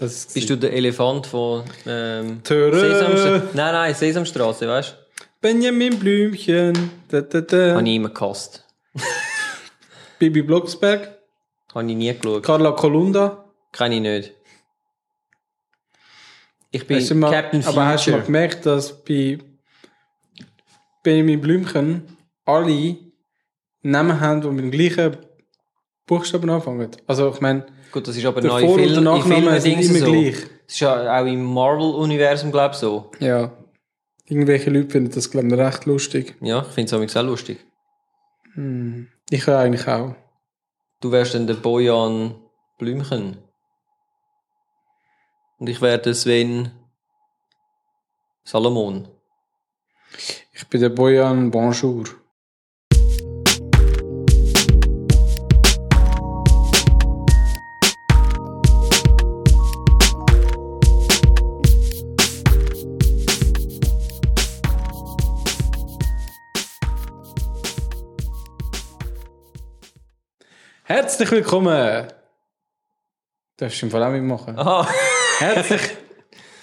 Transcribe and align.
Das 0.00 0.28
Bist 0.32 0.48
du 0.48 0.56
der 0.56 0.72
Elefant 0.72 1.26
von 1.26 1.62
ähm. 1.86 2.40
Sesamstraße? 2.42 3.50
Nein, 3.52 3.72
nein, 3.74 3.94
Sesamstraße, 3.94 4.66
weißt 4.66 4.96
Benjamin 5.42 5.98
Blümchen. 5.98 6.90
Da, 7.08 7.20
da, 7.20 7.42
du? 7.42 7.46
da. 7.46 7.74
Habe 7.74 7.86
ich 7.86 7.96
immer 7.96 8.08
gehasst. 8.08 8.66
Bibi 10.18 10.40
Blocksberg. 10.40 11.18
Habe 11.74 11.90
ich 11.90 11.96
nie 11.96 12.14
geschaut. 12.14 12.42
Carla 12.42 12.72
Kolunda. 12.72 13.44
Kenne 13.72 13.96
ich 13.96 14.00
nicht. 14.00 14.34
Ich 16.70 16.86
bin 16.86 16.96
Hast 16.96 17.10
du 17.10 17.16
mal, 17.16 17.30
Captain 17.30 17.62
aber 17.66 17.84
hast 17.84 18.06
du 18.06 18.12
mal 18.12 18.22
gemerkt, 18.22 18.64
dass 18.64 19.04
bei 19.04 19.38
Benjamin 21.02 21.42
Blümchen 21.42 22.16
alle 22.46 22.96
Namen 23.82 24.18
haben, 24.18 24.40
die 24.40 24.48
mit 24.48 24.64
dem 24.64 24.70
gleichen 24.70 25.18
Buchstaben 26.10 26.50
anfangen? 26.50 26.90
Also, 27.06 27.30
ich 27.32 27.40
meine, 27.40 27.66
Gut, 27.92 28.06
das 28.08 28.16
ist 28.16 28.24
aber 28.26 28.40
der 28.40 28.50
neu 28.50 28.60
Vor- 28.60 28.70
und 28.70 28.80
Film, 28.80 28.88
der 28.88 28.98
in 28.98 29.04
Nachname 29.04 29.60
sind 29.60 29.80
immer 29.80 29.98
so. 29.98 30.12
gleich. 30.12 30.36
Das 30.66 30.74
ist 30.74 30.80
ja 30.80 31.20
auch 31.20 31.24
im 31.26 31.44
Marvel-Universum, 31.44 32.50
glaube 32.50 32.74
ich, 32.74 32.80
so. 32.80 33.10
Ja. 33.20 33.52
Irgendwelche 34.26 34.70
Leute 34.70 34.90
finden 34.90 35.12
das, 35.12 35.30
glaube 35.30 35.46
ich, 35.46 35.54
recht 35.54 35.86
lustig. 35.86 36.34
Ja, 36.40 36.62
ich 36.62 36.74
finde 36.74 37.04
es 37.04 37.16
auch 37.16 37.22
lustig. 37.22 37.64
Ich 39.30 39.46
ja 39.46 39.60
eigentlich 39.60 39.86
auch. 39.86 40.16
Du 41.00 41.12
wärst 41.12 41.34
dann 41.34 41.46
der 41.46 41.54
Bojan 41.54 42.34
Blümchen. 42.78 43.38
Und 45.58 45.68
ich 45.68 45.80
wäre 45.80 45.98
der 45.98 46.14
Sven 46.14 46.72
Salomon. 48.42 49.06
Ich 50.52 50.66
bin 50.68 50.80
der 50.80 50.88
Bojan 50.88 51.50
Bonjour. 51.52 52.04
Herzlich 71.10 71.32
willkommen! 71.32 72.06
Darfst 73.56 73.82
du 73.82 73.86
im 73.86 73.90
Fall 73.90 74.04
auch 74.04 74.12
mitmachen? 74.12 74.56
Aha. 74.56 74.88
Herzlich, 75.40 75.80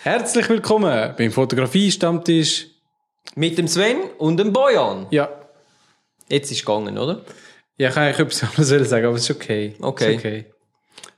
herzlich 0.03 0.47
willkommen 0.47 1.13
beim 1.17 1.31
Fotografie-Stammtisch. 1.33 2.67
Mit 3.35 3.57
dem 3.57 3.67
Sven 3.67 3.97
und 4.17 4.37
dem 4.37 4.53
Bojan. 4.53 5.07
Ja, 5.11 5.29
Jetzt 6.29 6.49
ist 6.49 6.59
es 6.59 6.65
gegangen, 6.65 6.97
oder? 6.97 7.25
Ja, 7.77 7.89
ich 7.89 7.93
kann 7.93 8.03
eigentlich 8.03 8.19
etwas 8.19 8.43
anderes 8.43 8.89
sagen, 8.89 9.05
aber 9.07 9.15
es 9.17 9.29
ist 9.29 9.35
okay. 9.35 9.75
Okay. 9.81 10.13
Ist 10.13 10.19
okay. 10.19 10.45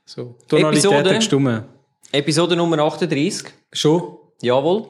So. 0.06 0.36
Tonalität 0.48 0.92
Episode? 0.92 1.54
hat. 1.54 1.66
Episode 2.12 2.56
Nummer 2.56 2.80
38. 2.80 3.54
Schon? 3.72 4.18
Jawohl. 4.42 4.90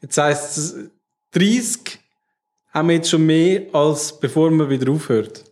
Jetzt 0.00 0.16
heisst 0.16 0.58
es, 0.58 0.76
30 1.32 1.98
haben 2.72 2.88
wir 2.88 2.94
jetzt 2.94 3.10
schon 3.10 3.26
mehr, 3.26 3.62
als 3.72 4.16
bevor 4.20 4.48
man 4.52 4.70
wieder 4.70 4.92
aufhört. 4.92 5.42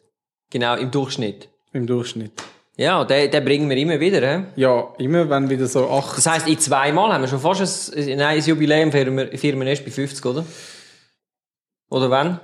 Genau, 0.50 0.76
im 0.76 0.92
Durchschnitt. 0.92 1.48
Im 1.72 1.86
Durchschnitt. 1.86 2.32
Ja, 2.76 3.04
den, 3.04 3.30
den 3.30 3.44
bringen 3.44 3.68
wir 3.68 3.76
immer 3.76 3.98
wieder. 3.98 4.20
He? 4.20 4.44
Ja, 4.56 4.94
immer 4.98 5.28
wenn 5.28 5.50
wieder 5.50 5.66
so 5.66 5.90
8. 5.90 6.18
Das 6.18 6.26
heisst, 6.26 6.48
in 6.48 6.58
zweimal 6.58 7.12
haben 7.12 7.22
wir 7.22 7.28
schon 7.28 7.40
fast 7.40 7.94
ein, 7.96 8.06
nein, 8.16 8.38
ein 8.38 8.40
Jubiläum 8.40 8.92
feiern 8.92 9.16
wir, 9.16 9.36
feiern 9.36 9.60
erst 9.62 9.84
bei 9.84 9.90
50, 9.90 10.24
oder? 10.24 10.44
Oder 11.90 12.10
wann? 12.10 12.40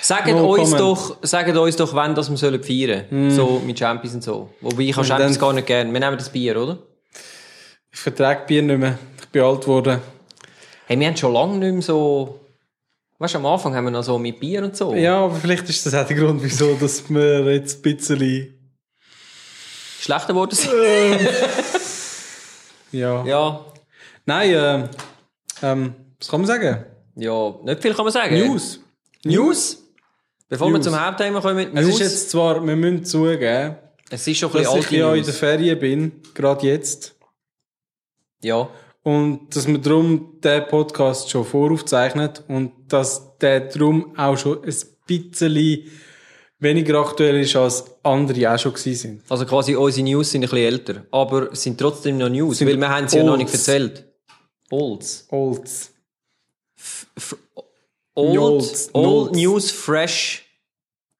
Sagt 0.00 0.26
No 0.26 0.52
uns 0.52 0.70
comment. 0.70 0.80
doch, 0.80 1.16
sagt 1.22 1.56
uns 1.56 1.76
doch, 1.76 1.94
wann 1.94 2.14
das 2.14 2.28
wir 2.28 2.36
sollen 2.36 2.62
feiern. 2.62 3.30
So 3.30 3.62
mit 3.64 3.78
Champions 3.78 4.14
und 4.16 4.24
so. 4.24 4.50
Wobei 4.60 4.82
ich 4.82 4.96
habe 4.96 5.06
Champions 5.06 5.38
gar 5.38 5.52
nicht 5.52 5.66
gern. 5.66 5.92
Wir 5.92 6.00
nehmen 6.00 6.18
das 6.18 6.28
Bier, 6.28 6.60
oder? 6.60 6.78
Ich 7.90 8.00
vertrage 8.00 8.44
Bier 8.46 8.62
nicht 8.62 8.78
mehr. 8.78 8.98
Ich 9.20 9.28
bin 9.28 9.42
alt 9.42 9.62
geworden. 9.62 10.00
Hey, 10.86 10.98
wir 10.98 11.06
haben 11.06 11.16
schon 11.16 11.32
lange 11.32 11.58
nicht 11.58 11.72
mehr 11.72 11.82
so, 11.82 12.40
weißt 13.22 13.34
du, 13.34 13.38
am 13.38 13.46
Anfang 13.46 13.74
haben 13.74 13.84
wir 13.84 13.90
noch 13.92 14.02
so 14.02 14.18
mit 14.18 14.40
Bier 14.40 14.64
und 14.64 14.76
so. 14.76 14.94
Ja, 14.94 15.24
aber 15.24 15.36
vielleicht 15.36 15.68
ist 15.68 15.86
das 15.86 15.94
auch 15.94 16.06
der 16.06 16.16
Grund, 16.16 16.42
wieso, 16.42 16.74
dass 16.74 17.08
wir 17.08 17.52
jetzt 17.52 17.78
ein 17.86 17.96
bisschen, 17.96 18.58
Schlechter 20.00 20.28
geworden 20.28 20.54
sind. 20.56 20.72
ja. 23.00 23.24
ja. 23.24 23.64
Nein, 24.26 24.50
äh, 24.50 24.88
ähm, 25.62 25.94
was 26.18 26.28
kann 26.28 26.40
man 26.40 26.48
sagen? 26.48 26.84
Ja, 27.14 27.54
nicht 27.62 27.82
viel 27.82 27.94
kann 27.94 28.04
man 28.04 28.12
sagen. 28.12 28.34
News. 28.34 28.80
News? 29.24 29.78
Bevor 30.48 30.68
wir 30.68 30.78
News. 30.78 30.84
zum 30.86 31.00
Hauptthema 31.00 31.40
kommen, 31.40 31.76
Es 31.76 31.86
News. 31.86 31.94
ist 31.94 32.00
jetzt 32.00 32.30
zwar, 32.30 32.66
wir 32.66 32.74
müssen 32.74 33.04
zugeben, 33.04 33.76
es 34.10 34.26
ist 34.26 34.38
schon 34.38 34.52
ein 34.54 34.64
dass 34.64 34.74
ich 34.74 34.90
ja 34.90 35.14
in 35.14 35.24
der. 35.24 35.32
Ferien 35.32 35.78
bin, 35.78 36.20
gerade 36.34 36.66
jetzt. 36.66 37.14
Ja. 38.42 38.68
Und 39.02 39.54
dass 39.56 39.66
man 39.66 39.82
darum 39.82 40.38
den 40.40 40.66
Podcast 40.68 41.28
schon 41.30 41.44
voraufzeichnet 41.44 42.44
und 42.46 42.72
dass 42.88 43.36
der 43.38 43.60
darum 43.60 44.16
auch 44.16 44.36
schon 44.36 44.62
ein 44.62 44.74
bisschen 45.06 45.90
weniger 46.60 47.00
aktuell 47.00 47.40
ist, 47.40 47.56
als 47.56 47.84
andere 48.04 48.54
auch 48.54 48.58
schon 48.58 48.72
gewesen 48.72 48.94
sind. 48.94 49.22
Also 49.28 49.44
quasi 49.44 49.74
unsere 49.74 50.06
News 50.06 50.30
sind 50.30 50.44
ein 50.44 50.50
bisschen 50.50 50.64
älter, 50.64 51.06
aber 51.10 51.54
sind 51.56 51.78
trotzdem 51.78 52.18
noch 52.18 52.28
News, 52.28 52.58
Sind 52.58 52.68
weil 52.68 52.78
wir 52.78 52.88
haben 52.88 53.08
sie 53.08 53.18
ja 53.18 53.24
noch 53.24 53.36
nicht 53.36 53.52
erzählt. 53.52 54.04
Olds. 54.70 55.26
Olds. 55.30 55.92
Old, 58.14 58.38
Olds, 58.38 58.90
old 58.92 59.04
Nolds. 59.04 59.38
News 59.38 59.70
fresh 59.70 60.44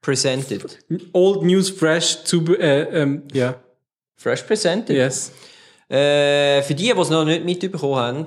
presented. 0.01 0.79
Old 1.13 1.43
News 1.43 1.71
Fresh 1.71 2.25
zu, 2.25 2.45
äh, 2.57 3.03
ähm, 3.03 3.23
ja, 3.33 3.61
Fresh 4.17 4.43
presented. 4.43 4.95
yes. 4.95 5.33
Äh, 5.93 6.63
für 6.63 6.75
die, 6.75 6.93
die 6.95 6.99
es 6.99 7.11
noch 7.11 7.27
nicht 7.27 7.45
mitbekommen 7.45 7.97
haben, 7.97 8.25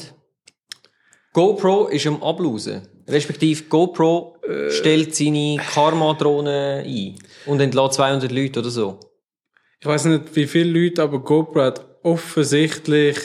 GoPro 1.34 1.88
ist 1.88 2.06
am 2.06 2.22
Ablosen. 2.22 2.88
Respektive 3.08 3.64
GoPro 3.64 4.38
stellt 4.70 5.16
seine 5.16 5.58
Karma-Drohne 5.58 6.84
ein 6.86 7.16
und 7.48 7.60
entlässt 7.60 7.96
200 7.96 8.32
Leute 8.32 8.60
oder 8.60 8.70
so. 8.70 9.00
Ich 9.80 9.88
weiß 9.88 10.06
nicht, 10.06 10.36
wie 10.36 10.46
viele 10.46 10.80
Leute, 10.80 11.02
aber 11.02 11.20
GoPro 11.20 11.62
hat 11.62 11.86
offensichtlich 12.04 13.18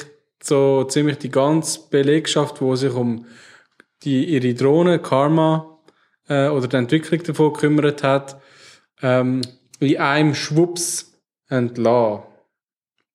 so 0.43 0.85
ziemlich 0.85 1.19
die 1.19 1.31
ganze 1.31 1.81
Belegschaft, 1.91 2.63
wo 2.63 2.75
sich 2.77 2.93
um 2.93 3.27
die, 4.03 4.25
ihre 4.25 4.55
Drohne, 4.55 4.99
Karma, 5.01 5.79
äh, 6.29 6.49
oder 6.49 6.67
die 6.67 6.77
Entwicklung 6.77 7.23
davon 7.23 7.53
gekümmert 7.53 8.03
hat, 8.03 8.41
ähm, 9.03 9.43
in 9.81 9.99
einem 9.99 10.35
Schwupps 10.35 11.21
entlassen. 11.49 12.25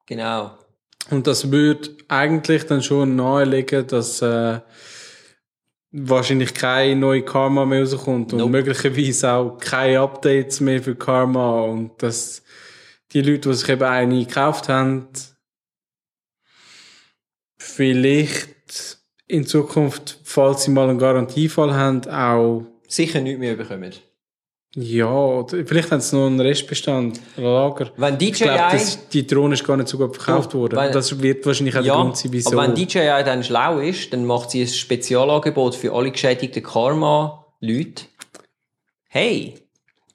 Genau. 0.06 0.64
Und 1.11 1.27
das 1.27 1.51
würde 1.51 1.95
eigentlich 2.07 2.66
dann 2.66 2.81
schon 2.81 3.16
nahelegen, 3.16 3.85
dass 3.88 4.21
äh, 4.21 4.59
wahrscheinlich 5.91 6.53
keine 6.53 6.95
neue 6.95 7.23
Karma 7.23 7.66
mehr 7.66 7.81
rauskommt 7.81 8.33
und 8.33 8.39
Nope. 8.39 8.51
möglicherweise 8.51 9.31
auch 9.31 9.57
keine 9.57 9.99
Updates 10.01 10.59
mehr 10.59 10.81
für 10.81 10.95
Karma 10.95 11.61
und 11.61 12.01
dass 12.01 12.44
die 13.13 13.21
Leute, 13.21 13.49
die 13.49 13.55
sich 13.55 13.69
eben 13.69 13.83
eine 13.83 14.25
gekauft 14.25 14.67
haben, 14.67 15.07
vielleicht 17.57 18.99
in 19.27 19.45
Zukunft, 19.45 20.19
falls 20.23 20.63
sie 20.63 20.71
mal 20.71 20.89
einen 20.89 20.99
Garantiefall 20.99 21.73
haben, 21.73 22.07
auch 22.09 22.65
Sicher 22.88 23.21
nicht 23.21 23.39
mehr 23.39 23.55
bekommen. 23.55 23.94
Ja, 24.75 25.46
vielleicht 25.47 25.91
haben 25.91 26.02
sie 26.02 26.16
noch 26.16 26.28
einen 26.28 26.40
Restbestand, 26.41 27.19
ein 27.38 27.44
Lager. 27.44 27.91
Wenn 27.97 28.18
Ich 28.19 28.34
glaube, 28.34 28.53
DJI... 28.53 28.72
das- 28.72 29.09
die 29.09 29.25
Drohne 29.25 29.53
ist 29.53 29.63
gar 29.66 29.78
nicht 29.78 29.88
so 29.88 29.97
gut 29.97 30.16
verkauft 30.18 30.53
Du, 30.53 30.59
worden. 30.59 30.78
wenn- 30.78 30.91
das 30.91 31.22
wird 31.22 31.46
wahrscheinlich 31.46 31.75
auch 31.75 31.81
der 31.81 31.88
Ja, 31.88 31.96
Grund 32.02 32.18
sein, 32.18 32.31
wieso. 32.34 32.52
aber 32.52 32.63
wenn 32.63 32.75
DJI 32.75 33.24
dann 33.24 33.44
schlau 33.44 33.80
ist, 33.80 34.12
dann 34.12 34.25
macht 34.25 34.52
sie 34.52 34.62
ein 34.62 34.68
Spezialangebot 34.68 35.75
für 35.75 35.94
alle 35.94 36.12
geschädigten 36.12 36.62
Karma-Leute. 36.62 38.03
Hey, 39.08 39.56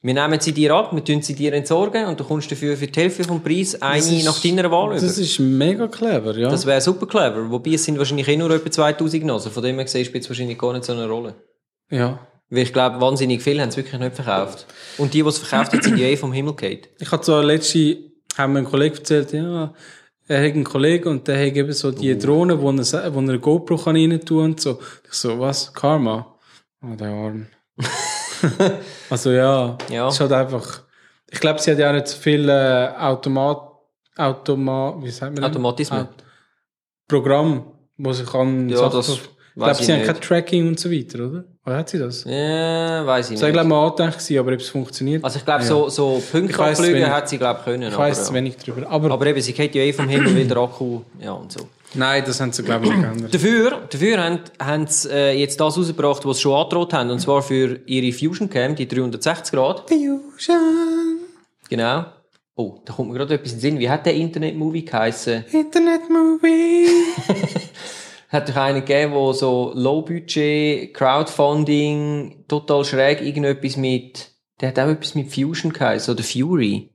wir 0.03 0.15
nehmen 0.15 0.41
sie 0.41 0.53
dir 0.53 0.75
ab, 0.75 0.95
wir 0.95 1.05
tun 1.05 1.23
sie 1.23 1.35
dir 1.35 1.53
entsorgen 1.53 2.07
und 2.07 2.19
du 2.21 2.25
kommst 2.25 2.51
dafür 2.51 2.77
für 2.77 2.87
die 2.87 3.01
Hälfte 3.01 3.25
vom 3.25 3.43
Preis 3.43 3.81
eine 3.81 3.99
ist- 3.99 4.25
nach 4.25 4.41
deiner 4.41 4.71
Wahl 4.71 4.89
über. 4.93 4.95
Das 5.01 5.19
ist 5.19 5.39
mega 5.39 5.89
clever, 5.89 6.37
ja. 6.37 6.49
Das 6.49 6.65
wäre 6.67 6.81
super 6.81 7.07
clever. 7.07 7.51
Wobei 7.51 7.73
es 7.73 7.85
sind 7.85 7.99
wahrscheinlich 7.99 8.29
eh 8.29 8.37
nur 8.37 8.51
etwa 8.51 8.71
2000 8.71 9.25
Nasen. 9.25 9.53
Von 9.53 9.63
dem 9.63 9.77
her 9.77 9.85
gesehen 9.85 10.05
spielt 10.05 10.25
es 10.25 10.31
wahrscheinlich 10.31 10.59
gar 10.59 10.73
nicht 10.73 10.85
so 10.85 10.93
eine 10.93 11.09
Rolle. 11.09 11.35
ja. 11.91 12.19
Weil 12.51 12.63
ich 12.65 12.73
glaube, 12.73 13.01
wahnsinnig 13.01 13.43
viele 13.43 13.63
haben 13.63 13.69
es 13.69 13.77
wirklich 13.77 13.99
nicht 14.01 14.17
verkauft. 14.17 14.67
Und 14.99 15.15
die, 15.15 15.23
die 15.23 15.29
es 15.29 15.39
verkauft 15.39 15.73
haben, 15.73 15.83
sind 15.83 15.99
ja 15.99 16.07
eh 16.09 16.17
vom 16.17 16.33
Himmel 16.33 16.55
gefallen. 16.55 16.81
Ich 16.99 17.11
habe 17.13 17.23
zwar 17.23 17.45
letzte, 17.45 17.97
haben 18.37 18.53
mir 18.55 18.59
ein 18.61 18.65
Kollege 18.65 18.97
erzählt, 18.99 19.33
ja, 19.33 19.73
er 20.27 20.39
hat 20.47 20.53
einen 20.55 20.65
Kollegen 20.65 21.09
und 21.09 21.27
der 21.29 21.37
hat 21.47 21.55
eben 21.57 21.73
so 21.73 21.91
die 21.93 22.17
Drohne, 22.19 22.61
wo 22.61 22.71
er, 22.71 23.15
wo 23.15 23.19
er 23.21 23.29
eine 23.29 23.39
GoPro 23.39 23.77
kann 23.77 23.97
rein 23.97 24.21
tun 24.25 24.45
und 24.45 24.61
so. 24.61 24.81
Ich 25.07 25.13
so, 25.15 25.39
was? 25.41 25.73
Karma? 25.73 26.35
Oh, 26.83 26.95
der 26.95 27.09
Arm. 27.09 27.47
also 29.11 29.31
ja, 29.31 29.77
Ja. 29.91 30.09
ist 30.09 30.21
halt 30.21 30.33
einfach, 30.33 30.83
ich 31.31 31.41
glaube, 31.41 31.59
sie 31.61 31.71
hat 31.73 31.79
ja 31.79 31.91
auch 31.91 31.95
nicht 31.95 32.09
so 32.09 32.19
viel 32.19 32.49
äh, 32.49 32.89
Automat, 32.99 33.61
Automa, 34.17 34.97
wie 35.01 35.11
sagt 35.11 35.33
man? 35.35 35.43
das? 35.43 35.51
Automatismen. 35.51 36.01
Au- 36.01 36.09
Programm, 37.09 37.73
wo 37.97 38.13
sie 38.13 38.25
kann 38.25 38.69
Ja, 38.69 38.77
Sachen- 38.79 38.97
das 38.97 39.09
ich 39.09 39.21
glaube, 39.57 39.75
sie 39.75 39.83
ich 39.85 39.91
haben 39.91 39.99
nicht. 39.99 40.07
kein 40.13 40.21
Tracking 40.21 40.69
und 40.69 40.79
so 40.81 40.91
weiter, 40.91 41.27
oder? 41.29 41.45
Oder 41.71 41.79
hat 41.79 41.89
sie 41.89 41.99
das? 42.01 42.25
Ja, 42.25 43.07
weiß 43.07 43.31
ich 43.31 43.35
Das 43.39 43.43
war, 43.43 43.49
nicht. 43.49 43.53
glaube 43.55 43.69
ich, 43.69 44.01
mal 44.01 44.09
gewesen, 44.13 44.39
aber 44.41 44.53
ob 44.55 44.59
es 44.59 44.69
funktioniert. 44.71 45.23
Also 45.25 45.39
ich 45.39 45.45
glaube, 45.45 45.63
Ja. 45.63 45.69
so, 45.69 45.89
so 45.89 46.21
Punkte 46.33 46.59
abfliegen 46.59 47.07
hat 47.09 47.29
sie, 47.29 47.39
glaube 47.39 47.61
ich, 47.61 47.65
können. 47.65 47.89
ich 47.93 47.97
weiß 47.97 48.19
aber, 48.19 48.27
zu 48.27 48.35
wenig 48.35 48.57
drüber. 48.57 48.91
Aber, 48.91 49.13
aber 49.13 49.27
eben, 49.27 49.41
sie 49.41 49.53
geht 49.53 49.73
ja 49.77 49.83
eh 49.83 49.93
vom 49.93 50.09
Himmel 50.09 50.35
wieder 50.35 50.57
Akku, 50.57 51.03
ja 51.23 51.31
und 51.31 51.53
so. 51.53 51.69
nein, 51.95 52.25
das 52.27 52.41
haben 52.41 52.51
sie, 52.51 52.65
glaube 52.65 52.87
ich, 52.87 52.91
nicht 52.91 53.03
geändert. 53.03 53.33
Dafür, 53.33 53.83
dafür 53.89 54.19
haben, 54.21 54.41
haben 54.61 54.87
sie 54.89 55.11
äh, 55.13 55.39
jetzt 55.39 55.61
das 55.61 55.79
rausgebracht, 55.79 56.27
was 56.27 56.39
sie 56.39 56.43
schon 56.43 56.55
angedroht 56.55 56.93
haben, 56.93 57.09
und 57.11 57.21
zwar 57.21 57.41
für 57.41 57.79
ihre 57.87 58.13
Fusion 58.13 58.51
Cam, 58.51 58.75
die 58.75 58.89
360 58.89 59.53
Grad. 59.55 59.89
Fusion, 59.89 61.21
Genau. 61.69 62.05
Oh, 62.57 62.81
da 62.85 62.93
kommt 62.95 63.11
mir 63.13 63.17
gerade 63.19 63.35
etwas 63.35 63.53
in 63.53 63.59
den 63.59 63.61
Sinn. 63.61 63.79
Wie 63.79 63.89
hat 63.89 64.05
der 64.07 64.15
Internet-Movie 64.17 64.85
geheißen? 64.85 65.45
Internet 65.53 66.11
Movie. 66.11 66.89
Hat 68.31 68.49
doch 68.49 68.57
einen 68.57 68.85
gegeben, 68.85 69.13
wo 69.13 69.33
so 69.33 69.73
Low-Budget, 69.75 70.95
Crowdfunding, 70.95 72.45
total 72.47 72.85
schräg, 72.85 73.21
irgendetwas 73.23 73.77
mit, 73.77 74.31
der 74.61 74.69
hat 74.69 74.79
auch 74.79 74.89
etwas 74.89 75.17
mit 75.17 75.35
Fusion 75.35 75.73
geheißen, 75.73 76.15
oder 76.15 76.23
Fury. 76.23 76.91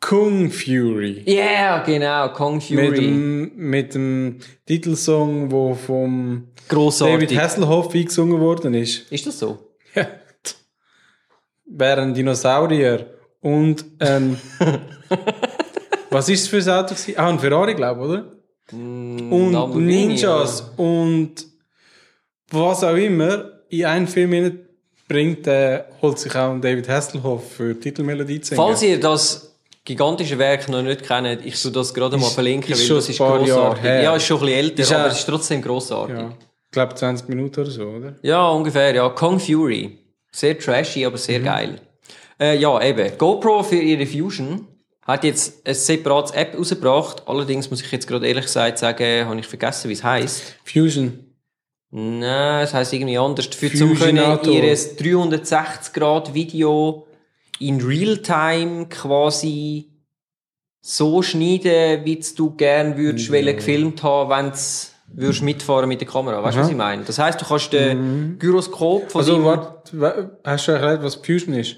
Kung 0.00 0.50
Fury. 0.50 1.22
Ja, 1.26 1.34
yeah, 1.34 1.82
genau, 1.84 2.26
Mit 2.50 2.62
Fury. 2.64 3.00
dem, 3.00 3.52
mit 3.54 3.94
dem 3.94 4.38
Titelsong, 4.66 5.48
der 5.48 5.74
vom 5.76 6.48
Grossartig. 6.68 7.28
David 7.28 7.38
Hasselhoff 7.38 7.94
eingesungen 7.94 8.40
worden 8.40 8.74
ist. 8.74 9.10
Ist 9.12 9.26
das 9.26 9.38
so? 9.38 9.58
Ja. 9.94 10.06
Wären 11.66 12.12
Dinosaurier 12.12 13.06
und 13.40 13.84
ähm, 14.00 14.36
was 16.10 16.28
ist 16.28 16.42
es 16.42 16.48
für 16.48 16.58
ein 16.58 16.84
Auto? 16.84 16.94
Ah, 17.16 17.28
ein 17.28 17.38
Ferrari, 17.38 17.74
glaube 17.74 18.00
ich, 18.00 18.08
oder? 18.08 18.41
Und 18.70 19.52
Lamborghini, 19.52 20.06
Ninjas 20.06 20.70
und 20.76 21.34
was 22.50 22.84
auch 22.84 22.94
immer 22.96 23.50
in 23.68 23.84
einen 23.84 24.06
Film 24.06 24.32
hinein 24.32 24.58
bringt, 25.08 25.46
äh, 25.46 25.84
holt 26.00 26.18
sich 26.18 26.34
auch 26.34 26.58
David 26.60 26.88
Hasselhoff 26.88 27.52
für 27.52 27.74
die 27.74 27.80
Titelmelodie 27.80 28.40
zu 28.40 28.50
singen. 28.54 28.60
Falls 28.66 28.82
ihr 28.82 28.98
das 29.00 29.54
gigantische 29.84 30.38
Werk 30.38 30.68
noch 30.68 30.82
nicht 30.82 31.02
kennt, 31.02 31.44
ich 31.44 31.60
tue 31.60 31.72
das 31.72 31.92
gerade 31.92 32.16
mal 32.16 32.26
Ist- 32.28 32.34
verlinken, 32.34 32.72
ist 32.72 32.88
weil 32.88 32.96
das 32.96 33.08
ist 33.08 33.18
grossartig. 33.18 33.84
Ja, 33.84 34.16
ist 34.16 34.24
schon 34.24 34.36
ein 34.38 34.40
bisschen 34.46 34.58
älter, 34.58 34.82
Ist 34.82 34.92
aber 34.92 35.06
es 35.08 35.18
ist 35.18 35.26
trotzdem 35.26 35.60
grossartig. 35.62 36.16
ja, 36.16 36.28
ich 36.30 36.70
glaube 36.70 36.94
20 36.94 37.28
Minuten 37.28 37.60
oder 37.60 37.70
so, 37.70 37.82
oder? 37.84 38.14
Ja, 38.22 38.48
ungefähr, 38.48 38.94
ja. 38.94 39.08
Kong 39.10 39.38
Fury. 39.40 39.98
Sehr 40.30 40.58
trashy, 40.58 41.04
aber 41.04 41.18
sehr 41.18 41.40
geil. 41.40 41.80
Äh, 42.40 42.56
ja, 42.58 42.80
eben. 42.82 43.18
GoPro 43.18 43.62
für 43.62 43.76
ihre 43.76 44.06
Fusion 44.06 44.66
hat 45.12 45.24
jetzt 45.24 45.66
ein 45.66 45.74
separates 45.74 46.32
App 46.32 46.56
rausgebracht. 46.58 47.22
Allerdings 47.26 47.70
muss 47.70 47.80
ich 47.82 47.90
jetzt 47.92 48.06
gerade 48.06 48.26
ehrlich 48.26 48.44
gesagt 48.46 48.78
sagen, 48.78 49.26
habe 49.26 49.38
ich 49.40 49.46
vergessen, 49.46 49.88
wie 49.88 49.94
es 49.94 50.02
heisst. 50.04 50.56
Fusion. 50.64 51.18
Nein, 51.90 52.64
es 52.64 52.72
heisst 52.72 52.92
irgendwie 52.92 53.18
anders. 53.18 53.46
Für 53.46 53.72
zum 53.72 53.94
können 53.94 54.16
ihres 54.50 54.96
360 54.96 55.92
Grad 55.92 56.32
Video 56.34 57.06
in 57.58 57.80
Realtime 57.80 58.86
quasi 58.88 59.90
so 60.80 61.22
schneiden, 61.22 62.04
wie 62.04 62.20
du 62.36 62.50
gern 62.56 62.96
würdest, 62.96 63.28
ja. 63.28 63.52
gefilmt 63.52 64.02
haben, 64.02 64.30
wenn 64.30 64.50
du 64.50 64.56
würdest 65.22 65.42
mitfahren 65.42 65.88
mit 65.88 66.00
der 66.00 66.08
Kamera. 66.08 66.42
Weißt 66.42 66.56
du, 66.56 66.60
was 66.62 66.70
ich 66.70 66.76
meine? 66.76 67.04
Das 67.04 67.18
heisst, 67.18 67.40
du 67.40 67.44
kannst 67.44 67.72
den 67.72 68.38
Gyroskop 68.38 69.10
von 69.10 69.20
Also, 69.20 69.44
warte, 69.44 70.00
wa- 70.00 70.30
hast 70.44 70.66
du 70.66 70.72
erklärt, 70.72 71.02
was 71.02 71.16
Fusion 71.16 71.54
ist? 71.54 71.76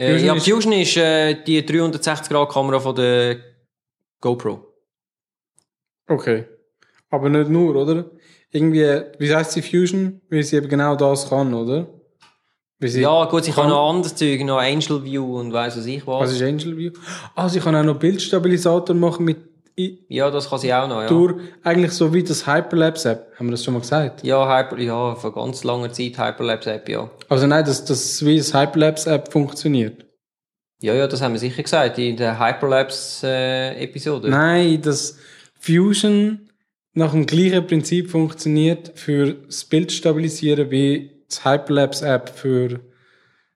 Äh, 0.00 0.12
Fusion 0.12 0.26
ja, 0.26 0.34
ist- 0.34 0.48
Fusion 0.48 0.72
ist 0.72 0.96
äh, 0.96 1.34
die 1.44 1.62
360-Grad-Kamera 1.62 2.80
von 2.80 2.94
der 2.94 3.36
GoPro. 4.20 4.66
Okay. 6.08 6.44
Aber 7.10 7.28
nicht 7.28 7.50
nur, 7.50 7.76
oder? 7.76 8.10
Irgendwie, 8.50 9.02
wie 9.18 9.34
heißt 9.34 9.52
sie 9.52 9.62
Fusion? 9.62 10.20
Weil 10.30 10.42
sie 10.42 10.56
eben 10.56 10.68
genau 10.68 10.96
das 10.96 11.28
kann, 11.28 11.52
oder? 11.54 11.86
Sie, 12.82 13.02
Ja, 13.02 13.26
gut, 13.26 13.46
ich 13.46 13.54
kann 13.54 13.68
noch 13.68 13.90
anderes 13.90 14.14
Zeug, 14.14 14.42
noch 14.44 14.58
Angel 14.58 15.04
View 15.04 15.38
und 15.38 15.52
weiss 15.52 15.76
was 15.76 15.84
ich 15.86 16.06
was. 16.06 16.22
Was 16.22 16.32
ist 16.32 16.42
Angel 16.42 16.76
View? 16.78 16.92
Ah, 17.34 17.46
sie 17.48 17.60
kann 17.60 17.76
auch 17.76 17.82
noch 17.84 17.98
Bildstabilisator 17.98 18.96
machen 18.96 19.26
mit, 19.26 19.38
ja, 20.08 20.30
das 20.30 20.48
kann 20.48 20.58
sie 20.58 20.72
auch 20.72 20.88
noch, 20.88 21.02
ja. 21.02 21.08
durch, 21.08 21.36
eigentlich 21.62 21.92
so 21.92 22.12
wie 22.12 22.22
das 22.22 22.46
Hyperlapse-App. 22.46 23.32
Haben 23.38 23.46
wir 23.46 23.52
das 23.52 23.64
schon 23.64 23.74
mal 23.74 23.80
gesagt? 23.80 24.24
Ja, 24.24 24.46
Hyper, 24.46 24.78
ja, 24.78 25.14
vor 25.14 25.32
ganz 25.32 25.64
langer 25.64 25.92
Zeit 25.92 26.18
Hyperlapse-App, 26.18 26.88
ja. 26.88 27.10
Also 27.28 27.46
nein, 27.46 27.64
dass 27.64 27.84
das 27.84 28.24
wie 28.24 28.38
das 28.38 28.54
Hyperlapse-App 28.54 29.32
funktioniert. 29.32 30.06
Ja, 30.82 30.94
ja, 30.94 31.06
das 31.06 31.20
haben 31.20 31.32
wir 31.32 31.38
sicher 31.40 31.62
gesagt 31.62 31.98
in 31.98 32.16
der 32.16 32.38
Hyperlapse-Episode. 32.38 34.30
Nein, 34.30 34.80
dass 34.80 35.18
Fusion 35.58 36.48
nach 36.94 37.12
dem 37.12 37.26
gleichen 37.26 37.66
Prinzip 37.66 38.10
funktioniert 38.10 38.92
für 38.94 39.34
das 39.34 39.64
Bild 39.64 39.92
stabilisieren 39.92 40.70
wie 40.70 41.24
das 41.28 41.44
Hyperlapse-App 41.44 42.30
für 42.30 42.80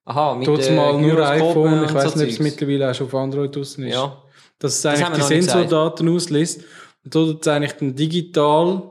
Aha, 0.07 0.35
mit 0.35 0.47
den 0.47 0.77
mal 0.77 1.01
nur 1.01 1.17
Gyroskopen 1.17 1.41
iPhone, 1.41 1.85
ich 1.85 1.95
weiß 1.95 2.13
so 2.13 2.19
nicht, 2.19 2.27
ob 2.27 2.33
es 2.33 2.39
mittlerweile 2.41 2.91
auch 2.91 2.95
schon 2.95 3.07
auf 3.07 3.15
Android 3.15 3.57
draussen 3.57 3.85
ist. 3.85 3.95
Ja. 3.95 4.23
Dass 4.65 4.79
es 4.79 4.87
eigentlich 4.87 5.27
die. 5.27 5.43
Sensordaten 5.43 6.09
ausliest 6.09 6.63
und 7.05 7.15
dort 7.15 7.43
es 7.43 7.49
eigentlich 7.49 7.73
dann 7.73 7.95
digital, 7.95 8.83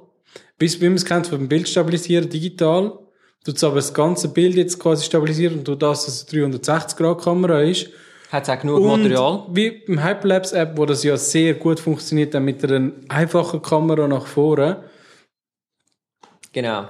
bis 0.60 0.80
wie 0.80 0.86
man 0.86 0.94
es 0.94 1.04
kennt 1.04 1.25
vom 1.25 1.48
Bild 1.48 1.68
stabilisieren, 1.68 2.30
digital, 2.30 3.00
tut 3.44 3.56
es 3.56 3.64
aber 3.64 3.78
das 3.78 3.92
ganze 3.92 4.30
Bild 4.30 4.54
jetzt 4.54 4.78
quasi 4.78 5.04
stabilisieren 5.04 5.58
und 5.58 5.68
durch 5.68 5.80
das, 5.80 6.06
dass 6.06 6.28
es 6.28 6.31
eine 6.31 6.60
360 6.60 6.96
Grad 6.96 7.22
Kamera 7.24 7.62
ist. 7.62 7.90
Hat 8.31 8.44
es 8.44 8.50
auch 8.50 8.60
genug 8.60 8.81
Und 8.81 9.02
Material? 9.02 9.48
wie 9.50 9.84
beim 9.88 10.04
Hyperlapse 10.04 10.56
App, 10.56 10.78
wo 10.78 10.86
das 10.86 11.04
ja 11.04 11.18
sehr 11.18 11.56
gut 11.56 11.80
funktioniert, 11.80 12.36
dann 12.36 12.46
mit 12.46 12.64
einer 12.64 12.92
einfachen 13.10 13.60
Kamera 13.60 14.08
nach 14.08 14.28
vorne. 14.28 14.84
Genau. 16.52 16.86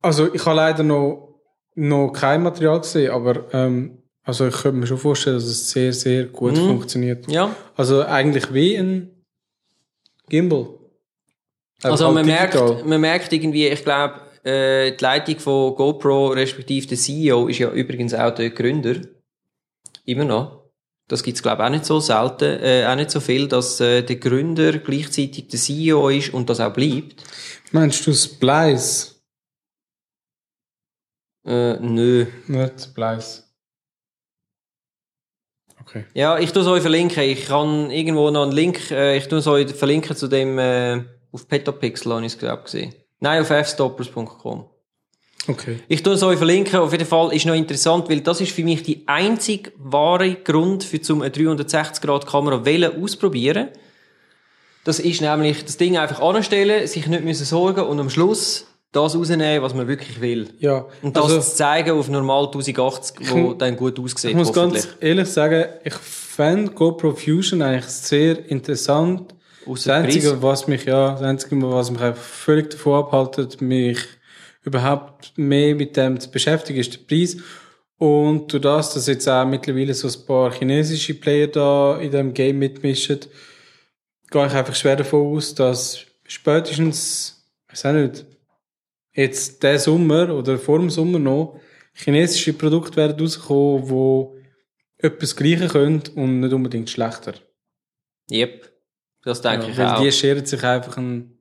Also 0.00 0.32
ich 0.32 0.46
habe 0.46 0.56
leider 0.56 0.82
noch, 0.82 1.38
noch 1.74 2.12
kein 2.12 2.42
Material 2.42 2.80
gesehen, 2.80 3.10
aber 3.10 3.44
ähm, 3.52 4.03
also 4.24 4.48
ich 4.48 4.54
könnte 4.54 4.78
mir 4.78 4.86
schon 4.86 4.98
vorstellen, 4.98 5.36
dass 5.36 5.44
es 5.44 5.70
sehr, 5.70 5.92
sehr 5.92 6.24
gut 6.24 6.56
funktioniert. 6.56 7.30
Ja. 7.30 7.54
Also 7.76 8.02
eigentlich 8.04 8.52
wie 8.52 8.76
ein 8.76 9.10
Gimbal. 10.28 10.66
Aber 11.82 11.92
Also 11.92 12.06
halt 12.06 12.14
man 12.14 12.26
merkt, 12.26 12.86
man 12.86 13.00
merkt 13.00 13.32
irgendwie, 13.32 13.68
ich 13.68 13.84
glaube, 13.84 14.20
äh, 14.42 14.92
die 14.92 15.04
Leitung 15.04 15.38
von 15.38 15.74
GoPro, 15.74 16.28
respektive 16.28 16.86
der 16.86 16.96
CEO, 16.96 17.48
ist 17.48 17.58
ja 17.58 17.70
übrigens 17.70 18.14
auch 18.14 18.34
der 18.34 18.50
Gründer. 18.50 18.96
Immer 20.06 20.24
noch. 20.24 20.64
Das 21.06 21.22
gibt's 21.22 21.42
glaube 21.42 21.62
ich 21.62 21.66
auch 21.66 21.70
nicht 21.70 21.84
so 21.84 22.00
selten, 22.00 22.62
äh, 22.62 22.86
auch 22.86 22.96
nicht 22.96 23.10
so 23.10 23.20
viel, 23.20 23.46
dass 23.46 23.78
äh, 23.80 24.02
der 24.02 24.16
Gründer 24.16 24.78
gleichzeitig 24.78 25.48
der 25.48 25.60
CEO 25.60 26.08
ist 26.08 26.32
und 26.32 26.48
das 26.48 26.60
auch 26.60 26.72
bleibt. 26.72 27.22
Meinst 27.72 28.06
du 28.06 28.14
Splice? 28.14 29.20
Äh, 31.44 31.74
nö. 31.80 32.24
Nicht 32.46 32.80
Splice. 32.80 33.43
Okay. 35.94 36.06
Ja, 36.14 36.38
ich 36.38 36.52
tue 36.52 36.62
es 36.62 36.68
euch 36.68 36.82
verlinken. 36.82 37.22
Ich 37.22 37.46
kann 37.46 37.90
irgendwo 37.90 38.28
noch 38.30 38.42
einen 38.42 38.52
Link, 38.52 38.90
äh, 38.90 39.16
ich 39.16 39.28
tue 39.28 39.38
es 39.38 39.46
euch 39.46 39.70
verlinken 39.70 40.16
zu 40.16 40.26
dem, 40.26 40.58
äh, 40.58 41.02
auf 41.30 41.46
Petapixel 41.46 42.12
habe 42.12 42.26
ich 42.26 42.32
es 42.32 42.38
glaube 42.38 42.64
gesehen. 42.64 42.92
Nein, 43.20 43.42
auf 43.42 43.48
fstoppers.com. 43.48 44.64
Okay. 45.46 45.78
Ich 45.88 46.02
tue 46.02 46.14
es 46.14 46.22
euch 46.22 46.38
verlinken. 46.38 46.80
Auf 46.80 46.92
jeden 46.92 47.06
Fall 47.06 47.32
ist 47.32 47.46
noch 47.46 47.54
interessant, 47.54 48.08
weil 48.08 48.22
das 48.22 48.40
ist 48.40 48.52
für 48.52 48.64
mich 48.64 48.82
die 48.82 49.06
einzig 49.06 49.72
wahre 49.76 50.34
Grund 50.36 50.82
für 50.82 51.00
zum 51.00 51.22
eine 51.22 51.30
360 51.30 52.02
Grad 52.02 52.26
Kamera 52.26 52.64
wählen 52.64 53.00
ausprobieren. 53.00 53.68
Das 54.84 54.98
ist 54.98 55.20
nämlich 55.20 55.64
das 55.64 55.76
Ding 55.76 55.96
einfach 55.96 56.20
anstellen, 56.20 56.86
sich 56.86 57.06
nicht 57.06 57.24
müssen 57.24 57.44
sorgen 57.44 57.84
und 57.84 58.00
am 58.00 58.10
Schluss 58.10 58.66
das 58.94 59.16
rausnehmen, 59.16 59.62
was 59.62 59.74
man 59.74 59.88
wirklich 59.88 60.20
will. 60.20 60.48
Ja. 60.60 60.86
Und 61.02 61.16
das 61.16 61.24
also, 61.24 61.40
zu 61.40 61.56
zeigen 61.56 61.90
auf 61.90 62.08
normal 62.08 62.46
1080, 62.46 63.30
wo 63.30 63.54
dann 63.54 63.76
gut 63.76 63.98
aussieht, 63.98 64.30
ich 64.30 64.36
muss 64.36 64.52
ganz 64.52 64.88
ehrlich 65.00 65.28
sagen, 65.28 65.66
ich 65.82 65.94
fand 65.94 66.74
GoPro 66.74 67.12
Fusion 67.12 67.62
eigentlich 67.62 67.86
sehr 67.86 68.48
interessant. 68.48 69.34
Ausser 69.66 69.94
das 69.94 70.04
Einzige, 70.04 70.30
Preis. 70.30 70.42
was 70.42 70.68
mich, 70.68 70.84
ja, 70.84 71.12
das 71.12 71.22
Einzige, 71.22 71.60
was 71.62 71.90
mich 71.90 72.00
einfach 72.00 72.22
völlig 72.22 72.70
davon 72.70 73.04
abhaltet, 73.04 73.60
mich 73.60 73.98
überhaupt 74.62 75.32
mehr 75.36 75.74
mit 75.74 75.96
dem 75.96 76.20
zu 76.20 76.30
beschäftigen, 76.30 76.78
ist 76.78 76.92
der 76.92 76.98
Preis. 76.98 77.36
Und 77.98 78.52
durch 78.52 78.62
das, 78.62 78.94
dass 78.94 79.06
jetzt 79.06 79.28
auch 79.28 79.44
mittlerweile 79.44 79.94
so 79.94 80.08
ein 80.08 80.26
paar 80.26 80.52
chinesische 80.52 81.14
Player 81.14 81.48
da 81.48 81.98
in 81.98 82.10
dem 82.10 82.34
Game 82.34 82.58
mitmischen, 82.58 83.20
gehe 84.30 84.46
ich 84.46 84.52
einfach 84.52 84.74
schwer 84.74 84.96
davon 84.96 85.36
aus, 85.36 85.54
dass 85.54 86.00
spätestens, 86.26 87.44
ich 87.66 87.72
weiß 87.72 87.86
auch 87.86 87.92
nicht, 87.92 88.26
jetzt 89.14 89.62
der 89.62 89.78
Sommer 89.78 90.34
oder 90.34 90.58
vor 90.58 90.78
dem 90.78 90.90
Sommer 90.90 91.18
noch 91.18 91.58
chinesische 91.92 92.52
Produkte 92.52 92.96
werden 92.96 93.18
rauskommen, 93.18 93.88
wo 93.88 94.36
etwas 94.98 95.36
Gleiche 95.36 95.68
können 95.68 96.02
und 96.16 96.40
nicht 96.40 96.52
unbedingt 96.52 96.90
schlechter. 96.90 97.34
Yep. 98.30 98.72
Das 99.22 99.40
denke 99.40 99.70
ich 99.70 99.78
weil 99.78 99.86
auch. 99.86 100.02
die 100.02 100.12
scheren 100.12 100.44
sich 100.44 100.62
einfach 100.62 100.96
ein 100.96 101.38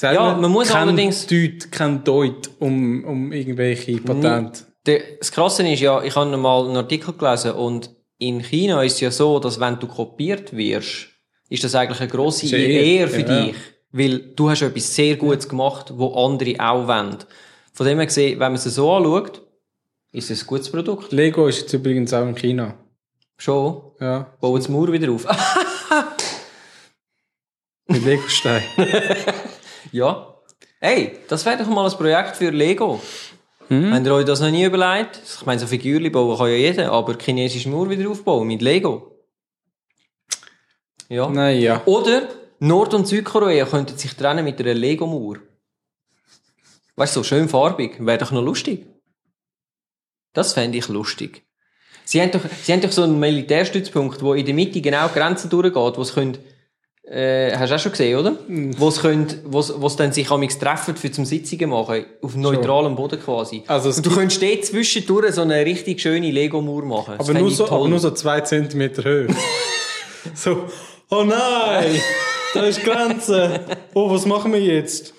Ja, 0.00 0.34
man 0.34 0.50
muss 0.50 0.68
kein 0.68 0.88
allerdings- 0.88 1.26
Deut, 1.26 1.70
kein 1.70 2.04
Deut 2.04 2.50
um, 2.58 3.04
um 3.04 3.32
irgendwelche 3.32 3.96
Patente. 4.00 4.64
Der, 4.86 5.00
das 5.18 5.30
Krasse 5.30 5.66
ist 5.68 5.80
ja, 5.80 6.02
ich 6.02 6.14
habe 6.16 6.36
mal 6.36 6.66
einen 6.66 6.76
Artikel 6.76 7.14
gelesen 7.14 7.52
und 7.52 7.94
in 8.18 8.40
China 8.40 8.82
ist 8.82 8.94
es 8.94 9.00
ja 9.00 9.10
so, 9.10 9.38
dass 9.38 9.58
wenn 9.60 9.78
du 9.78 9.86
kopiert 9.86 10.56
wirst, 10.56 11.08
ist 11.48 11.64
das 11.64 11.74
eigentlich 11.74 12.00
eine 12.00 12.10
grosse 12.10 12.46
ja 12.46 12.56
Ehre, 12.58 13.08
für 13.08 13.20
ja. 13.20 13.44
dich. 13.46 13.56
Weil 13.92 14.18
du 14.18 14.48
hast 14.48 14.62
etwas 14.62 14.94
sehr 14.94 15.16
Gutes 15.16 15.48
gemacht, 15.48 15.92
wo 15.94 16.14
andere 16.14 16.54
auch 16.58 16.86
wollen. 16.88 17.18
Von 17.74 17.86
dem 17.86 17.98
her 17.98 18.06
gesehen, 18.06 18.40
wenn 18.40 18.52
man 18.52 18.54
es 18.54 18.64
so 18.64 18.90
anschaut, 18.90 19.42
ist 20.12 20.30
es 20.30 20.42
ein 20.42 20.46
gutes 20.46 20.70
Produkt. 20.70 21.12
Lego 21.12 21.46
ist 21.46 21.60
jetzt 21.60 21.72
übrigens 21.72 22.12
auch 22.12 22.26
in 22.26 22.34
China. 22.34 22.74
Schon. 23.36 23.82
Ja. 24.00 24.32
Bauen 24.40 24.56
das 24.56 24.68
Mauer 24.68 24.92
wieder 24.92 25.10
auf. 25.12 25.26
Mit 27.86 28.04
Lego-Stein. 28.04 28.62
ja. 29.92 30.34
Hey, 30.80 31.18
das 31.28 31.44
wäre 31.44 31.58
doch 31.58 31.66
mal 31.66 31.90
ein 31.90 31.96
Projekt 31.96 32.36
für 32.36 32.50
Lego. 32.50 33.00
Habt 33.68 34.06
ihr 34.06 34.14
euch 34.14 34.26
das 34.26 34.40
noch 34.40 34.50
nie 34.50 34.64
überlegt? 34.64 35.20
Ich 35.24 35.46
meine, 35.46 35.58
so 35.58 35.66
Figürchen 35.66 36.12
bauen 36.12 36.36
kann 36.36 36.48
ja 36.48 36.56
jeder, 36.56 36.92
aber 36.92 37.16
chinesische 37.18 37.70
Mauer 37.70 37.88
wieder 37.88 38.10
aufbauen 38.10 38.46
mit 38.46 38.60
Lego. 38.60 39.16
Ja. 41.08 41.28
Nein, 41.28 41.60
ja. 41.60 41.82
Oder 41.86 42.28
Nord- 42.62 42.94
und 42.94 43.08
Südkorea 43.08 43.64
könnten 43.66 43.98
sich 43.98 44.14
trennen 44.14 44.44
mit 44.44 44.60
einer 44.60 44.74
Lego-Mauer. 44.74 45.38
Weißt 46.96 47.16
du, 47.16 47.20
so 47.20 47.24
schön 47.24 47.48
farbig. 47.48 47.96
Wäre 47.98 48.18
doch 48.18 48.30
noch 48.30 48.42
lustig. 48.42 48.86
Das 50.32 50.52
fände 50.52 50.78
ich 50.78 50.86
lustig. 50.88 51.42
Sie 52.04 52.20
haben 52.20 52.30
doch, 52.30 52.40
sie 52.62 52.72
haben 52.72 52.80
doch 52.80 52.92
so 52.92 53.02
einen 53.02 53.18
Militärstützpunkt, 53.18 54.22
wo 54.22 54.34
in 54.34 54.46
der 54.46 54.54
Mitte 54.54 54.80
genau 54.80 55.08
die 55.08 55.14
Grenze 55.18 55.48
durchgeht, 55.48 55.74
wo 55.98 56.04
sie 56.04 56.12
können, 56.12 56.38
äh, 57.04 57.56
hast 57.56 57.70
du 57.70 57.74
auch 57.74 57.78
schon 57.80 57.92
gesehen, 57.92 58.18
oder? 58.18 58.36
Wo 58.78 58.90
können, 58.90 59.26
wo 59.46 59.60
sie, 59.62 59.80
wo 59.80 59.88
sie 59.88 59.96
dann 59.96 60.12
sich 60.12 60.30
amigs 60.30 60.58
treffen 60.58 60.96
für 60.96 61.10
zum 61.10 61.24
Sitzungen 61.24 61.70
machen. 61.70 62.04
Auf 62.22 62.36
neutralem 62.36 62.94
Boden 62.94 63.20
quasi. 63.20 63.64
Also 63.66 63.88
es 63.88 63.96
Und 63.96 64.06
du 64.06 64.10
gibt- 64.10 64.20
könntest 64.20 64.42
dort 64.42 64.64
zwischendurch 64.64 65.34
so 65.34 65.42
eine 65.42 65.64
richtig 65.64 66.00
schöne 66.00 66.30
Lego-Mauer 66.30 66.84
machen. 66.84 67.14
Das 67.18 67.28
Aber 67.28 67.38
nur, 67.38 67.50
so, 67.50 67.66
toll. 67.66 67.76
aber 67.78 67.88
nur 67.88 67.98
so 67.98 68.10
zwei 68.12 68.40
Zentimeter 68.42 69.02
Höhe. 69.04 69.28
so, 70.34 70.68
oh 71.10 71.24
nein, 71.24 72.00
da 72.54 72.64
ist 72.66 72.80
die 72.80 72.84
Grenze. 72.84 73.60
Oh, 73.94 74.10
was 74.10 74.26
machen 74.26 74.52
wir 74.52 74.60
jetzt? 74.60 75.14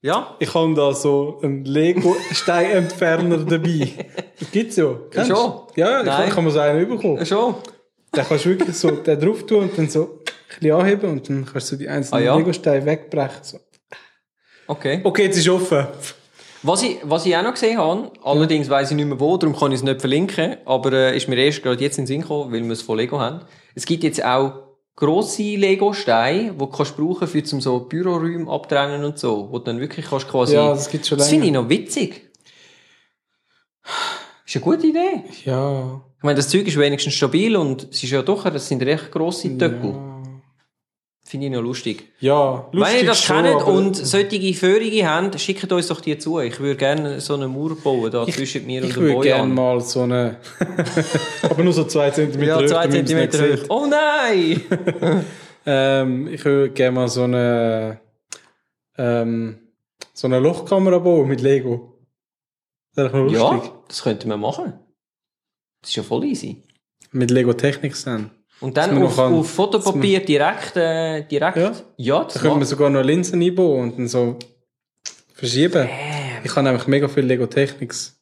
Ja? 0.00 0.36
Ich 0.38 0.54
habe 0.54 0.74
da 0.74 0.92
so 0.94 1.40
einen 1.42 1.64
Lego-Steinentferner 1.64 3.38
dabei. 3.38 3.92
Das 4.38 4.50
gibt's 4.50 4.76
ja. 4.76 4.94
Kennst 5.10 5.30
du? 5.30 5.34
schon? 5.34 5.62
Ja, 5.76 6.00
ich 6.00 6.06
Nein. 6.06 6.30
kann, 6.30 6.44
man 6.44 6.52
so 6.52 6.60
einen 6.60 6.88
bekommen. 6.88 7.24
Schon. 7.26 7.56
Da 8.12 8.22
kannst 8.22 8.44
du 8.44 8.50
wirklich 8.50 8.76
so 8.76 8.90
den 8.90 9.20
drauf 9.20 9.44
tun 9.44 9.64
und 9.64 9.76
dann 9.78 9.88
so 9.88 10.02
ein 10.04 10.60
bisschen 10.60 10.72
anheben 10.72 11.10
und 11.10 11.28
dann 11.28 11.44
kannst 11.44 11.72
du 11.72 11.76
die 11.76 11.88
einzelnen 11.88 12.22
Ah, 12.22 12.24
ja? 12.26 12.36
Lego-Steine 12.36 12.86
wegbrechen. 12.86 13.42
So. 13.42 13.58
Okay. 14.68 15.00
Okay, 15.02 15.24
jetzt 15.24 15.38
ist 15.38 15.48
offen. 15.48 15.86
Was 16.62 16.82
ich, 16.82 16.98
was 17.02 17.24
ich 17.24 17.36
auch 17.36 17.42
noch 17.42 17.52
gesehen 17.54 17.78
habe, 17.78 18.10
allerdings 18.22 18.68
weiss 18.68 18.90
ich 18.90 18.96
nicht 18.96 19.06
mehr 19.06 19.20
wo, 19.20 19.36
darum 19.36 19.56
kann 19.56 19.70
ich 19.72 19.78
es 19.78 19.84
nicht 19.84 20.00
verlinken, 20.00 20.56
aber 20.64 20.92
äh, 20.92 21.16
ist 21.16 21.28
mir 21.28 21.36
erst 21.36 21.62
gerade 21.62 21.80
jetzt 21.82 21.98
in 21.98 22.02
den 22.04 22.06
Sinn 22.08 22.20
gekommen, 22.22 22.52
weil 22.52 22.64
wir 22.64 22.72
es 22.72 22.82
von 22.82 22.96
Lego 22.98 23.18
haben. 23.20 23.40
Es 23.74 23.86
gibt 23.86 24.02
jetzt 24.02 24.24
auch 24.24 24.67
grosse 24.98 25.42
Lego-Steine, 25.56 26.52
die 26.52 26.58
du 26.58 26.66
kannst 26.66 26.96
brauchen 26.96 27.28
für 27.28 27.42
zum 27.44 27.60
so 27.60 27.78
Büroräume 27.80 28.50
abtrennen 28.50 29.04
und 29.04 29.16
so, 29.16 29.48
wo 29.50 29.58
du 29.58 29.64
dann 29.64 29.78
wirklich 29.80 30.06
kannst 30.06 30.28
quasi... 30.28 30.54
Ja, 30.54 30.70
das 30.70 30.90
gibt's 30.90 31.06
schon 31.08 31.18
Das 31.18 31.30
länger. 31.30 31.44
finde 31.44 31.46
ich 31.58 31.62
noch 31.62 31.68
witzig. 31.70 32.30
Ist 34.44 34.56
eine 34.56 34.64
gute 34.64 34.86
Idee. 34.88 35.22
Ja. 35.44 36.00
Ich 36.16 36.22
meine, 36.24 36.36
das 36.36 36.48
Zeug 36.48 36.66
ist 36.66 36.76
wenigstens 36.76 37.14
stabil 37.14 37.56
und 37.56 37.84
es 37.92 38.02
ist 38.02 38.10
ja 38.10 38.22
doch, 38.22 38.42
das 38.50 38.66
sind 38.66 38.82
recht 38.82 39.12
grosse 39.12 39.56
Töckel. 39.56 39.94
Finde 41.28 41.48
ich 41.48 41.52
noch 41.52 41.60
lustig. 41.60 42.10
Ja, 42.20 42.66
Wenn 42.72 42.80
ihr 42.80 42.86
lustig 42.86 43.06
das 43.06 43.22
schon, 43.22 43.42
kennt 43.42 43.62
und 43.64 43.94
solche 43.94 44.54
Föhrige 44.54 45.06
habt, 45.06 45.38
schickt 45.38 45.70
uns 45.70 45.88
doch 45.88 46.00
die 46.00 46.16
zu. 46.16 46.40
Ich 46.40 46.58
würde 46.58 46.76
gerne 46.76 47.20
so 47.20 47.34
eine 47.34 47.46
Mauer 47.46 47.76
bauen, 47.76 48.10
da 48.10 48.26
zwischen 48.26 48.64
mir 48.64 48.80
und 48.80 48.88
Ich 48.88 48.94
dem 48.94 49.02
würde 49.02 49.20
gerne 49.20 49.52
mal 49.52 49.78
so 49.82 50.04
eine. 50.04 50.38
aber 51.42 51.62
nur 51.62 51.74
so 51.74 51.84
zwei 51.84 52.10
Zentimeter 52.12 52.52
Ja, 52.52 52.62
hoch, 52.62 52.66
zwei 52.66 52.86
man 52.86 52.90
Zentimeter 52.92 53.38
hoch. 53.44 53.64
Oh 53.68 53.86
nein! 53.86 54.62
Ähm, 55.70 56.28
ich 56.28 56.42
würde 56.46 56.70
gerne 56.70 56.92
mal 56.92 57.08
so 57.08 57.24
eine. 57.24 58.00
Ähm, 58.96 59.58
so 60.14 60.26
eine 60.26 60.38
Lochkamera 60.38 60.98
bauen 60.98 61.28
mit 61.28 61.42
Lego. 61.42 61.98
Das 62.94 63.12
wäre 63.12 63.24
lustig. 63.24 63.38
ja, 63.38 63.82
das 63.86 64.02
könnten 64.02 64.30
wir 64.30 64.38
machen. 64.38 64.72
Das 65.82 65.90
ist 65.90 65.96
ja 65.96 66.02
voll 66.02 66.24
easy. 66.24 66.62
Mit 67.12 67.30
Lego 67.30 67.52
Technics 67.52 68.04
dann. 68.04 68.30
Und 68.60 68.76
dann 68.76 69.00
auf, 69.02 69.16
kann- 69.16 69.34
auf 69.34 69.50
Fotopapier 69.50 70.24
direkt, 70.24 70.76
äh, 70.76 71.22
direkt. 71.22 71.56
Ja. 71.56 71.72
ja 71.96 72.18
Da 72.20 72.24
das 72.24 72.42
können 72.42 72.58
wir 72.58 72.66
sogar 72.66 72.90
noch 72.90 73.02
Linsen 73.02 73.40
einbauen 73.42 73.82
und 73.90 73.98
dann 73.98 74.08
so 74.08 74.36
verschieben. 75.34 75.88
Ich 76.44 76.50
habe 76.56 76.64
nämlich 76.64 76.86
mega 76.86 77.06
viel 77.08 77.24
Lego 77.24 77.46
Technics. 77.46 78.20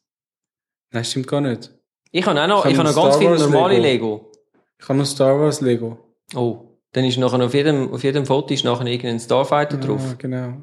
Nein, 0.91 1.03
stimmt 1.05 1.27
gar 1.27 1.41
nicht. 1.41 1.71
Ich 2.11 2.25
habe 2.25 2.41
auch 2.41 2.47
noch, 2.47 2.65
Ich 2.65 2.71
ich 2.73 2.77
habe 2.77 2.87
noch 2.89 2.95
ganz 2.95 3.17
viele 3.17 3.37
normale 3.37 3.77
Lego. 3.79 3.83
Lego. 4.15 4.31
Ich 4.79 4.87
habe 4.87 4.99
noch 4.99 5.05
Star 5.05 5.39
Wars 5.39 5.61
Lego. 5.61 5.97
Oh, 6.35 6.59
dann 6.93 7.03
ist 7.05 7.17
nachher 7.17 7.43
auf 7.43 7.53
jedem, 7.53 7.91
auf 7.91 8.03
jedem 8.03 8.25
Foto 8.25 8.53
ist 8.53 8.63
nachher 8.63 8.85
irgendein 8.85 9.19
Starfighter 9.19 9.77
drauf. 9.77 10.01
Ah, 10.11 10.15
genau. 10.17 10.53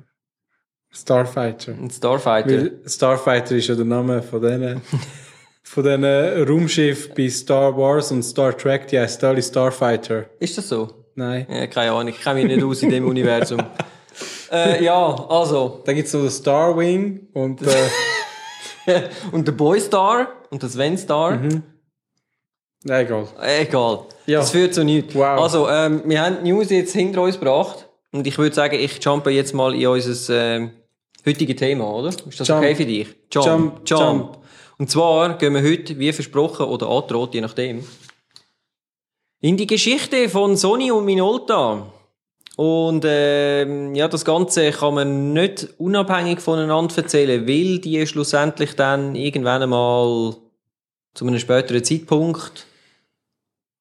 Starfighter. 0.90 1.72
Ein 1.72 1.90
Starfighter. 1.90 2.48
Weil 2.50 2.80
Starfighter 2.86 3.56
ist 3.56 3.66
ja 3.66 3.74
der 3.74 3.84
Name 3.84 4.22
von 4.22 4.40
denen, 4.40 4.80
von 5.66 5.82
diesen 5.82 6.04
Raumschiff 6.04 7.14
bei 7.14 7.28
Star 7.28 7.76
Wars 7.76 8.12
und 8.12 8.22
Star 8.22 8.56
Trek, 8.56 8.86
die 8.88 8.98
heißt 8.98 9.24
alle 9.24 9.42
Starfighter. 9.42 10.26
Ist 10.38 10.56
das 10.58 10.68
so? 10.68 10.88
Nein. 11.16 11.46
Ja, 11.50 11.66
keine 11.66 11.92
Ahnung, 11.92 12.08
ich 12.08 12.20
kenne 12.20 12.42
mich 12.42 12.54
nicht 12.54 12.62
aus 12.64 12.82
in 12.82 12.90
dem 12.90 13.06
Universum. 13.08 13.60
Äh, 14.52 14.84
ja, 14.84 15.26
also. 15.28 15.82
Da 15.84 15.92
gibt's 15.92 16.12
noch 16.12 16.20
den 16.20 16.30
Star 16.30 16.76
Wing 16.76 17.28
und 17.32 17.62
äh, 17.62 17.68
Und 19.32 19.48
der 19.48 19.52
Boy 19.52 19.80
Star 19.80 20.28
und 20.50 20.62
der 20.62 20.68
Sven 20.68 20.96
Star. 20.98 21.36
nein, 22.82 23.06
egal. 23.06 23.26
Äh, 23.42 23.62
Egal. 23.62 24.00
Ja. 24.26 24.40
Das 24.40 24.50
führt 24.50 24.74
zu 24.74 24.84
nichts. 24.84 25.14
Wow. 25.14 25.40
Also, 25.40 25.68
ähm, 25.68 26.02
wir 26.04 26.22
haben 26.22 26.38
die 26.44 26.52
News 26.52 26.70
jetzt 26.70 26.92
hinter 26.92 27.22
uns 27.22 27.38
gebracht. 27.38 27.88
Und 28.12 28.26
ich 28.26 28.38
würde 28.38 28.54
sagen, 28.54 28.76
ich 28.78 29.02
jumpe 29.02 29.30
jetzt 29.30 29.54
mal 29.54 29.74
in 29.74 29.86
unser 29.86 30.34
ähm, 30.56 30.70
heutiges 31.26 31.56
Thema, 31.56 31.90
oder? 31.90 32.08
Ist 32.08 32.38
das 32.38 32.46
Jump. 32.46 32.60
okay 32.60 32.74
für 32.74 32.84
dich? 32.84 33.08
Jump. 33.32 33.46
Jump, 33.46 33.80
jump. 33.86 34.38
Und 34.84 34.90
zwar 34.90 35.38
gehen 35.38 35.54
wir 35.54 35.62
heute, 35.62 35.98
wie 35.98 36.12
versprochen 36.12 36.66
oder 36.66 36.90
angedroht, 36.90 37.32
je 37.32 37.40
nachdem, 37.40 37.86
in 39.40 39.56
die 39.56 39.66
Geschichte 39.66 40.28
von 40.28 40.58
Sony 40.58 40.90
und 40.92 41.06
Minolta. 41.06 41.86
Und 42.56 43.02
ähm, 43.08 43.94
ja, 43.94 44.08
das 44.08 44.26
Ganze 44.26 44.72
kann 44.72 44.92
man 44.92 45.32
nicht 45.32 45.68
unabhängig 45.78 46.40
voneinander 46.40 46.98
erzählen, 46.98 47.48
weil 47.48 47.78
die 47.78 48.06
schlussendlich 48.06 48.76
dann 48.76 49.14
irgendwann 49.14 49.62
einmal 49.62 50.36
zu 51.14 51.26
einem 51.26 51.38
späteren 51.38 51.82
Zeitpunkt 51.82 52.66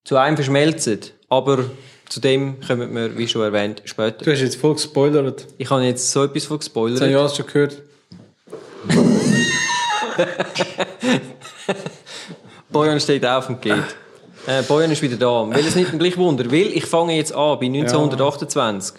zu 0.04 0.16
einem 0.16 0.36
verschmelzen. 0.38 1.00
Aber 1.28 1.66
zu 2.08 2.18
dem 2.18 2.60
kommen 2.66 2.94
wir, 2.94 3.18
wie 3.18 3.28
schon 3.28 3.42
erwähnt, 3.42 3.82
später. 3.84 4.24
Du 4.24 4.32
hast 4.32 4.40
jetzt 4.40 4.56
voll 4.56 4.72
gespoilert. 4.72 5.48
Ich 5.58 5.68
habe 5.68 5.82
jetzt 5.82 6.10
so 6.10 6.24
etwas 6.24 6.46
von 6.46 6.58
Das 6.58 6.70
habe 6.72 6.88
ich 6.88 6.94
gespoilert. 6.94 7.20
alles 7.20 7.36
schon 7.36 7.46
gehört. 7.46 7.82
Bojan 12.70 13.00
steht 13.00 13.24
auf 13.26 13.48
und 13.48 13.60
geht. 13.62 13.74
Äh, 14.46 14.62
Bojan 14.62 14.90
ist 14.90 15.02
wieder 15.02 15.16
da. 15.16 15.48
Weil 15.48 15.66
es 15.66 15.74
nicht 15.74 15.92
ein 15.92 15.98
gleich 15.98 16.16
Wunder. 16.16 16.44
Weil 16.50 16.68
ich 16.72 16.86
fange 16.86 17.16
jetzt 17.16 17.32
an 17.34 17.58
bei 17.58 17.66
1928. 17.66 18.96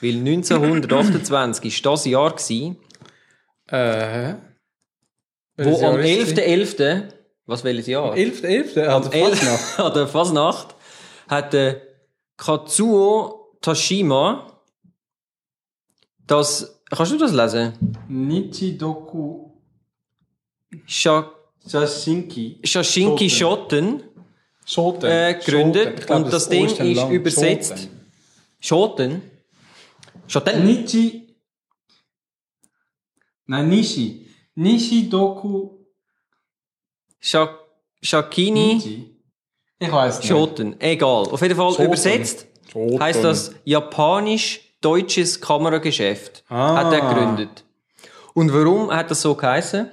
Weil 0.00 0.14
1928 0.16 1.84
war 1.84 1.92
das 1.92 2.04
Jahr, 2.06 2.30
gewesen, 2.32 2.76
Äh, 3.66 4.34
wo 5.56 5.80
Jahr 5.80 5.94
am 5.94 6.00
ist 6.00 6.32
es? 6.32 6.38
11.11. 6.38 7.02
Was 7.46 7.64
welches 7.64 7.86
Jahr? 7.86 8.16
11. 8.16 8.42
11. 8.44 8.76
Also 8.88 9.10
El- 9.10 9.34
Fasnacht. 9.34 9.80
An 9.80 9.94
der 9.94 10.08
Fasnacht 10.08 10.74
hat 11.28 11.52
der 11.52 11.80
Katsuo 12.36 13.56
Tashima 13.60 14.46
das, 16.26 16.80
kannst 16.90 17.12
du 17.12 17.18
das 17.18 17.32
lesen? 17.32 17.72
Nichidoku 18.08 19.47
Sha 20.86 21.30
Sashinki. 21.64 22.60
Shashinki 22.64 23.28
Shoten 23.30 24.02
Schoten. 24.64 25.10
äh, 25.10 25.34
gegründet 25.34 26.06
glaub, 26.06 26.24
und 26.24 26.32
das 26.32 26.48
Ding 26.48 26.66
O 26.68 26.74
dann 26.74 26.86
ist 26.90 26.96
lang. 26.96 27.10
übersetzt. 27.10 27.88
Shoten? 28.60 29.22
Shoten? 30.26 30.64
Nichi. 30.66 31.34
Nein, 33.46 33.68
Nishi. 33.68 34.26
Nishidoku 34.54 35.70
Sha 37.20 37.58
Shakini 38.02 38.74
Nichi. 38.74 39.14
Ich 39.78 39.92
weiß 39.92 40.18
nicht. 40.18 40.28
Shoten. 40.28 40.80
Egal. 40.80 41.24
Auf 41.28 41.40
jeden 41.40 41.56
Fall 41.56 41.70
Shoten. 41.70 41.84
übersetzt 41.86 42.46
Schoten. 42.70 43.00
heißt 43.00 43.24
das 43.24 43.52
japanisch-deutsches 43.64 45.40
Kamerageschäft. 45.40 46.44
Ah. 46.48 46.76
Hat 46.84 46.92
er 46.92 47.00
gegründet. 47.08 47.64
Und 48.34 48.52
warum 48.52 48.90
hat 48.90 49.10
das 49.10 49.22
so 49.22 49.34
geheißen? 49.34 49.90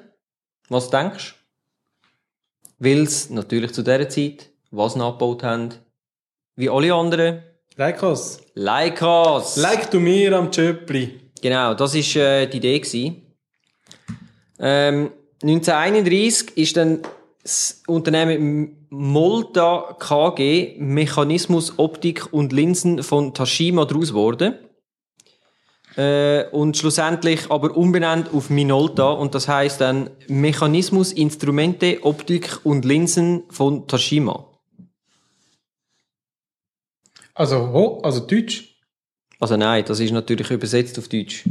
Was 0.69 0.89
denkst 0.89 1.35
du? 2.79 2.85
Weil 2.87 3.07
sie 3.07 3.33
natürlich 3.33 3.73
zu 3.73 3.83
dieser 3.83 4.09
Zeit 4.09 4.49
was 4.71 4.95
nachgebaut 4.95 5.43
haben, 5.43 5.73
wie 6.55 6.69
alle 6.69 6.93
anderen, 6.93 7.43
Leikos. 7.77 8.39
Leicas. 8.53 9.57
Like 9.57 9.91
du 9.91 9.99
mir 9.99 10.31
am 10.37 10.49
Tschöpli. 10.49 11.19
Genau, 11.41 11.73
das 11.73 11.93
ist 11.93 12.15
äh, 12.15 12.47
die 12.47 12.57
Idee 12.57 12.79
gewesen. 12.79 13.21
Ähm, 14.59 15.11
1931 15.43 16.55
ist 16.57 16.77
dann 16.77 17.01
das 17.43 17.83
Unternehmen 17.85 18.87
Molta 18.89 19.97
KG 19.99 20.77
Mechanismus, 20.79 21.77
Optik 21.77 22.31
und 22.31 22.53
Linsen 22.53 23.03
von 23.03 23.33
Tashima 23.33 23.83
daraus 23.83 24.09
geworden. 24.09 24.55
Äh, 25.97 26.49
und 26.51 26.75
schlussendlich 26.75 27.49
aber 27.49 27.77
umbenannt 27.77 28.33
auf 28.33 28.49
Minolta 28.49 29.11
und 29.11 29.33
das 29.33 29.47
heißt 29.47 29.79
dann 29.79 30.09
Mechanismus, 30.27 31.13
Instrumente, 31.13 32.03
Optik 32.03 32.59
und 32.65 32.83
Linsen 32.83 33.43
von 33.49 33.87
Tashima. 33.87 34.45
Also, 37.33 37.71
ho, 37.71 38.01
also 38.01 38.21
Deutsch. 38.21 38.75
Also 39.39 39.57
nein, 39.57 39.83
das 39.85 39.99
ist 39.99 40.11
natürlich 40.11 40.51
übersetzt 40.51 40.97
auf 40.99 41.07
Deutsch. 41.07 41.43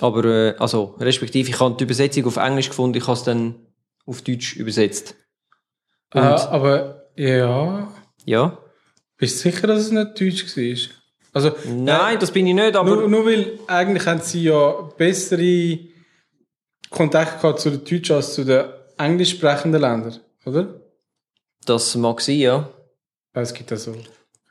Aber, 0.00 0.24
äh, 0.24 0.54
also, 0.58 0.96
respektive, 0.98 1.48
ich 1.48 1.60
habe 1.60 1.76
die 1.76 1.84
Übersetzung 1.84 2.26
auf 2.26 2.36
Englisch 2.36 2.68
gefunden, 2.68 2.98
ich 2.98 3.06
habe 3.06 3.16
es 3.16 3.22
dann 3.22 3.54
auf 4.04 4.22
Deutsch 4.22 4.56
übersetzt. 4.56 5.14
Äh, 6.12 6.18
aber, 6.18 7.10
ja. 7.16 7.92
Ja? 8.24 8.58
Bist 9.16 9.44
du 9.44 9.50
sicher, 9.50 9.66
dass 9.66 9.80
es 9.80 9.90
nicht 9.90 10.20
Deutsch 10.20 10.56
war? 10.56 10.95
Also, 11.36 11.52
Nein, 11.68 12.18
das 12.18 12.30
bin 12.30 12.46
ich 12.46 12.54
nicht, 12.54 12.74
aber... 12.74 12.96
nur, 12.96 13.08
nur 13.10 13.26
weil 13.26 13.58
eigentlich 13.66 14.06
haben 14.06 14.22
sie 14.22 14.44
ja 14.44 14.72
bessere 14.96 15.80
Kontakte 16.88 17.42
gehabt 17.42 17.60
zu 17.60 17.68
den 17.68 17.84
Deutschen 17.84 18.16
als 18.16 18.32
zu 18.32 18.42
den 18.42 18.64
englisch 18.96 19.32
sprechenden 19.32 19.82
Ländern, 19.82 20.18
oder? 20.46 20.80
Das 21.66 21.94
mag 21.94 22.22
sein, 22.22 22.38
ja. 22.38 22.70
Es 23.34 23.52
gibt 23.52 23.70
da 23.70 23.76
so. 23.76 23.94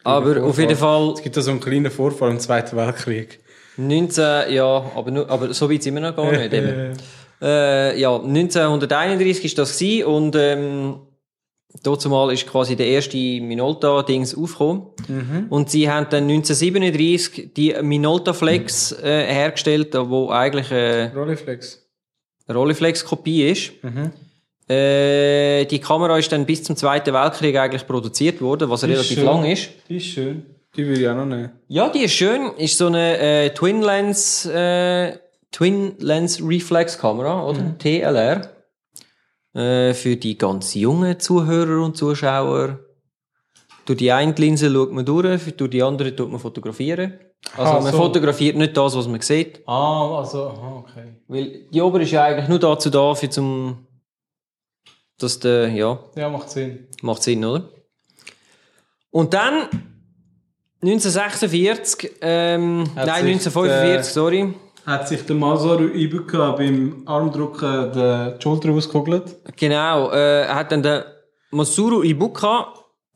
Aber 0.04 0.44
auf 0.44 0.60
jeden 0.60 0.77
Fall 0.77 1.13
Es 1.15 1.24
gibt 1.24 1.36
da 1.36 1.42
so 1.42 1.50
einen 1.50 1.60
kleinen 1.60 1.89
Vorfall 1.89 2.30
im 2.30 2.39
Zweiten 2.39 2.77
Weltkrieg. 2.77 3.39
19, 3.77 4.54
ja, 4.54 4.92
aber, 4.96 5.10
nur, 5.10 5.27
aber 5.27 5.56
so 5.56 5.72
weit 5.72 5.82
sind 5.82 5.96
wir 5.96 6.01
noch 6.01 6.15
gar 6.15 6.32
nicht. 6.32 6.54
Äh, 7.42 8.00
ja, 8.00 8.15
1931 8.15 9.44
ist 9.44 9.58
das 9.58 9.77
gewesen 9.77 10.06
und 10.06 10.36
ähm, 10.38 11.00
dazu 11.84 12.10
mal 12.10 12.32
ist 12.32 12.48
quasi 12.48 12.75
der 12.75 12.88
erste 12.88 13.17
Minolta-Dings 13.17 14.36
aufgekommen. 14.36 14.84
Und 15.50 15.70
sie 15.70 15.89
haben 15.89 16.08
dann 16.10 16.24
1937 16.24 17.53
die 17.53 17.75
Minolta 17.82 18.34
Flex 18.34 18.91
äh, 18.91 19.25
hergestellt, 19.25 19.94
wo 19.94 20.29
eigentlich 20.29 20.72
äh, 20.72 21.05
Rolleiflex. 21.15 21.86
eine 22.48 22.58
Rolleiflex-Kopie 22.58 23.50
ist. 23.50 23.72
Äh, 24.67 25.65
die 25.65 25.79
Kamera 25.79 26.17
ist 26.17 26.32
dann 26.32 26.46
bis 26.46 26.63
zum 26.63 26.75
Zweiten 26.75 27.13
Weltkrieg 27.13 27.55
eigentlich 27.55 27.86
produziert 27.86 28.41
worden, 28.41 28.70
was 28.70 28.84
relativ 28.84 29.17
schön. 29.17 29.25
lang 29.25 29.46
ist. 29.46 29.70
Die 29.89 29.98
ist 29.98 30.05
schön. 30.05 30.46
Die 30.75 30.86
würde 30.86 31.01
ich 31.01 31.08
auch 31.08 31.15
noch 31.15 31.25
nehmen. 31.25 31.51
Ja, 31.67 31.89
die 31.89 32.00
ist 32.00 32.13
schön. 32.13 32.51
Ist 32.58 32.77
so 32.77 32.88
eine 32.88 33.17
äh, 33.20 33.50
Twin 33.51 33.82
Lens, 33.82 34.46
äh, 34.46 35.13
Twin 35.51 35.94
Lens 36.00 36.41
Reflex 36.44 36.98
Kamera, 36.98 37.46
oder? 37.48 37.75
TLR. 37.77 38.54
Äh, 39.55 39.93
für 39.93 40.17
die 40.17 40.38
ganz 40.38 40.74
jungen 40.75 41.19
Zuhörer 41.19 41.83
und 41.83 41.95
Zuschauer. 41.95 42.79
Durch 43.85 43.97
die 44.00 44.12
eine 44.12 44.33
Linse 44.33 44.69
schaut 44.71 44.91
man 44.91 45.05
durch, 45.05 45.55
durch 45.55 45.69
die 45.69 45.81
andere 45.83 46.13
tut 46.15 46.29
man 46.29 46.39
fotografieren. 46.39 47.13
Also 47.55 47.74
Ah, 47.74 47.79
man 47.79 47.91
so. 47.91 47.97
fotografiert 48.00 48.57
nicht 48.57 48.75
das, 48.75 48.95
was 48.97 49.07
man 49.07 49.21
sieht. 49.21 49.62
Ah, 49.67 50.17
also, 50.17 50.47
okay. 50.83 51.15
Weil 51.27 51.67
die 51.71 51.81
obere 51.81 52.01
ist 52.03 52.12
ja 52.12 52.24
eigentlich 52.25 52.47
nur 52.50 52.59
dazu 52.59 52.89
da, 52.89 53.13
für 53.13 53.29
zum, 53.29 53.85
dass 55.19 55.39
der, 55.39 55.69
ja, 55.69 56.00
Ja, 56.15 56.29
macht 56.29 56.50
Sinn. 56.50 56.88
Macht 57.03 57.21
Sinn, 57.24 57.45
oder? 57.45 57.69
Und 59.12 59.33
dann 59.35 59.69
1946, 60.81 62.12
ähm, 62.21 62.83
nein, 62.95 63.05
sich 63.05 63.53
1945, 63.53 63.93
der- 63.93 64.03
sorry. 64.03 64.53
Hat 64.86 65.08
sich 65.08 65.25
der 65.25 65.36
Masaru 65.36 65.88
Ibuka 65.88 66.51
beim 66.51 67.01
Armdrücken 67.06 67.92
die 67.92 68.42
Schulter 68.42 68.70
ausgekugelt? 68.72 69.36
Genau, 69.56 70.12
äh, 70.12 70.46
hat 70.48 70.72
dann 70.72 70.84
der 70.84 71.06
Masuru 71.50 72.04
Ibuka 72.04 72.72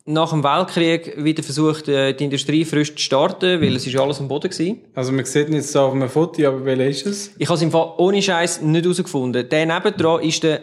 nach 0.05 0.31
dem 0.31 0.43
Weltkrieg 0.43 1.23
wieder 1.23 1.43
versucht, 1.43 1.87
äh, 1.87 2.13
die 2.13 2.23
Industrie 2.23 2.65
frisch 2.65 2.95
zu 2.95 3.01
starten, 3.03 3.61
weil 3.61 3.75
es 3.75 3.85
ist 3.85 3.95
alles 3.97 4.19
am 4.19 4.27
Boden 4.27 4.49
gewesen. 4.49 4.79
Also, 4.95 5.11
man 5.11 5.25
sieht 5.25 5.49
jetzt 5.49 5.71
so 5.71 5.81
auf 5.81 5.93
einem 5.93 6.09
Foto, 6.09 6.47
aber 6.47 6.65
welcher 6.65 6.87
ist 6.87 7.05
es? 7.05 7.31
Ich 7.37 7.47
habe 7.47 7.57
es 7.57 7.61
im 7.61 7.69
Fall 7.69 7.93
ohne 7.97 8.19
Scheiß 8.19 8.63
nicht 8.63 8.83
herausgefunden. 8.85 9.47
Der 9.47 9.65
nebendran 9.67 10.23
ist 10.23 10.41
der 10.41 10.61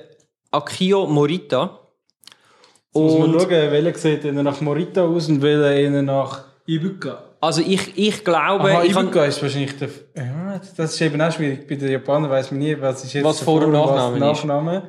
Akio 0.51 1.07
Morita. 1.07 1.79
Muss 2.93 3.13
man 3.17 3.35
Und 3.35 3.41
schauen, 3.41 3.51
welcher 3.51 3.95
sieht 3.95 4.25
eher 4.25 4.33
nach 4.33 4.61
Morita 4.61 5.05
aus 5.05 5.29
und 5.29 5.41
welcher 5.41 5.73
eher 5.73 6.03
nach 6.03 6.45
Ibuka. 6.67 7.23
Also 7.47 7.63
ich, 7.63 7.97
ich 7.97 8.25
glaube, 8.25 8.71
Aha, 8.71 8.83
ich 8.85 8.91
Ibuka 8.97 9.25
ist 9.25 9.43
wahrscheinlich 9.43 9.77
der... 9.79 9.89
Ja, 10.15 10.61
das 10.77 10.95
ist 10.95 11.01
eben 11.01 11.21
auch 11.21 11.33
schwierig. 11.33 11.67
Bei 11.67 11.75
den 11.77 11.91
Japanern 11.91 12.31
weiss 12.31 12.51
man 12.51 12.61
nie, 12.61 12.77
was 12.81 13.05
ist 13.05 13.13
jetzt 13.15 13.25
Was 13.25 13.39
der 13.39 13.45
Vor- 13.45 13.63
und 13.65 13.73
Nachname 13.73 14.17
ist. 14.17 14.21
Nachname. 14.21 14.83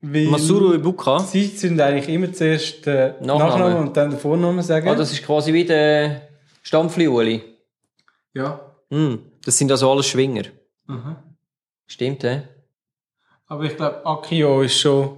Weil 0.00 0.24
Masuru 0.26 0.74
Ibuka. 0.74 1.18
Sie 1.20 1.44
sind 1.46 1.80
eigentlich 1.80 2.08
immer 2.08 2.32
zuerst 2.32 2.86
der 2.86 3.16
Nachname. 3.20 3.38
Nachname, 3.50 3.76
und 3.80 3.96
dann 3.96 4.10
den 4.10 4.18
Vornamen 4.18 4.62
sagen. 4.62 4.88
Ah, 4.88 4.94
das 4.94 5.12
ist 5.12 5.22
quasi 5.24 5.52
wie 5.52 5.64
der 5.64 6.22
Stammfliuli. 6.62 7.42
ja. 8.34 8.60
Hm, 8.92 9.20
das 9.44 9.56
sind 9.56 9.70
also 9.70 9.88
alles 9.92 10.06
Schwinger. 10.08 10.42
Aha. 10.88 11.22
Stimmt, 11.86 12.24
hä? 12.24 12.42
Aber 13.46 13.62
ich 13.64 13.76
glaube, 13.76 14.04
Akio 14.04 14.62
ist 14.62 14.78
schon, 14.78 15.16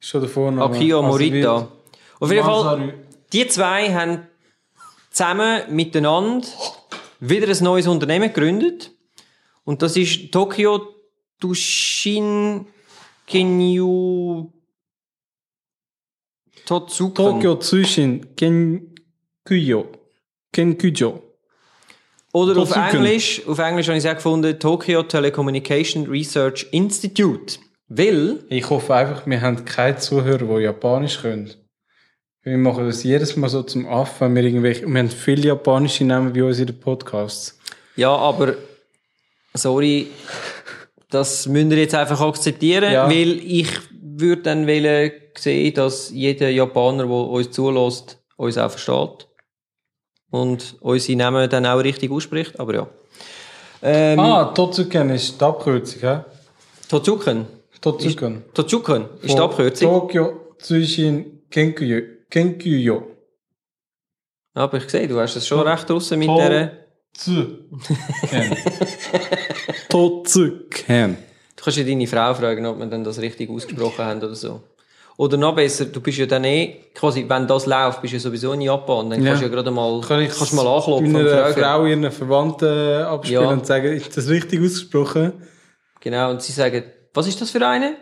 ist 0.00 0.08
schon 0.08 0.20
der 0.22 0.30
Vorname. 0.30 0.64
Akio 0.74 0.98
Also 1.00 1.08
Morita. 1.10 1.58
wird 1.60 1.68
Auf 2.20 2.32
jeden 2.32 2.44
Fall, 2.44 2.94
die 3.32 3.46
zwei 3.48 3.92
haben 3.92 4.26
zusammen 5.14 5.62
miteinander 5.70 6.46
wieder 7.20 7.48
ein 7.48 7.64
neues 7.64 7.86
Unternehmen 7.86 8.28
gegründet. 8.28 8.90
Und 9.64 9.80
das 9.80 9.96
ist 9.96 10.32
Tokyo 10.32 10.94
Tushin 11.40 12.66
Kenyu 13.26 14.50
Totsuken. 16.66 17.14
Tokyo 17.14 17.54
Tsushin 17.56 18.34
Kenkuyo. 18.36 19.86
Kenkujo. 20.52 21.22
Oder 22.32 22.60
auf. 22.60 22.74
Englisch, 22.74 23.46
auf 23.46 23.58
Englisch 23.58 23.86
habe 23.86 23.96
ich 23.96 24.04
es 24.04 24.10
auch 24.10 24.16
gefunden, 24.16 24.58
Tokyo 24.58 25.04
Telecommunication 25.04 26.06
Research 26.06 26.66
Institute. 26.72 27.58
Weil, 27.88 28.44
Ich 28.48 28.68
hoffe 28.68 28.94
einfach, 28.94 29.26
wir 29.26 29.40
haben 29.40 29.64
keine 29.64 29.96
Zuhörer, 29.96 30.58
die 30.58 30.64
Japanisch 30.64 31.20
können. 31.20 31.52
Wir 32.44 32.58
machen 32.58 32.86
das 32.86 33.02
jedes 33.02 33.36
Mal 33.36 33.48
so 33.48 33.62
zum 33.62 33.86
Affen, 33.88 34.26
wenn 34.28 34.34
wir 34.36 34.42
irgendwelche, 34.44 34.86
wir 34.86 34.98
haben 34.98 35.08
viele 35.08 35.48
japanische 35.48 36.04
Namen 36.04 36.32
bei 36.32 36.44
uns 36.44 36.58
in 36.58 36.66
den 36.66 36.78
Podcasts. 36.78 37.58
ja, 37.96 38.14
aber, 38.14 38.54
sorry, 39.54 40.08
das 41.10 41.46
müsst 41.46 41.70
ihr 41.72 41.78
jetzt 41.78 41.94
einfach 41.94 42.20
akzeptieren, 42.20 42.92
Ja. 42.92 43.08
weil 43.08 43.38
ich 43.42 43.68
würde 44.02 44.42
dann 44.42 44.66
wollen 44.66 45.12
sehen, 45.38 45.74
dass 45.74 46.10
jeder 46.10 46.50
Japaner, 46.50 47.04
der 47.06 47.10
uns 47.12 47.50
zulässt, 47.50 48.18
uns 48.36 48.58
auch 48.58 48.70
versteht. 48.70 49.26
Und 50.30 50.76
unsere 50.80 51.16
Namen 51.18 51.48
dann 51.48 51.64
auch 51.64 51.78
richtig 51.78 52.10
ausspricht, 52.10 52.58
aber 52.60 52.74
ja. 52.74 52.86
Ähm, 53.82 54.18
Ah, 54.18 54.44
Totsuken 54.46 55.10
ist 55.10 55.40
die 55.40 55.44
Abkürzung, 55.44 56.00
hä? 56.00 56.18
Totsuken. 56.88 57.46
Totsuken. 57.80 58.42
Totsuken 58.52 59.04
ist 59.22 59.34
die 59.34 59.40
Abkürzung. 59.40 59.90
Tokyo 59.90 60.40
Tsushin 60.58 61.42
Kenkuyo. 61.50 62.00
Kenkuyo. 62.34 63.06
Aber 64.54 64.78
ich 64.78 64.90
sehe, 64.90 65.06
du 65.06 65.20
hast 65.20 65.36
es 65.36 65.46
schon 65.46 65.60
recht 65.60 65.88
draussen 65.88 66.18
mit 66.18 66.28
der... 66.28 66.72
Tsuken. 67.16 67.80
Totsuken. 69.88 71.16
Du 71.54 71.62
kannst 71.62 71.78
ja 71.78 71.84
deine 71.84 72.08
Frau 72.08 72.34
fragen, 72.34 72.66
ob 72.66 72.78
wir 72.80 72.86
dann 72.86 73.04
das 73.04 73.20
richtig 73.20 73.48
ausgesprochen 73.50 74.04
haben 74.04 74.18
oder 74.18 74.34
so. 74.34 74.60
Oder 75.16 75.36
noch 75.36 75.54
besser, 75.54 75.84
du 75.84 76.00
bist 76.00 76.18
ja 76.18 76.26
dann 76.26 76.42
eh, 76.42 76.86
quasi, 76.92 77.24
wenn 77.28 77.46
das 77.46 77.66
läuft, 77.66 78.02
bist 78.02 78.14
du 78.14 78.16
ja 78.16 78.20
sowieso 78.20 78.52
in 78.52 78.62
Japan, 78.62 79.10
dann 79.10 79.22
Ja. 79.22 79.28
kannst 79.28 79.42
du 79.42 79.46
ja 79.46 79.52
gerade 79.54 79.70
mal, 79.70 80.00
Kann 80.00 80.20
ich 80.22 80.36
kannst 80.36 80.54
mal 80.54 80.66
anklopfen 80.66 81.06
und 81.06 81.12
meiner 81.12 81.28
fragen. 81.52 81.60
Frau 81.60 81.86
ihren 81.86 82.10
Verwandten 82.10 83.02
abspielen 83.04 83.42
Ja. 83.44 83.48
und 83.50 83.64
sagen, 83.64 83.92
ist 83.92 84.16
das 84.16 84.28
richtig 84.28 84.60
ausgesprochen? 84.60 85.34
Genau, 86.00 86.30
und 86.32 86.42
sie 86.42 86.50
sagen, 86.50 86.82
was 87.12 87.28
ist 87.28 87.40
das 87.40 87.52
für 87.52 87.64
eine? 87.64 87.94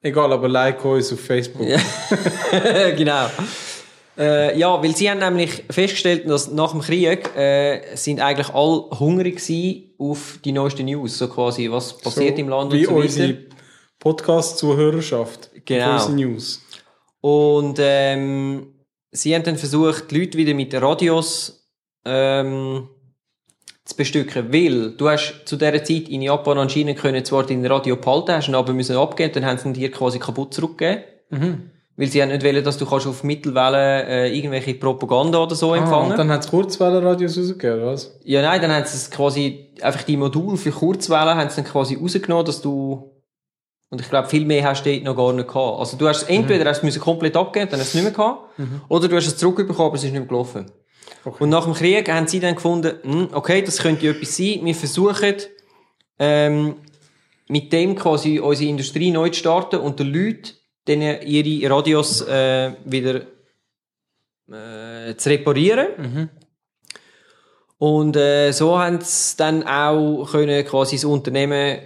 Egal, 0.00 0.32
aber 0.32 0.48
like 0.48 0.84
uns 0.84 1.12
auf 1.12 1.18
Facebook. 1.20 1.66
genau. 2.96 3.26
Äh, 4.20 4.58
ja, 4.58 4.82
weil 4.82 4.94
sie 4.94 5.10
haben 5.10 5.18
nämlich 5.18 5.64
festgestellt, 5.70 6.28
dass 6.28 6.50
nach 6.50 6.72
dem 6.72 6.82
Krieg 6.82 7.34
äh, 7.34 7.96
sind 7.96 8.20
eigentlich 8.20 8.50
alle 8.50 8.90
hungrig 9.00 9.36
gewesen 9.36 9.94
auf 9.98 10.38
die 10.44 10.52
neuesten 10.52 10.84
News, 10.84 11.16
so 11.16 11.26
quasi, 11.28 11.70
was 11.70 11.96
passiert 11.96 12.38
im 12.38 12.50
Land 12.50 12.70
Wie 12.70 12.86
und 12.86 12.92
so 12.92 12.96
weiter. 12.96 13.04
unsere 13.04 13.38
Podcast-Zuhörerschaft. 13.98 15.50
Genau. 15.64 15.94
Unsere 15.94 16.12
News. 16.12 16.60
Und 17.22 17.78
ähm, 17.80 18.74
sie 19.10 19.34
haben 19.34 19.42
dann 19.42 19.56
versucht, 19.56 20.10
die 20.10 20.20
Leute 20.20 20.36
wieder 20.36 20.52
mit 20.52 20.74
Radios 20.74 21.66
ähm, 22.04 22.88
zu 23.86 23.96
bestücken, 23.96 24.52
weil 24.52 24.96
du 24.98 25.08
hast 25.08 25.46
zu 25.46 25.56
dieser 25.56 25.82
Zeit 25.82 26.10
in 26.10 26.20
Japan 26.20 26.58
anscheinend 26.58 26.98
können 26.98 27.24
zwar 27.24 27.46
dein 27.46 27.64
Radio 27.64 27.96
behalten, 27.96 28.32
hast 28.32 28.48
ihn 28.48 28.54
aber 28.54 28.74
müssen 28.74 28.96
abgeben, 28.96 29.32
dann 29.32 29.46
haben 29.46 29.56
sie 29.56 29.68
ihn 29.68 29.74
dir 29.74 29.90
quasi 29.90 30.18
kaputt 30.18 30.52
zurückgegeben. 30.52 31.04
Mhm. 31.30 31.70
Weil 32.00 32.06
sie 32.08 32.22
haben 32.22 32.30
nicht 32.30 32.42
wollen, 32.42 32.64
dass 32.64 32.78
du 32.78 32.86
kannst 32.86 33.06
auf 33.06 33.22
Mittelwelle 33.24 34.06
äh, 34.06 34.34
irgendwelche 34.34 34.72
Propaganda 34.74 35.38
oder 35.42 35.54
so 35.54 35.72
Ah, 35.74 35.76
empfangen. 35.76 36.12
und 36.12 36.18
dann 36.18 36.30
hat 36.30 36.40
es 36.44 36.48
Kurzwellenradios 36.50 37.36
rausgegeben, 37.36 37.80
oder 37.82 37.92
was? 37.92 38.18
ja, 38.24 38.40
nein, 38.40 38.62
dann 38.62 38.72
haben 38.72 38.86
sie 38.86 39.10
quasi, 39.10 39.68
einfach 39.82 40.02
die 40.04 40.16
Module 40.16 40.56
für 40.56 40.70
Kurzwellen 40.70 41.34
haben 41.36 41.50
sie 41.50 41.56
dann 41.56 41.70
quasi 41.70 41.96
rausgenommen, 41.96 42.46
dass 42.46 42.62
du, 42.62 43.12
und 43.90 44.00
ich 44.00 44.08
glaube, 44.08 44.28
viel 44.28 44.46
mehr 44.46 44.64
hast 44.64 44.84
du 44.86 44.90
dort 44.92 45.04
noch 45.04 45.14
gar 45.16 45.32
nicht 45.34 45.46
gehabt. 45.48 45.78
Also 45.78 45.96
du 45.98 46.08
hast 46.08 46.22
es 46.22 46.28
entweder 46.30 46.64
hast 46.70 46.82
du 46.82 47.00
komplett 47.00 47.36
abgeben, 47.36 47.68
dann 47.70 47.80
hast 47.80 47.92
du 47.92 47.98
es 47.98 48.02
nicht 48.02 48.16
mehr 48.16 48.26
gehabt, 48.26 48.48
oder 48.88 49.06
du 49.06 49.16
hast 49.16 49.26
es 49.26 49.36
zurückbekommen, 49.36 49.86
aber 49.88 49.96
es 49.96 50.04
ist 50.04 50.10
nicht 50.12 50.18
mehr 50.20 50.26
gelaufen. 50.28 50.70
Okay. 51.24 51.42
Und 51.44 51.50
nach 51.50 51.64
dem 51.64 51.74
Krieg 51.74 52.10
haben 52.10 52.26
sie 52.28 52.40
dann 52.40 52.54
gefunden, 52.54 52.94
hm, 53.02 53.28
okay, 53.32 53.60
das 53.60 53.76
könnte 53.78 54.08
etwas 54.08 54.36
sein. 54.38 54.60
Wir 54.62 54.74
versuchen, 54.74 55.34
ähm, 56.18 56.76
mit 57.48 57.72
dem 57.74 57.94
quasi 57.94 58.38
unsere 58.38 58.70
Industrie 58.70 59.10
neu 59.10 59.28
zu 59.28 59.40
starten 59.40 59.80
und 59.80 59.98
den 60.00 60.06
Leuten 60.14 60.52
denen 60.86 61.22
ihre 61.22 61.74
Radios 61.74 62.22
äh, 62.22 62.72
wieder 62.84 63.22
äh, 64.50 65.14
zu 65.16 65.28
reparieren. 65.28 66.30
Und 67.78 68.16
äh, 68.16 68.52
so 68.52 68.78
haben 68.78 69.00
sie 69.00 69.36
dann 69.36 69.66
auch 69.66 70.26
können 70.30 70.64
quasi 70.66 70.96
das 70.96 71.04
Unternehmen, 71.04 71.78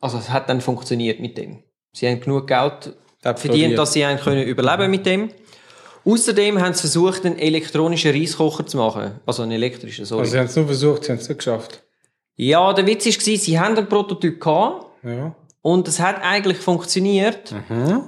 also 0.00 0.18
es 0.18 0.30
hat 0.30 0.48
dann 0.48 0.60
funktioniert 0.60 1.20
mit 1.20 1.38
dem. 1.38 1.62
Sie 1.92 2.08
haben 2.08 2.20
genug 2.20 2.46
Geld 2.48 2.94
Hat 3.24 3.38
verdient, 3.40 3.78
dass 3.78 3.92
sie 3.92 4.04
haben 4.04 4.18
können 4.18 4.42
überleben 4.42 4.90
mit 4.90 5.06
dem. 5.06 5.30
Außerdem 6.04 6.60
haben 6.60 6.74
sie 6.74 6.80
versucht, 6.80 7.24
einen 7.24 7.38
elektronischen 7.38 8.12
Reiskocher 8.12 8.66
zu 8.66 8.76
machen. 8.76 9.20
Also 9.26 9.42
einen 9.42 9.52
elektrischen, 9.52 10.04
sorry. 10.04 10.20
Also 10.20 10.32
sie 10.32 10.38
haben 10.38 10.46
es 10.46 10.56
nur 10.56 10.66
versucht, 10.66 11.04
sie 11.04 11.12
haben 11.12 11.18
es 11.18 11.28
nicht 11.28 11.38
geschafft. 11.38 11.82
ja, 12.36 12.72
der 12.72 12.86
Witz 12.86 13.06
war, 13.06 13.36
sie 13.36 13.58
haben 13.58 13.76
einen 13.76 13.88
Prototyp 13.88 14.40
gehabt 14.40 14.86
Ja. 15.02 15.34
Und 15.66 15.88
es 15.88 15.98
hat 15.98 16.22
eigentlich 16.22 16.58
funktioniert. 16.58 17.52
Mhm. 17.68 18.04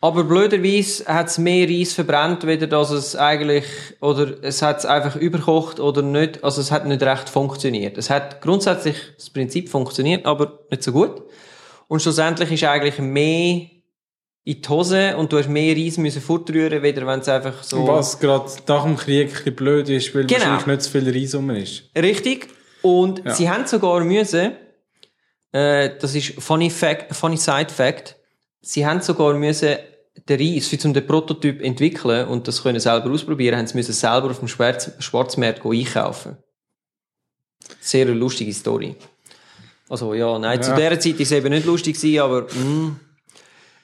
Aber 0.00 0.24
blöderweise 0.24 1.04
hat 1.04 1.28
es 1.28 1.36
mehr 1.36 1.68
Reis 1.68 1.92
verbrannt, 1.92 2.46
weder 2.46 2.66
dass 2.66 2.90
es 2.90 3.14
eigentlich, 3.14 3.66
oder 4.00 4.42
es 4.42 4.62
hat 4.62 4.78
es 4.78 4.86
einfach 4.86 5.14
überkocht 5.14 5.80
oder 5.80 6.00
nicht, 6.00 6.42
also 6.42 6.62
es 6.62 6.72
hat 6.72 6.86
nicht 6.86 7.02
recht 7.02 7.28
funktioniert. 7.28 7.98
Es 7.98 8.08
hat 8.08 8.40
grundsätzlich 8.40 8.96
das 9.18 9.28
Prinzip 9.28 9.68
funktioniert, 9.68 10.24
aber 10.24 10.60
nicht 10.70 10.82
so 10.82 10.92
gut. 10.92 11.22
Und 11.88 12.00
schlussendlich 12.00 12.50
ist 12.50 12.64
eigentlich 12.64 12.98
mehr 12.98 13.66
in 14.44 14.62
die 14.62 14.68
Hose 14.68 15.14
und 15.18 15.30
du 15.30 15.38
hast 15.38 15.50
mehr 15.50 15.76
Reis 15.76 15.98
müssen 15.98 16.22
fortrühren, 16.22 16.82
weder 16.82 17.06
wenn 17.06 17.20
es 17.20 17.28
einfach 17.28 17.62
so... 17.62 17.86
Was 17.86 18.18
gerade 18.18 18.50
nach 18.66 18.84
dem 18.84 18.96
Krieg 18.96 19.46
ein 19.46 19.54
blöd 19.54 19.90
ist, 19.90 20.14
weil 20.14 20.24
Genau. 20.24 20.40
wahrscheinlich 20.40 20.66
nicht 20.66 20.82
so 20.82 20.90
viel 20.90 21.10
Reis 21.10 21.34
rum 21.34 21.50
ist. 21.50 21.82
Richtig. 21.94 22.48
Und 22.80 23.22
Ja. 23.26 23.34
sie 23.34 23.50
haben 23.50 23.66
sogar 23.66 24.00
müssen, 24.02 24.52
äh, 25.52 25.90
das 25.98 26.14
ist 26.14 26.42
funny 26.42 26.70
fact, 26.70 27.14
funny 27.14 27.36
side 27.36 27.72
fact, 27.72 28.16
sie 28.60 28.86
haben 28.86 29.00
sogar 29.00 29.34
müssen 29.34 29.76
den 30.28 30.40
Reis 30.40 30.68
für 30.68 30.78
zum 30.78 30.92
den 30.92 31.06
Prototyp 31.06 31.62
entwickeln 31.62 32.28
und 32.28 32.46
das 32.46 32.62
können 32.62 32.80
selber 32.80 33.10
ausprobieren, 33.10 33.58
haben 33.58 33.66
sie 33.66 33.76
müssen 33.76 33.92
selber 33.92 34.30
auf 34.30 34.38
dem 34.38 34.48
Schwarz 34.48 34.90
Schwarzmarkt 34.98 35.64
einkaufen. 35.64 36.36
Sehr 37.80 38.06
eine 38.06 38.14
lustige 38.14 38.52
Story. 38.52 38.94
Also 39.88 40.14
ja, 40.14 40.38
nein, 40.38 40.62
zu 40.62 40.70
Ja. 40.70 40.76
dieser 40.76 41.00
Zeit 41.00 41.20
ist 41.20 41.32
es 41.32 41.32
eben 41.32 41.50
nicht 41.50 41.66
lustig 41.66 41.96
gewesen, 41.96 42.20
aber 42.20 42.42
mm, 42.42 43.00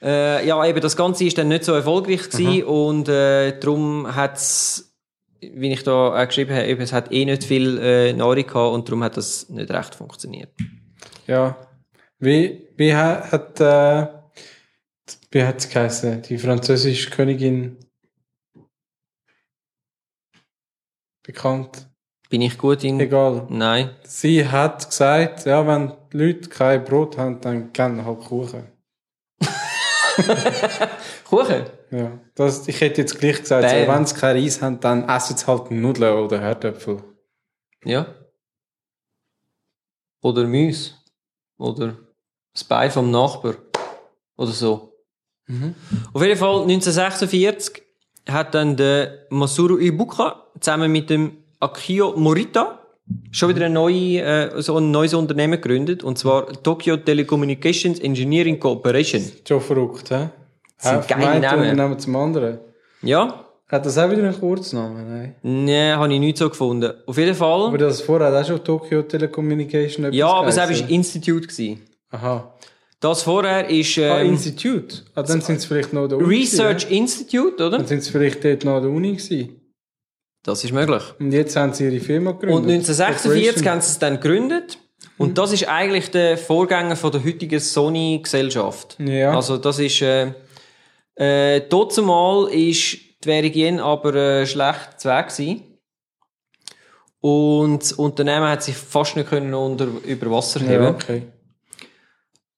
äh, 0.02 0.46
ja, 0.46 0.64
eben 0.64 0.80
das 0.80 0.96
Ganze 0.96 1.24
ist 1.24 1.36
dann 1.38 1.48
nicht 1.48 1.64
so 1.64 1.72
erfolgreich 1.74 2.30
gewesen 2.30 2.64
und 2.64 3.08
äh, 3.08 3.58
darum 3.58 4.14
hat's, 4.14 4.94
wie 5.40 5.72
ich 5.72 5.82
da 5.82 6.14
auch 6.22 6.26
geschrieben 6.26 6.54
habe, 6.54 6.66
eben, 6.66 6.80
es 6.80 6.92
hat 6.92 7.12
eh 7.12 7.24
nicht 7.24 7.44
viel 7.44 7.78
äh, 7.78 8.12
Nahrung 8.12 8.46
gehabt 8.46 8.74
und 8.74 8.88
darum 8.88 9.02
hat 9.02 9.16
das 9.16 9.48
nicht 9.48 9.70
recht 9.70 9.94
funktioniert. 9.94 10.50
Ja. 11.28 11.56
Wie, 12.18 12.68
wie 12.76 12.92
ha- 12.94 13.30
hat, 13.30 13.60
äh, 13.60 14.06
wie 15.30 15.42
hat 15.44 15.58
es 15.58 15.68
geheißen? 15.68 16.22
Die 16.22 16.38
französische 16.38 17.10
Königin 17.10 17.76
bekannt? 21.22 21.88
Bin 22.30 22.42
ich 22.42 22.58
gut 22.58 22.84
in? 22.84 23.00
Egal. 23.00 23.46
Nein. 23.48 23.90
Sie 24.04 24.46
hat 24.46 24.86
gesagt, 24.88 25.46
ja, 25.46 25.66
wenn 25.66 25.92
die 26.12 26.18
Leute 26.18 26.48
kein 26.50 26.84
Brot 26.84 27.16
haben, 27.16 27.40
dann 27.40 27.72
gerne 27.72 28.04
halt 28.04 28.20
Kuchen. 28.20 28.66
Kuchen? 31.24 31.64
Ja. 31.90 32.18
Das, 32.34 32.68
ich 32.68 32.80
hätte 32.80 33.00
jetzt 33.02 33.18
gleich 33.18 33.40
gesagt, 33.40 33.70
so, 33.70 33.76
wenn 33.76 34.04
sie 34.06 34.14
kein 34.14 34.36
Reis 34.36 34.60
haben, 34.60 34.78
dann 34.80 35.08
essen 35.08 35.36
sie 35.38 35.46
halt 35.46 35.70
Nudeln 35.70 36.18
oder 36.18 36.38
Herdöpfel. 36.40 37.02
Ja. 37.84 38.14
Oder 40.20 40.44
Müs. 40.44 40.97
Oder 41.58 41.96
das 42.52 42.64
Bein 42.64 42.90
vom 42.90 43.10
Nachbar. 43.10 43.54
Oder 44.36 44.52
so. 44.52 44.94
Auf 46.12 46.22
jeden 46.22 46.38
Fall 46.38 46.62
1946 46.62 47.82
hat 48.28 48.54
dann 48.54 48.76
der 48.76 49.26
Masuru 49.30 49.78
Ibuka 49.78 50.44
zusammen 50.60 50.92
mit 50.92 51.08
dem 51.10 51.38
Akio 51.60 52.14
Morita 52.16 52.78
schon 53.30 53.48
wieder 53.48 53.66
ein, 53.66 53.72
neue, 53.72 54.20
äh, 54.20 54.62
so 54.62 54.76
ein 54.76 54.90
neues 54.90 55.14
Unternehmen 55.14 55.60
gegründet. 55.60 56.04
Und 56.04 56.18
zwar 56.18 56.46
Tokyo 56.62 56.96
Telecommunications 56.98 57.98
Engineering 58.00 58.60
Corporation. 58.60 59.22
Schon 59.46 59.60
verrückt, 59.60 60.10
hä? 60.10 60.28
sind 60.76 61.08
geile 61.08 61.40
Namen. 61.40 61.70
Unternehmen 61.70 61.98
zum 61.98 62.16
anderen. 62.16 62.58
Ja? 63.02 63.44
Hat 63.70 63.84
das 63.84 63.98
auch 63.98 64.10
wieder 64.10 64.22
einen 64.22 64.38
Kurznamen? 64.38 65.06
Nein. 65.08 65.34
Nee, 65.42 65.90
habe 65.92 66.12
ich 66.12 66.20
nicht 66.20 66.38
so 66.38 66.48
gefunden. 66.48 66.90
Auf 67.06 67.18
jeden 67.18 67.34
Fall. 67.34 67.66
Aber 67.66 67.76
das 67.78 68.00
vorher 68.00 68.32
auch 68.40 68.46
schon 68.46 68.64
Tokyo 68.64 69.02
Telecommunication 69.02 70.06
etwas 70.06 70.16
ja, 70.16 70.26
aber 70.26 70.48
es 70.48 70.56
war. 70.56 70.70
Institute. 70.88 71.46
Gewesen. 71.46 71.82
Aha. 72.10 72.54
Das 73.00 73.22
vorher 73.22 73.68
ist 73.68 73.98
Ah, 73.98 74.20
ähm, 74.20 74.30
Institute. 74.32 75.02
Ah, 75.14 75.22
dann 75.22 75.40
sind 75.42 75.56
es 75.56 75.66
vielleicht 75.66 75.92
noch 75.92 76.08
der 76.08 76.18
Uni. 76.18 76.38
Research 76.38 76.86
gewesen, 76.86 77.02
Institute, 77.02 77.54
oder? 77.66 77.76
Dann 77.78 77.86
sind 77.86 77.98
es 77.98 78.08
vielleicht 78.08 78.42
dort 78.42 78.64
noch 78.64 78.80
der 78.80 78.90
Uni 78.90 79.12
gewesen. 79.16 79.60
Das 80.42 80.64
ist 80.64 80.72
möglich. 80.72 81.02
Und 81.20 81.32
jetzt 81.32 81.54
haben 81.54 81.74
sie 81.74 81.84
ihre 81.84 82.00
Firma 82.00 82.32
gegründet. 82.32 82.56
Und 82.56 82.70
1946 82.70 83.32
Corporation. 83.64 83.70
haben 83.72 83.80
sie 83.82 83.90
es 83.90 83.98
dann 83.98 84.14
gegründet. 84.20 84.78
Und 85.18 85.36
das 85.36 85.52
ist 85.52 85.68
eigentlich 85.68 86.10
der 86.10 86.38
Vorgänger 86.38 86.96
von 86.96 87.12
der 87.12 87.22
heutigen 87.22 87.60
Sony-Gesellschaft. 87.60 88.96
Ja. 88.98 89.34
Also 89.34 89.58
das 89.58 89.78
ist, 89.78 90.00
äh, 90.00 90.32
äh, 91.16 91.60
dort 91.68 91.92
zumal 91.92 92.48
ist 92.50 92.98
die 93.24 93.28
Währung 93.28 93.52
Yen 93.52 93.80
aber 93.80 94.14
äh, 94.14 94.46
schlecht 94.46 95.00
zu 95.00 95.08
Weg 95.08 95.28
gewesen. 95.28 95.64
Und 97.20 97.80
das 97.82 97.92
Unternehmen 97.92 98.46
hat 98.48 98.62
sich 98.62 98.76
fast 98.76 99.16
nicht 99.16 99.28
können 99.28 99.52
unter, 99.54 99.86
über 100.04 100.30
Wasser 100.30 100.60
heben. 100.60 100.84
Ja, 100.84 100.90
okay. 100.90 101.22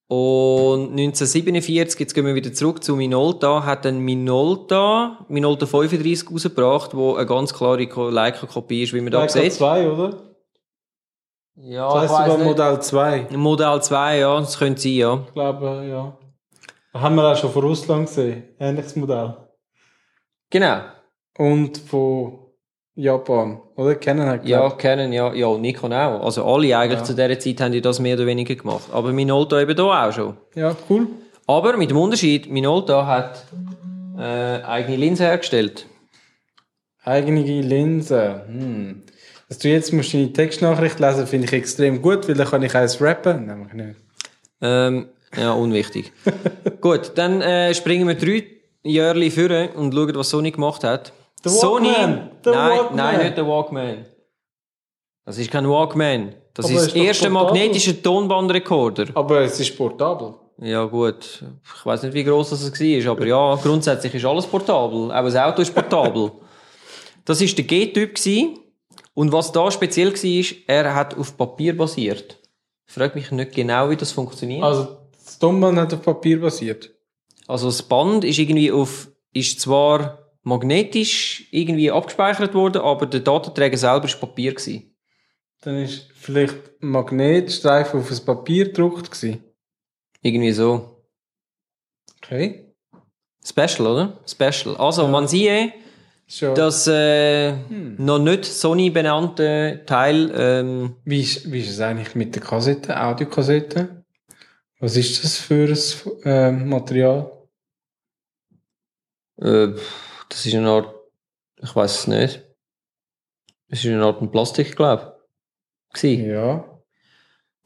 Und 0.06 0.90
1947, 0.90 2.00
jetzt 2.00 2.14
gehen 2.14 2.26
wir 2.26 2.34
wieder 2.34 2.52
zurück 2.52 2.82
zu 2.82 2.96
Minolta, 2.96 3.64
hat 3.64 3.84
dann 3.84 4.00
Minolta, 4.00 5.24
Minolta 5.28 5.66
35 5.66 6.28
rausgebracht, 6.30 6.96
wo 6.96 7.14
eine 7.14 7.26
ganz 7.26 7.54
klare 7.54 7.86
Ko- 7.86 8.08
Leica-Kopie 8.10 8.82
ist, 8.82 8.92
wie 8.92 9.00
man 9.00 9.12
da 9.12 9.20
Leica 9.20 9.40
sieht. 9.40 9.52
2, 9.52 9.88
oder? 9.88 10.18
Ja, 11.54 11.94
Das 11.94 12.04
ich 12.04 12.10
weiss 12.10 12.18
sogar 12.24 12.36
nicht. 12.38 12.46
Modell 12.46 12.80
2. 12.82 13.26
Modell 13.36 13.82
2, 13.82 14.18
ja, 14.18 14.40
das 14.40 14.58
könnte 14.58 14.80
sein, 14.82 14.92
ja. 14.92 15.22
Ich 15.28 15.32
glaube, 15.32 15.86
ja. 15.88 16.18
Das 16.92 17.02
haben 17.02 17.14
wir 17.14 17.30
auch 17.32 17.36
schon 17.36 17.52
von 17.52 17.62
Russland 17.62 18.06
gesehen. 18.08 18.42
Ähnliches 18.58 18.96
Modell. 18.96 19.36
Genau. 20.50 20.80
Und 21.38 21.78
von 21.78 22.38
Japan. 22.94 23.60
Oder? 23.76 23.94
Kennen 23.94 24.26
halt, 24.26 24.44
Ja, 24.44 24.68
Canon, 24.70 25.12
ja, 25.12 25.32
ja, 25.32 25.46
und 25.46 25.62
Nikon 25.62 25.92
auch. 25.92 26.24
Also 26.24 26.44
alle 26.44 26.76
eigentlich 26.76 27.02
zu 27.02 27.14
dieser 27.14 27.38
Zeit 27.38 27.60
haben 27.60 27.72
die 27.72 27.80
das 27.80 27.98
mehr 27.98 28.16
oder 28.16 28.26
weniger 28.26 28.54
gemacht. 28.54 28.88
Aber 28.92 29.12
Minolta 29.12 29.60
eben 29.60 29.76
da 29.76 30.08
auch 30.08 30.12
schon. 30.12 30.36
Ja, 30.54 30.76
cool. 30.88 31.06
Aber 31.46 31.76
mit 31.76 31.90
dem 31.90 31.96
Unterschied, 31.96 32.50
Minolta 32.50 33.06
hat 33.06 33.44
äh, 34.18 34.62
eigene 34.62 34.96
Linsen 34.96 35.26
hergestellt. 35.26 35.86
Eigene 37.02 37.42
Linse. 37.42 38.42
Hm. 38.46 39.02
Dass 39.48 39.58
du 39.58 39.68
jetzt 39.68 39.92
musst 39.92 40.14
deine 40.14 40.32
Textnachricht 40.32 41.00
lesen, 41.00 41.26
finde 41.26 41.46
ich 41.46 41.52
extrem 41.52 42.02
gut, 42.02 42.28
weil 42.28 42.36
dann 42.36 42.46
kann 42.46 42.62
ich 42.62 42.74
eins 42.74 43.00
rappen. 43.00 43.46
Nein, 43.46 43.60
mach 43.60 43.68
ich 43.68 43.74
nicht. 43.74 43.96
Ähm, 44.60 45.08
ja, 45.36 45.52
unwichtig. 45.52 46.12
Gut, 46.80 47.12
dann 47.16 47.40
äh, 47.40 47.74
springen 47.74 48.06
wir 48.06 48.14
drei 48.14 48.44
Jahre 48.82 49.30
vor 49.30 49.76
und 49.76 49.94
schauen, 49.94 50.14
was 50.14 50.30
Sony 50.30 50.50
gemacht 50.50 50.84
hat. 50.84 51.12
Der 51.44 51.52
Sony, 51.52 51.88
Walkman, 51.88 52.30
der 52.44 52.52
nein, 52.52 52.70
Walkman. 52.70 52.96
nein, 52.96 53.22
nicht 53.24 53.36
der 53.36 53.46
Walkman. 53.46 54.06
Das 55.24 55.38
ist 55.38 55.50
kein 55.50 55.68
Walkman. 55.68 56.34
Das 56.54 56.66
Aber 56.66 56.74
ist 56.74 56.86
das 56.86 56.94
erste 56.94 57.30
portabel. 57.30 57.52
magnetische 57.52 58.02
Tonbandrekorder. 58.02 59.06
Aber 59.14 59.40
es 59.40 59.60
ist 59.60 59.76
portabel. 59.76 60.34
Ja 60.62 60.84
gut, 60.84 61.42
ich 61.64 61.86
weiß 61.86 62.02
nicht, 62.02 62.12
wie 62.12 62.24
groß 62.24 62.50
das 62.50 62.62
war, 62.70 63.12
aber 63.12 63.26
ja, 63.26 63.54
grundsätzlich 63.54 64.14
ist 64.14 64.24
alles 64.26 64.46
portabel. 64.46 65.10
Auch 65.10 65.24
das 65.24 65.36
Auto 65.36 65.62
ist 65.62 65.74
portabel. 65.74 66.32
das 67.24 67.40
ist 67.40 67.56
der 67.56 67.64
G-Typ 67.64 68.18
und 69.14 69.32
was 69.32 69.52
da 69.52 69.70
speziell 69.70 70.12
war, 70.12 70.24
ist, 70.24 70.54
er 70.66 70.94
hat 70.94 71.16
auf 71.16 71.36
Papier 71.36 71.76
basiert. 71.76 72.38
Ich 72.86 72.92
frage 72.92 73.14
mich 73.14 73.30
nicht 73.30 73.54
genau, 73.54 73.88
wie 73.88 73.96
das 73.96 74.12
funktioniert. 74.12 74.62
Also, 74.62 74.98
das 75.24 75.38
Tonband 75.38 75.78
hat 75.78 75.94
auf 75.94 76.02
Papier 76.02 76.40
basiert. 76.40 76.90
Also 77.50 77.66
das 77.66 77.82
Band 77.82 78.24
ist 78.24 78.38
irgendwie 78.38 78.70
auf, 78.70 79.10
ist 79.32 79.60
zwar 79.60 80.30
magnetisch 80.42 81.48
irgendwie 81.50 81.90
abgespeichert 81.90 82.54
worden, 82.54 82.80
aber 82.80 83.06
der 83.06 83.20
Datenträger 83.20 83.76
selber 83.76 84.04
ist 84.04 84.20
Papier 84.20 84.54
gewesen. 84.54 84.94
Dann 85.62 85.82
ist 85.82 86.08
vielleicht 86.14 86.56
Magnetstreifen 86.80 88.00
auf 88.00 88.10
ein 88.10 88.24
Papier 88.24 88.66
gedruckt 88.66 89.10
gewesen. 89.10 89.42
Irgendwie 90.22 90.52
so. 90.52 91.02
Okay. 92.22 92.72
Special, 93.44 93.86
oder? 93.88 94.20
Special. 94.26 94.76
Also, 94.76 95.08
man 95.08 95.26
sieht, 95.26 95.72
Schon. 96.28 96.54
das 96.54 96.86
äh, 96.86 97.52
noch 97.98 98.20
nicht 98.20 98.44
Sony 98.44 98.90
benannte 98.90 99.82
Teil, 99.86 100.32
ähm, 100.36 100.96
Wie 101.04 101.20
ist, 101.20 101.50
wie 101.50 101.60
ist 101.60 101.70
es 101.70 101.80
eigentlich 101.80 102.14
mit 102.14 102.34
der 102.34 102.42
Kassette, 102.42 103.02
Audiokassette? 103.02 104.04
Was 104.78 104.96
ist 104.96 105.24
das 105.24 105.36
für 105.36 105.74
ein 106.24 106.24
äh, 106.24 106.52
Material? 106.52 107.39
Äh, 109.40 109.74
das 110.28 110.46
ist 110.46 110.54
eine 110.54 110.70
Art 110.70 110.94
Ich 111.62 111.74
weiß 111.74 112.00
es 112.00 112.06
nicht. 112.06 112.46
Es 113.68 113.84
ist 113.84 113.90
eine 113.90 114.04
Art 114.04 114.32
Plastik, 114.32 114.76
glaube 114.76 115.16
ich. 115.94 116.02
Ja. 116.02 116.82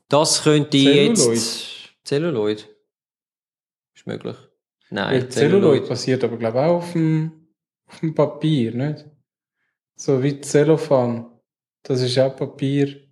Das 0.08 0.42
könnte 0.42 0.78
Celluloid. 0.78 1.18
jetzt... 1.18 1.94
Celluloid. 2.04 2.68
Ist 3.94 4.06
möglich. 4.06 4.36
Nein, 4.90 5.22
Weil 5.22 5.28
Celluloid 5.30 5.88
basiert 5.88 6.22
aber, 6.24 6.36
glaube 6.36 6.58
ich, 6.58 6.64
auch 6.64 6.76
auf 6.76 6.92
dem, 6.92 7.48
auf 7.86 8.00
dem 8.00 8.14
Papier, 8.14 8.72
nicht? 8.74 9.06
So 9.96 10.22
wie 10.22 10.40
Zellophan. 10.40 11.30
Das 11.82 12.00
ist 12.00 12.18
auch 12.18 12.36
Papier. 12.36 13.08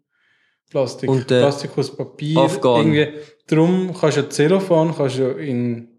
Plastik. 0.70 1.08
Und, 1.08 1.30
äh, 1.30 1.40
Plastik 1.40 1.76
aus 1.76 1.96
Papier. 1.96 2.38
Afghan. 2.38 2.92
Irgendwie, 2.92 3.20
darum 3.46 3.94
kannst 3.94 4.16
du 4.16 4.22
ja 4.22 4.30
Zellophan 4.30 4.94
kannst 4.94 5.18
du 5.18 5.22
ja 5.22 5.32
in 5.38 5.91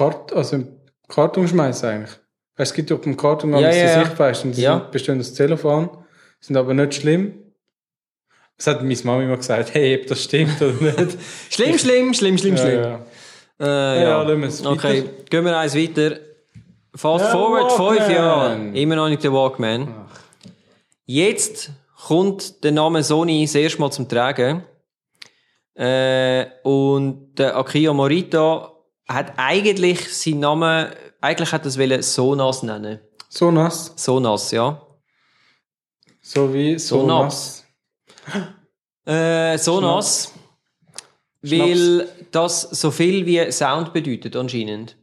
Kart, 0.00 0.32
also 0.32 0.56
in 0.56 0.68
Karton 1.08 1.46
schmeißen 1.46 1.88
eigentlich. 1.88 2.10
Weißt, 2.56 2.70
es 2.72 2.74
gibt 2.74 2.90
ja 2.90 2.96
auf 2.96 3.02
dem 3.02 3.16
Karton 3.16 3.52
Ja, 3.52 3.60
ja, 3.60 3.68
ja, 3.70 3.74
ja, 3.76 4.02
ja. 4.02 4.42
Und 4.44 4.56
die 4.56 4.60
Ja. 4.62 4.78
sind, 4.78 4.90
bestehen 4.90 5.20
aus 5.20 5.34
Zellophan, 5.34 5.90
sind 6.40 6.56
aber 6.56 6.72
nicht 6.74 6.94
schlimm. 6.94 7.34
Das 8.56 8.66
hat 8.66 8.82
meine 8.82 8.96
Mama 9.04 9.22
immer 9.22 9.36
gesagt, 9.36 9.74
hey, 9.74 9.98
ob 10.00 10.06
das 10.06 10.24
stimmt 10.24 10.60
oder 10.60 10.72
nicht. 11.04 11.18
Schlimm, 11.50 11.78
schlimm, 11.78 12.14
schlimm, 12.14 12.38
schlimm, 12.38 12.56
ja, 12.56 12.62
schlimm. 12.62 12.80
ja. 12.82 13.00
Äh, 13.60 14.02
Ja, 14.02 14.02
ja. 14.02 14.22
lassen 14.22 14.40
wir 14.40 14.48
es 14.48 14.64
Okay, 14.66 15.04
gehen 15.28 15.44
wir 15.44 15.56
eins 15.58 15.74
weiter. 15.74 16.16
Fast 16.94 17.24
Ja, 17.26 17.30
forward, 17.30 17.72
fünf. 17.72 18.10
Jahre. 18.10 18.70
Immer 18.74 18.96
noch 18.96 19.08
nicht 19.08 19.22
der 19.22 19.32
Walkman. 19.32 19.88
Jetzt 21.06 21.70
kommt 22.06 22.62
der 22.64 22.72
Name 22.72 23.02
Sony 23.02 23.44
das 23.44 23.54
erste 23.54 23.80
Mal 23.80 23.90
zum 23.90 24.08
Tragen. 24.08 24.64
Äh, 25.74 26.46
und 26.62 27.34
der 27.38 27.56
Akio 27.56 27.94
Morita 27.94 28.69
hat 29.12 29.32
eigentlich 29.36 30.08
seinen 30.14 30.40
Namen, 30.40 30.92
eigentlich 31.20 31.52
hat 31.52 31.62
er 31.62 31.68
es 31.68 31.78
wollen 31.78 32.02
Sonas 32.02 32.62
nennen. 32.62 33.00
So 33.28 33.50
nass. 33.50 33.92
Sonas, 33.96 34.50
ja. 34.50 34.86
So 36.20 36.52
wie 36.52 36.78
so, 36.78 37.00
So 37.00 37.06
nass. 37.06 37.64
Äh, 39.06 39.58
Sonas. 39.58 40.32
Weil 41.42 42.08
das 42.30 42.62
so 42.62 42.90
viel 42.90 43.26
wie 43.26 43.50
Sound 43.50 43.92
bedeutet, 43.92 44.36
anscheinend. 44.36 44.96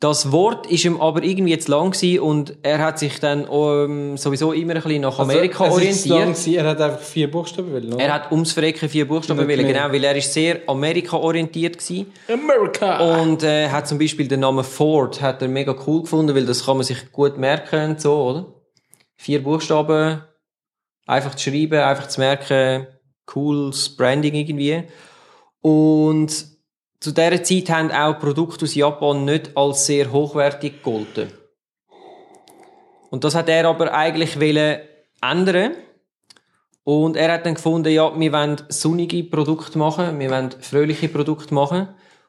Das 0.00 0.30
Wort 0.30 0.68
ist 0.68 0.84
ihm 0.84 1.00
aber 1.00 1.24
irgendwie 1.24 1.50
jetzt 1.50 1.66
lang 1.66 1.90
gewesen 1.90 2.20
und 2.20 2.56
er 2.62 2.78
hat 2.78 3.00
sich 3.00 3.18
dann 3.18 3.48
ähm, 3.50 4.16
sowieso 4.16 4.52
immer 4.52 4.76
ein 4.76 4.82
bisschen 4.82 5.02
nach 5.02 5.18
Amerika 5.18 5.64
Also, 5.64 5.80
es 5.80 5.96
ist 5.96 6.06
lang 6.06 6.18
orientiert. 6.20 6.56
Er 6.56 6.70
hat 6.70 6.80
einfach 6.80 7.00
vier 7.00 7.28
Buchstaben 7.28 7.72
wollen, 7.72 7.92
oder? 7.92 8.04
Er 8.04 8.14
hat 8.14 8.30
ums 8.30 8.52
Verrecken 8.52 8.88
vier 8.88 9.08
Buchstaben 9.08 9.44
mehr. 9.44 9.56
genau, 9.56 9.90
weil 9.90 10.04
er 10.04 10.14
ist 10.14 10.32
sehr 10.32 10.60
Amerika 10.68 11.16
orientiert 11.16 11.78
gewesen. 11.78 12.12
America! 12.28 13.20
Und 13.22 13.42
äh, 13.42 13.70
hat 13.70 13.88
zum 13.88 13.98
Beispiel 13.98 14.28
den 14.28 14.38
Namen 14.38 14.62
Ford 14.62 15.20
hat 15.20 15.42
er 15.42 15.48
mega 15.48 15.74
cool 15.84 16.02
gefunden, 16.02 16.32
weil 16.32 16.46
das 16.46 16.64
kann 16.64 16.76
man 16.76 16.86
sich 16.86 17.10
gut 17.10 17.36
merken 17.36 17.90
und 17.90 18.00
so, 18.00 18.22
oder? 18.22 18.46
Vier 19.16 19.42
Buchstaben, 19.42 20.22
einfach 21.06 21.34
zu 21.34 21.50
schreiben, 21.50 21.80
einfach 21.80 22.06
zu 22.06 22.20
merken, 22.20 22.86
cooles 23.26 23.96
Branding 23.96 24.34
irgendwie. 24.34 24.84
Und 25.60 26.57
zu 27.00 27.12
dieser 27.12 27.42
Zeit 27.42 27.70
haben 27.70 27.92
auch 27.92 28.18
Produkte 28.18 28.64
aus 28.64 28.74
Japan 28.74 29.24
nicht 29.24 29.56
als 29.56 29.86
sehr 29.86 30.10
hochwertig 30.12 30.82
gegolten. 30.82 31.32
Und 33.10 33.24
das 33.24 33.34
hat 33.34 33.48
er 33.48 33.68
aber 33.68 33.94
eigentlich 33.94 34.40
wollen 34.40 34.80
ändern. 35.22 35.72
Und 36.84 37.16
er 37.16 37.32
hat 37.32 37.46
dann 37.46 37.54
gefunden, 37.54 37.92
ja, 37.92 38.18
wir 38.18 38.32
wollen 38.32 38.56
sonnige 38.68 39.22
Produkte 39.24 39.78
machen, 39.78 40.18
wir 40.18 40.30
wollen 40.30 40.50
fröhliche 40.60 41.08
Produkte 41.08 41.54
machen. 41.54 41.88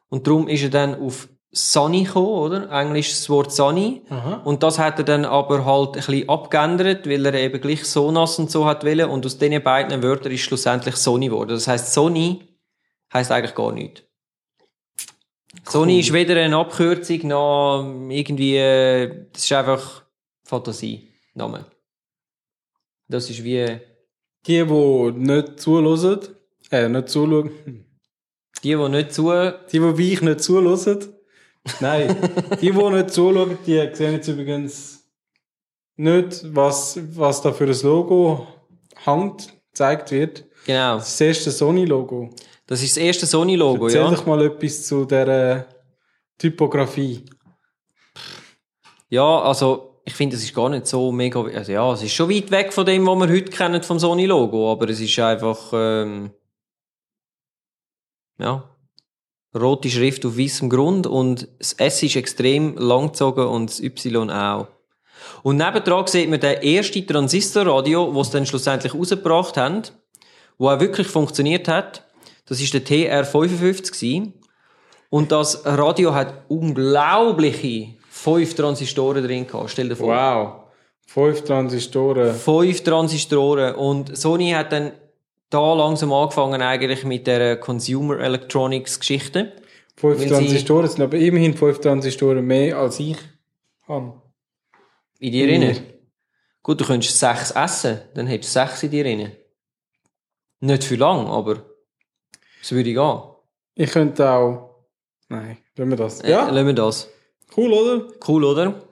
Und 0.09 0.27
darum 0.27 0.47
ist 0.47 0.63
er 0.63 0.69
dann 0.69 1.01
auf 1.01 1.29
Sunny 1.51 2.03
gekommen, 2.03 2.27
oder? 2.27 2.71
Englisch 2.71 3.09
das 3.09 3.29
Wort 3.29 3.51
Sunny. 3.51 4.03
Aha. 4.09 4.41
Und 4.43 4.61
das 4.61 4.77
hat 4.77 4.99
er 4.99 5.05
dann 5.05 5.25
aber 5.25 5.65
halt 5.65 5.89
ein 5.89 5.93
bisschen 5.93 6.29
abgeändert, 6.29 7.09
weil 7.09 7.25
er 7.25 7.33
eben 7.35 7.59
gleich 7.59 7.85
Sonas 7.85 8.37
und 8.37 8.51
so 8.51 8.65
hat 8.65 8.85
wollen. 8.85 9.09
Und 9.09 9.25
aus 9.25 9.37
diesen 9.37 9.63
beiden 9.63 10.03
Wörtern 10.03 10.31
ist 10.31 10.41
schlussendlich 10.41 10.95
Sony 10.95 11.27
geworden. 11.29 11.51
Das 11.51 11.67
heißt, 11.67 11.93
Sony 11.93 12.59
heißt 13.13 13.31
eigentlich 13.31 13.55
gar 13.55 13.71
nichts. 13.71 14.03
Sony 15.67 15.99
ist 15.99 16.13
weder 16.13 16.35
eine 16.35 16.57
Abkürzung 16.57 17.27
noch 17.27 17.83
irgendwie, 18.09 18.57
äh, 18.57 19.27
das 19.33 19.43
ist 19.43 19.51
einfach 19.51 20.03
Fantasie, 20.43 21.09
Name. 21.33 21.65
Das 23.07 23.29
ist 23.29 23.43
wie, 23.43 23.79
Die, 24.45 24.65
die 24.65 25.11
nicht 25.15 25.59
zuhören, 25.59 26.19
äh, 26.71 26.87
nicht 26.87 27.09
zuschauen, 27.09 27.51
die, 28.63 28.75
die 28.75 28.89
nicht 28.89 29.13
zu, 29.13 29.31
die, 29.31 29.79
die 29.79 29.97
wie 29.97 30.13
ich 30.13 30.21
nicht 30.21 30.41
zuhören, 30.41 30.99
nein, 31.79 32.15
die, 32.61 32.71
die 32.71 32.71
nicht 32.71 33.09
zuschauen, 33.11 33.57
die 33.65 33.89
sehen 33.93 34.13
jetzt 34.13 34.27
übrigens 34.27 35.03
nicht, 35.97 36.55
was, 36.55 36.99
was 37.15 37.41
da 37.41 37.51
für 37.51 37.65
ein 37.65 37.81
Logo 37.81 38.47
hängt, 39.03 39.53
gezeigt 39.71 40.11
wird. 40.11 40.45
genau. 40.65 40.95
Das 40.95 41.09
ist 41.09 41.19
das 41.19 41.27
erste 41.27 41.51
Sony-Logo. 41.51 42.29
Das 42.69 42.83
ist 42.83 42.95
das 42.95 43.03
erste 43.03 43.25
Sony-Logo, 43.25 43.85
Erzähl 43.85 44.01
ja. 44.01 44.11
doch 44.11 44.27
mal 44.27 44.45
etwas 44.45 44.85
zu 44.85 45.03
der 45.03 45.65
Typografie. 46.37 47.25
Ja, 49.09 49.41
also, 49.41 50.01
ich 50.05 50.13
finde, 50.13 50.35
es 50.35 50.43
ist 50.43 50.53
gar 50.53 50.69
nicht 50.69 50.85
so 50.85 51.11
mega, 51.11 51.41
also 51.41 51.71
ja, 51.71 51.91
es 51.93 52.03
ist 52.03 52.13
schon 52.13 52.29
weit 52.29 52.51
weg 52.51 52.71
von 52.71 52.85
dem, 52.85 53.07
was 53.07 53.17
wir 53.17 53.35
heute 53.35 53.51
kennen 53.51 53.81
vom 53.81 53.97
Sony-Logo, 53.97 54.71
aber 54.71 54.87
es 54.87 54.99
ist 54.99 55.17
einfach, 55.17 55.71
ähm, 55.73 56.29
ja, 58.37 58.69
rote 59.57 59.89
Schrift 59.89 60.23
auf 60.27 60.37
weißem 60.37 60.69
Grund 60.69 61.07
und 61.07 61.47
das 61.57 61.73
S 61.73 62.03
ist 62.03 62.17
extrem 62.17 62.77
langgezogen 62.77 63.47
und 63.47 63.71
das 63.71 63.79
Y 63.79 64.29
auch. 64.29 64.67
Und 65.41 65.57
nebendran 65.57 66.05
sieht 66.05 66.29
man 66.29 66.39
den 66.39 66.61
ersten 66.61 67.07
Transistorradio, 67.07 68.13
wo 68.13 68.21
es 68.21 68.29
dann 68.29 68.45
schlussendlich 68.45 68.93
rausgebracht 68.93 69.57
haben, 69.57 69.81
wo 70.59 70.69
auch 70.69 70.79
wirklich 70.79 71.07
funktioniert 71.07 71.67
hat. 71.67 72.05
Das 72.49 72.59
ist 72.59 72.73
der 72.73 72.83
TR55 72.83 73.91
gewesen. 73.91 74.33
Und 75.11 75.31
das 75.31 75.65
Radio 75.65 76.13
hat 76.13 76.45
unglaubliche 76.47 77.95
fünf 78.09 78.55
Transistoren 78.55 79.23
drin 79.23 79.47
gehabt. 79.47 79.69
Stell 79.69 79.89
dir 79.89 79.95
vor. 79.95 80.07
Wow. 80.07 80.53
Fünf 81.05 81.43
Transistoren. 81.43 82.33
Fünf 82.33 82.83
Transistoren. 82.83 83.75
Und 83.75 84.17
Sony 84.17 84.51
hat 84.51 84.71
dann 84.71 84.91
da 85.49 85.73
langsam 85.73 86.11
angefangen 86.11 86.61
eigentlich 86.61 87.03
mit 87.05 87.27
der 87.27 87.57
Consumer 87.59 88.19
Electronics 88.19 88.99
Geschichte. 88.99 89.53
Fünf 89.95 90.27
Transistoren 90.27 90.87
sind 90.87 91.01
aber 91.01 91.17
immerhin 91.17 91.55
fünf 91.55 91.79
Transistoren 91.81 92.45
mehr 92.45 92.77
als 92.77 92.99
ich 92.99 93.17
habe. 93.87 94.21
In 95.19 95.31
dir 95.31 95.47
rein. 95.47 95.83
Gut, 96.63 96.81
du 96.81 96.85
könntest 96.85 97.17
sechs 97.17 97.51
essen, 97.51 97.99
dann 98.13 98.27
hättest 98.27 98.55
du 98.55 98.59
sechs 98.59 98.83
in 98.83 98.91
dir 98.91 99.05
rein. 99.05 99.31
Nicht 100.61 100.83
für 100.83 100.95
lang, 100.95 101.27
aber 101.27 101.63
es 102.69 102.75
würde 102.75 102.93
gehen. 102.93 103.19
Ich 103.75 103.91
könnte 103.91 104.29
auch. 104.29 104.85
Nein, 105.29 105.57
lassen 105.75 105.89
wir 105.89 105.97
das. 105.97 106.21
Äh, 106.21 106.31
Ja, 106.31 106.49
lassen 106.49 106.67
wir 106.67 106.73
das. 106.73 107.09
cool, 107.57 107.73
oder? 107.73 108.07
Cool, 108.27 108.43
oder? 108.43 108.83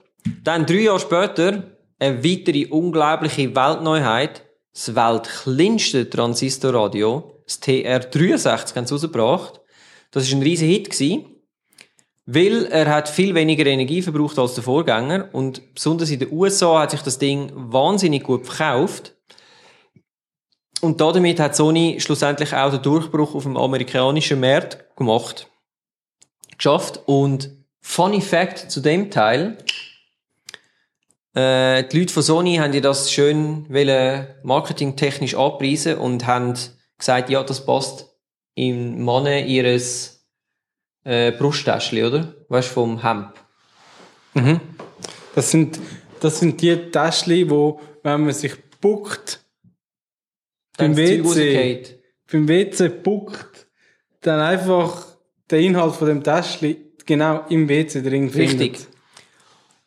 Dann 0.44 0.66
drei 0.66 0.82
Jahre 0.82 1.00
später 1.00 1.64
eine 2.00 2.24
weitere 2.24 2.66
unglaubliche 2.68 3.56
Weltneuheit. 3.56 4.44
Das 4.74 4.96
weltkleinste 4.96 6.10
Transistorradio, 6.10 7.42
das 7.46 7.62
TR63, 7.62 8.76
haben 8.76 8.86
sie 8.86 8.94
rausgebracht. 8.94 9.62
Das 10.12 10.32
war 10.32 10.38
ein 10.38 10.44
riesen 10.44 10.68
Hit. 10.68 10.90
Gewesen, 10.92 11.26
weil 12.26 12.66
er 12.66 12.88
hat 12.94 13.10
viel 13.10 13.34
weniger 13.36 13.66
Energie 13.66 14.02
verbraucht 14.02 14.38
als 14.38 14.54
der 14.56 14.64
Vorgänger. 14.64 15.30
Und 15.34 15.74
besonders 15.74 16.10
in 16.12 16.20
den 16.20 16.32
USA 16.32 16.82
hat 16.82 16.92
sich 16.92 17.02
das 17.02 17.18
Ding 17.20 17.52
wahnsinnig 17.54 18.24
gut 18.24 18.46
verkauft. 18.46 19.17
Und 20.82 21.02
damit 21.02 21.40
hat 21.40 21.56
Sony 21.56 21.98
schlussendlich 22.00 22.54
auch 22.54 22.72
den 22.72 22.82
Durchbruch 22.82 23.34
auf 23.36 23.44
dem 23.44 23.58
amerikanischen 23.58 24.40
Markt 24.40 24.96
gemacht. 24.96 25.50
Geschafft. 26.58 27.02
Und 27.06 27.52
funny 27.82 28.22
Fact 28.22 28.72
zu 28.72 28.82
dem 28.82 29.10
Teil. 29.10 29.58
Äh, 31.34 31.84
die 31.84 32.00
Leute 32.00 32.14
von 32.14 32.24
Sony 32.24 32.56
haben 32.58 32.74
ja 32.74 32.82
das 32.82 33.12
schön 33.12 33.66
marketingtechnisch 34.44 35.36
anpreisen 35.36 35.98
und 35.98 36.26
haben 36.26 36.54
gesagt, 36.98 37.30
ja, 37.30 37.44
das 37.44 37.66
passt 37.66 38.08
im 38.56 39.04
Manne 39.04 39.46
ihres 39.46 40.26
äh, 41.04 41.32
Brusttäschchen, 41.32 42.06
oder? 42.06 42.36
Weißt 42.50 42.70
du, 42.70 42.74
vom 42.74 43.04
Hemd. 43.04 43.30
Das 45.36 45.52
sind, 45.52 45.80
das 46.20 46.40
sind 46.40 46.62
die 46.62 46.76
Täschchen, 46.92 47.50
wo, 47.50 47.80
wenn 48.04 48.26
man 48.26 48.34
sich 48.34 48.56
buckt, 48.82 49.46
beim 50.78 50.96
WC, 50.96 52.00
beim 52.32 52.48
WC 52.48 52.90
buckt, 52.90 53.68
dann 54.22 54.40
einfach 54.40 55.06
den 55.50 55.64
Inhalt 55.64 55.96
von 55.96 56.08
dem 56.08 56.24
Täschchen 56.24 56.78
genau 57.06 57.46
im 57.50 57.68
WC 57.68 58.02
drin 58.02 58.30
findet. 58.30 58.60
Richtig. 58.60 58.88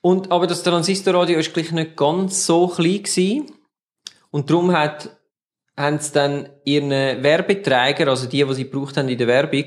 Und, 0.01 0.31
aber 0.31 0.47
das 0.47 0.63
Transistorradio 0.63 1.39
ist 1.39 1.53
gleich 1.53 1.73
nicht 1.73 1.97
ganz 1.97 2.47
so 2.47 2.69
klein 2.69 3.03
gewesen. 3.03 3.53
Und 4.31 4.49
darum 4.49 4.73
hat, 4.73 5.17
haben 5.77 5.99
sie 5.99 6.13
dann 6.13 6.49
ihren 6.65 6.91
Werbeträger, 6.91 8.09
also 8.09 8.27
die, 8.27 8.45
die 8.45 8.55
sie 8.55 8.65
gebraucht 8.65 8.97
haben 8.97 9.09
in 9.09 9.19
der 9.19 9.27
Werbung, 9.27 9.65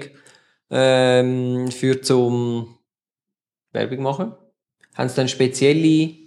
ähm, 0.71 1.69
für 1.69 2.01
zum 2.01 2.79
Werbung 3.71 4.01
machen, 4.01 4.33
haben 4.95 5.09
sie 5.09 5.15
dann 5.15 5.27
spezielle 5.27 6.22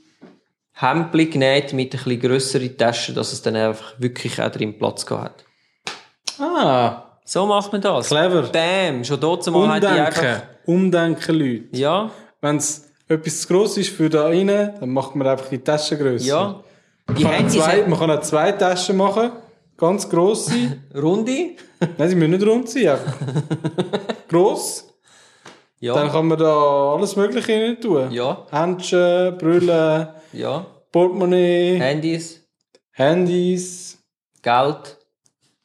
Hemdli 0.79 1.27
genäht 1.27 1.73
mit 1.73 1.95
ein 1.95 1.99
bisschen 1.99 2.21
grösseren 2.21 2.77
Taschen, 2.77 3.15
dass 3.15 3.33
es 3.33 3.41
dann 3.43 3.57
einfach 3.57 3.95
wirklich 3.99 4.41
auch 4.41 4.51
drin 4.51 4.77
Platz 4.79 5.05
gehabt 5.07 5.45
hat. 6.39 6.41
Ah, 6.41 7.03
So 7.25 7.47
macht 7.47 7.73
man 7.73 7.81
das. 7.81 8.09
Clever. 8.09 8.43
Bam, 8.43 9.03
schon 9.05 9.19
dort 9.21 9.47
mal 9.51 9.69
hat 9.69 9.83
die 9.83 9.87
einfach... 9.87 10.23
umdenken. 10.23 10.43
Umdenken, 10.67 11.35
Leute. 11.35 11.65
Ja, 11.79 12.11
Wenn 12.41 12.57
es 12.57 12.91
etwas 13.09 13.41
zu 13.43 13.49
gross 13.49 13.77
ist 13.79 13.91
für 13.91 14.11
da 14.11 14.25
rein, 14.27 14.47
dann 14.49 14.91
macht 14.91 15.15
man 15.17 15.27
einfach 15.27 15.49
die 15.49 15.59
Taschen 15.59 15.99
grösser. 15.99 16.27
ja. 16.27 16.61
Man 17.07 17.17
Die 17.17 17.23
kann, 17.23 17.33
auch 17.33 17.37
Handys 17.39 17.55
zwei, 17.55 17.87
man 17.87 17.99
kann 18.01 18.11
auch 18.11 18.21
zwei 18.21 18.53
Taschen 18.53 18.97
machen. 18.97 19.31
Ganz 19.79 20.09
grosse. 20.11 20.53
Runde. 20.95 21.51
Nein, 21.99 22.09
sie 22.09 22.17
müssen 22.17 22.31
nicht 22.33 22.47
rund 22.47 22.69
sein. 22.69 22.89
Einfach. 22.89 23.15
Gross. 24.29 24.89
Ja, 25.79 25.95
Dann 25.95 26.11
kann 26.11 26.27
man 26.27 26.39
da 26.39 26.95
alles 26.95 27.15
Mögliche 27.17 27.53
rein 27.53 27.81
tun. 27.81 28.11
ja, 28.11 28.45
Händchen, 28.51 29.37
Brüllen, 29.39 30.09
ja. 30.37 30.67
Portemonnaie, 30.93 31.79
Handys, 31.79 32.47
Handys, 32.93 33.99
Geld, 34.43 34.99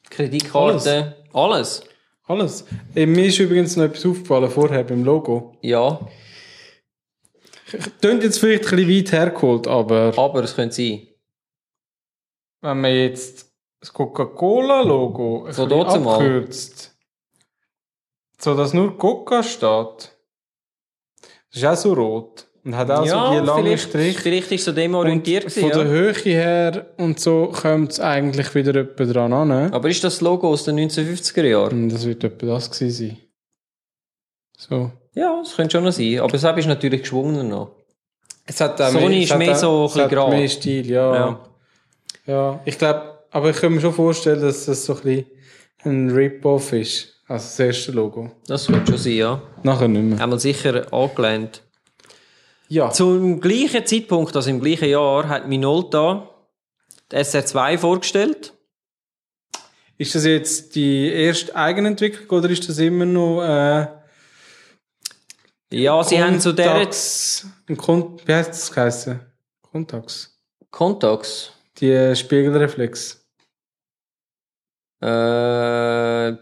Kreditkarte, 0.10 1.16
alles. 1.34 1.84
alles. 2.24 2.66
Äh, 2.96 3.06
mir 3.06 3.26
ist 3.26 3.40
übrigens 3.40 3.76
noch 3.76 3.86
etwas 3.86 4.06
aufgefallen 4.06 4.50
vorher 4.50 4.84
beim 4.84 5.04
Logo. 5.04 5.56
Ja, 5.62 6.00
Klingt 8.02 8.24
jetzt 8.24 8.40
vielleicht 8.40 8.66
ein 8.66 8.76
bisschen 8.76 8.98
weit 8.98 9.12
hergeholt, 9.12 9.68
aber 9.68 10.14
aber 10.18 10.44
es 10.44 10.56
könnte 10.56 10.76
sein. 10.76 11.08
wenn 12.62 12.82
man 12.82 12.94
jetzt 12.94 13.50
das 13.80 13.94
Coca-Cola-Logo 13.94 15.48
So 15.52 15.66
abkürzt, 15.66 16.96
so 18.38 18.56
dass 18.56 18.74
nur 18.74 18.98
Coca 18.98 19.42
steht, 19.42 20.18
das 21.50 21.58
ist 21.58 21.66
auch 21.66 21.76
so 21.76 21.94
rot 21.94 22.48
und 22.64 22.78
hat 22.78 22.92
auch 22.92 23.06
so 23.06 23.32
die 23.32 23.46
langen 23.46 23.64
vielleicht, 23.64 23.90
Striche. 23.90 24.20
vielleicht 24.22 24.52
ist 24.52 24.66
so 24.66 24.72
dem 24.72 24.94
orientiert 24.94 25.46
Und 25.46 25.52
von 25.52 25.70
der 25.70 25.80
ja. 25.80 25.86
Höhe 25.86 26.14
her 26.14 26.86
und 26.98 27.20
so 27.20 27.48
kommt 27.48 27.94
es 27.94 28.00
eigentlich 28.00 28.54
wieder 28.54 28.76
etwa 28.76 29.04
dran 29.06 29.34
an. 29.34 29.74
Aber 29.74 29.90
ist 29.90 30.04
das 30.04 30.22
Logo 30.22 30.50
aus 30.50 30.66
den 30.66 30.78
1950er 30.80 31.44
Jahren? 31.44 31.84
Und 31.84 31.90
Das 31.90 32.06
wird 32.06 32.24
etwa 32.24 32.46
das 32.46 32.70
gewesen 32.70 32.92
sein. 33.10 33.18
So. 34.58 34.92
Ja, 35.14 35.42
das 35.44 35.56
könnte 35.56 35.72
schon 35.72 35.84
noch 35.84 35.92
sein. 35.92 36.20
Aber 36.20 36.32
das 36.32 36.44
ist 36.44 36.68
natürlich 36.68 37.02
geschwungener 37.02 37.44
noch. 37.44 37.72
Es 38.46 38.62
hat 38.62 38.80
auch 38.80 38.90
Sony 38.92 39.24
es 39.24 39.32
ist 39.32 39.38
mehr 39.38 39.56
so 39.56 39.82
ein 39.82 39.86
es 39.86 39.94
bisschen 39.94 40.10
gerade. 40.10 40.36
mehr 40.36 40.50
Stil, 40.50 40.90
ja. 40.90 41.16
Ja. 41.16 41.40
ja. 42.28 42.60
ich 42.66 42.78
glaube, 42.78 43.20
aber 43.32 43.50
ich 43.50 43.58
kann 43.58 43.74
mir 43.74 43.82
schon 43.82 43.94
vorstellen, 43.94 44.42
dass 44.42 44.66
das 44.66 44.86
so 44.86 44.96
ein 44.96 45.02
bisschen 45.02 45.26
ein 45.84 46.10
Rip-Off 46.12 46.74
ist. 46.74 47.08
Also 47.28 47.46
das 47.46 47.60
erste 47.60 47.92
Logo. 47.94 48.32
Das 48.46 48.68
könnte 48.68 48.92
schon 48.92 49.00
sein, 49.00 49.14
ja. 49.14 49.42
Nachher 49.64 49.88
nicht 49.88 50.04
mehr. 50.04 50.22
Einmal 50.22 50.40
sicher 50.40 50.92
angelehnt. 50.94 51.64
Ja. 52.72 52.90
Zum 52.90 53.42
gleichen 53.42 53.86
Zeitpunkt, 53.86 54.34
also 54.34 54.50
im 54.50 54.62
gleichen 54.62 54.88
Jahr, 54.88 55.28
hat 55.28 55.46
Minolta 55.46 56.30
die 57.12 57.18
SR2 57.18 57.78
vorgestellt. 57.78 58.54
Ist 59.98 60.16
das 60.16 60.24
jetzt 60.24 60.74
die 60.76 61.10
erste 61.10 61.54
Eigenentwicklung 61.54 62.30
oder 62.30 62.50
ist 62.50 62.70
das 62.70 62.78
immer 62.78 63.04
noch 63.04 63.42
äh, 63.42 63.88
Ja, 65.70 66.02
sie 66.02 66.24
haben 66.24 66.40
zu 66.40 66.54
der 66.54 66.76
ein 66.76 66.88
wie 66.88 68.34
heißt 68.34 68.50
das 68.52 68.72
geheißen? 68.72 69.20
Contax. 69.70 70.40
Contax. 70.70 71.52
Die 71.78 72.16
Spiegelreflex. 72.16 73.22
Äh, 75.02 76.38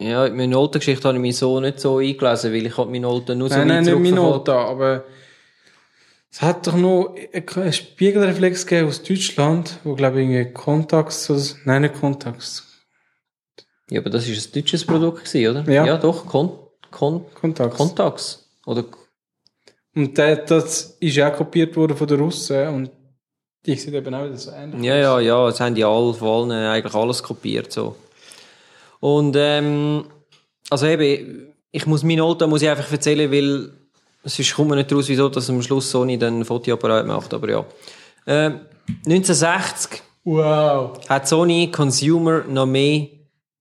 ja, 0.00 0.26
in 0.26 0.34
Minolta-Geschichte 0.34 1.06
habe 1.08 1.16
ich 1.18 1.22
mich 1.22 1.36
so 1.36 1.60
nicht 1.60 1.80
so 1.80 1.98
eingelesen, 1.98 2.52
weil 2.52 2.66
ich 2.66 2.76
habe 2.76 2.90
Minolta 2.90 3.34
nur 3.34 3.48
so 3.48 3.56
nein, 3.56 3.68
nein, 3.68 3.84
nicht 3.84 3.90
zurückverfolgt. 3.92 4.46
Minolta, 4.48 4.64
aber 4.66 5.04
es 6.30 6.42
hat 6.42 6.66
doch 6.66 6.76
noch 6.76 7.14
einen 7.54 7.72
Spiegelreflex 7.72 8.66
gegeben 8.66 8.88
aus 8.88 9.02
Deutschland, 9.02 9.78
wo 9.84 9.94
glaube 9.94 10.22
ich 10.22 10.28
irgendwie 10.28 11.08
so- 11.10 11.54
nein, 11.64 11.82
nicht 11.82 11.94
Contax, 11.94 12.64
Ja, 13.90 14.00
aber 14.00 14.10
das 14.10 14.28
ist 14.28 14.48
ein 14.48 14.60
deutsches 14.60 14.84
Produkt 14.84 15.24
gewesen, 15.24 15.56
oder? 15.58 15.72
Ja. 15.72 15.86
Ja, 15.86 15.96
doch. 15.96 16.26
Con 16.26 16.50
Contax. 16.90 17.76
Contax. 17.76 18.48
Oder 18.66 18.84
und 19.96 20.18
der, 20.18 20.36
das 20.36 20.96
ist 21.00 21.20
auch 21.20 21.32
kopiert 21.36 21.76
worden 21.76 21.96
von 21.96 22.06
den 22.08 22.18
Russen 22.20 22.68
und 22.68 22.90
die 23.64 23.76
sieht 23.76 23.94
eben 23.94 24.12
auch 24.14 24.24
wieder 24.24 24.36
so 24.36 24.50
ähnlich. 24.50 24.82
Ja, 24.82 24.96
ja, 24.96 25.20
ja, 25.20 25.48
es 25.48 25.60
haben 25.60 25.74
die 25.74 25.84
alle, 25.84 26.12
vor 26.14 26.42
allem 26.42 26.50
eigentlich 26.50 26.94
alles 26.94 27.22
kopiert, 27.22 27.72
so. 27.72 27.94
Und, 29.04 29.36
ähm, 29.36 30.06
also 30.70 30.86
eben, 30.86 31.52
ich 31.70 31.84
muss 31.84 32.02
Minolta 32.02 32.46
muss 32.46 32.62
ich 32.62 32.70
einfach 32.70 32.90
erzählen, 32.90 33.30
weil, 33.30 33.70
sonst 34.24 34.54
kommt 34.54 34.70
man 34.70 34.78
nicht 34.78 34.90
raus, 34.90 35.10
wieso, 35.10 35.28
dass 35.28 35.50
am 35.50 35.60
Schluss 35.60 35.90
Sony 35.90 36.16
dann 36.16 36.40
ein 36.40 36.44
Fotoapparat 36.46 37.06
macht, 37.06 37.34
aber 37.34 37.50
ja. 37.50 37.66
Ähm, 38.26 38.60
1960 39.06 40.00
Wow. 40.24 40.98
hat 41.06 41.28
Sony 41.28 41.70
Consumer 41.70 42.44
noch 42.48 42.64
mehr 42.64 43.08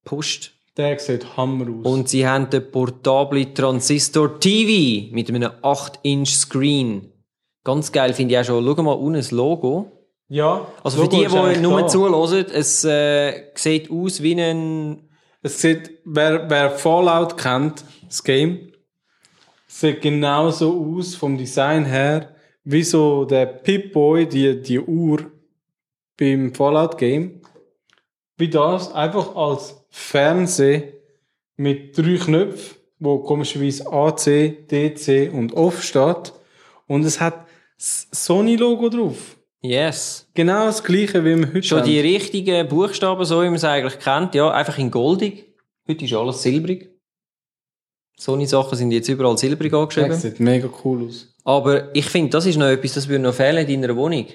gepusht. 0.01 0.53
Der 0.77 0.97
sieht 0.97 1.35
Hammer 1.35 1.65
aus. 1.65 1.91
Und 1.91 2.07
sie 2.07 2.25
haben 2.25 2.49
den 2.49 2.71
portable 2.71 3.53
Transistor 3.53 4.39
TV 4.39 5.13
mit 5.13 5.27
einem 5.27 5.43
8-Inch-Screen. 5.61 7.11
Ganz 7.65 7.91
geil 7.91 8.13
finde 8.13 8.35
ich 8.35 8.39
auch 8.39 8.45
schon. 8.45 8.65
Schau 8.65 8.81
mal 8.81 8.93
unten 8.93 9.15
das 9.15 9.31
Logo. 9.31 9.91
ja. 10.29 10.65
Also 10.85 11.01
für 11.01 11.09
die, 11.09 11.27
die 11.27 11.59
nur 11.59 11.81
da. 11.81 11.87
zuhören, 11.89 12.45
es 12.53 12.85
äh, 12.85 13.51
sieht 13.55 13.91
aus 13.91 14.23
wie 14.23 14.41
ein... 14.41 15.09
Es 15.45 15.61
sieht, 15.61 15.99
wer, 16.05 16.49
wer 16.49 16.71
Fallout 16.71 17.37
kennt, 17.37 17.83
das 18.07 18.23
Game, 18.23 18.71
sieht 19.67 20.01
genauso 20.01 20.97
aus 20.97 21.15
vom 21.15 21.37
Design 21.37 21.83
her, 21.83 22.33
wie 22.63 22.83
so 22.83 23.25
der 23.25 23.47
Pip-Boy, 23.47 24.25
die, 24.25 24.61
die 24.61 24.79
Uhr 24.79 25.31
beim 26.17 26.53
Fallout-Game. 26.53 27.41
Wie 28.37 28.49
das, 28.49 28.93
einfach 28.93 29.35
als 29.35 29.85
Fernseh 29.89 30.93
mit 31.57 31.97
drei 31.97 32.15
Knöpfen, 32.15 32.77
wo 32.99 33.19
komischerweise 33.19 33.91
A, 33.91 34.15
C, 34.15 34.65
D, 34.71 34.93
C 34.93 35.27
und 35.27 35.53
Off 35.53 35.83
steht. 35.83 36.31
Und 36.87 37.03
es 37.03 37.19
hat 37.19 37.45
das 37.77 38.07
Sony-Logo 38.11 38.87
drauf. 38.87 39.37
Yes. 39.63 40.27
Genau 40.33 40.65
das 40.65 40.83
gleiche, 40.83 41.23
wie 41.23 41.37
wir 41.37 41.47
heute 41.47 41.63
Schon 41.63 41.79
haben. 41.79 41.87
die 41.89 41.99
richtigen 41.99 42.67
Buchstaben, 42.67 43.23
so 43.23 43.39
wie 43.41 43.45
man 43.45 43.55
es 43.55 43.63
eigentlich 43.63 43.97
kennt. 43.99 44.35
Ja, 44.35 44.51
einfach 44.51 44.77
in 44.77 44.91
goldig. 44.91 45.45
Heute 45.87 46.03
ist 46.03 46.13
alles 46.13 46.41
silbrig. 46.41 46.89
Sony-Sachen 48.19 48.77
sind 48.77 48.91
jetzt 48.91 49.07
überall 49.07 49.37
silbrig 49.37 49.71
Das 49.71 49.79
angeschrieben. 49.81 50.15
sieht 50.17 50.39
mega 50.39 50.69
cool 50.83 51.07
aus. 51.07 51.33
Aber 51.45 51.95
ich 51.95 52.05
finde, 52.05 52.31
das 52.31 52.45
ist 52.45 52.57
noch 52.57 52.67
etwas, 52.67 52.93
das 52.93 53.07
würde 53.07 53.23
noch 53.23 53.33
fehlen 53.33 53.65
in 53.67 53.81
deiner 53.81 53.95
Wohnung. 53.95 54.27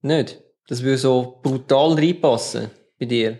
Nicht? 0.00 0.42
Das 0.68 0.82
würde 0.82 0.98
so 0.98 1.38
brutal 1.42 1.92
reinpassen 1.92 2.70
bei 2.98 3.04
dir. 3.06 3.38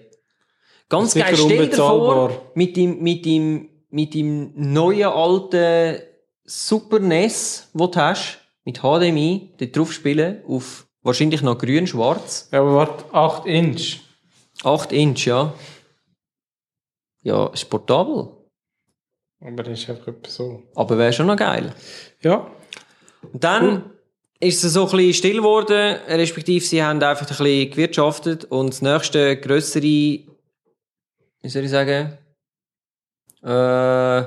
Ganz 0.88 1.14
geil. 1.14 1.34
Stell 1.34 1.68
dir 1.68 1.74
vor, 1.76 2.52
mit 2.54 2.76
dem, 2.76 3.02
mit 3.02 3.24
dem, 3.24 3.70
mit 3.88 4.12
dem 4.14 4.52
neuen 4.54 5.04
alten 5.08 6.02
Super 6.44 6.98
NES, 6.98 7.70
wo 7.72 7.86
du 7.86 7.98
hast, 7.98 8.38
mit 8.64 8.78
HDMI, 8.80 9.54
dort 9.58 9.76
drauf 9.76 9.92
spielen, 9.92 10.42
auf 10.46 10.86
wahrscheinlich 11.02 11.42
noch 11.42 11.58
grün-schwarz. 11.58 12.48
Ja, 12.52 12.60
aber 12.60 12.74
warte, 12.74 13.14
8 13.14 13.46
Inch. 13.46 14.00
8 14.64 14.92
Inch, 14.92 15.26
ja. 15.26 15.52
Ja, 17.22 17.46
ist 17.48 17.68
portabel. 17.68 18.28
Aber 19.40 19.62
das 19.62 19.80
ist 19.80 19.90
einfach 19.90 20.08
etwa 20.08 20.28
so. 20.28 20.62
Aber 20.74 20.98
wäre 20.98 21.12
schon 21.12 21.26
noch 21.26 21.36
geil. 21.36 21.74
Ja. 22.20 22.50
Und 23.32 23.42
dann 23.42 23.90
ist 24.40 24.64
es 24.64 24.72
so 24.72 24.86
ein 24.86 24.90
bisschen 24.90 25.14
still 25.14 25.36
geworden, 25.36 25.96
respektive 26.08 26.64
sie 26.64 26.82
haben 26.82 27.02
einfach 27.02 27.22
ein 27.22 27.36
bisschen 27.36 27.70
gewirtschaftet 27.70 28.44
und 28.46 28.70
das 28.70 28.82
nächste 28.82 29.36
grössere, 29.36 29.82
wie 29.82 30.28
soll 31.44 31.64
ich 31.64 31.70
sagen, 31.70 32.18
äh, 33.42 34.26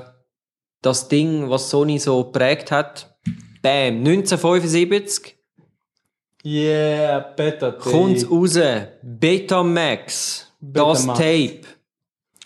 das 0.80 1.08
Ding, 1.08 1.50
was 1.50 1.68
Sony 1.68 1.98
so 1.98 2.24
geprägt 2.24 2.70
hat, 2.70 3.18
bam, 3.60 3.98
1975 3.98 5.35
Yeah, 6.48 7.18
Beta 7.34 7.72
kommt's 7.72 8.30
raus, 8.30 8.56
Betamax, 9.02 10.46
das 10.60 11.00
Betamax. 11.00 11.18
Tape. 11.18 11.60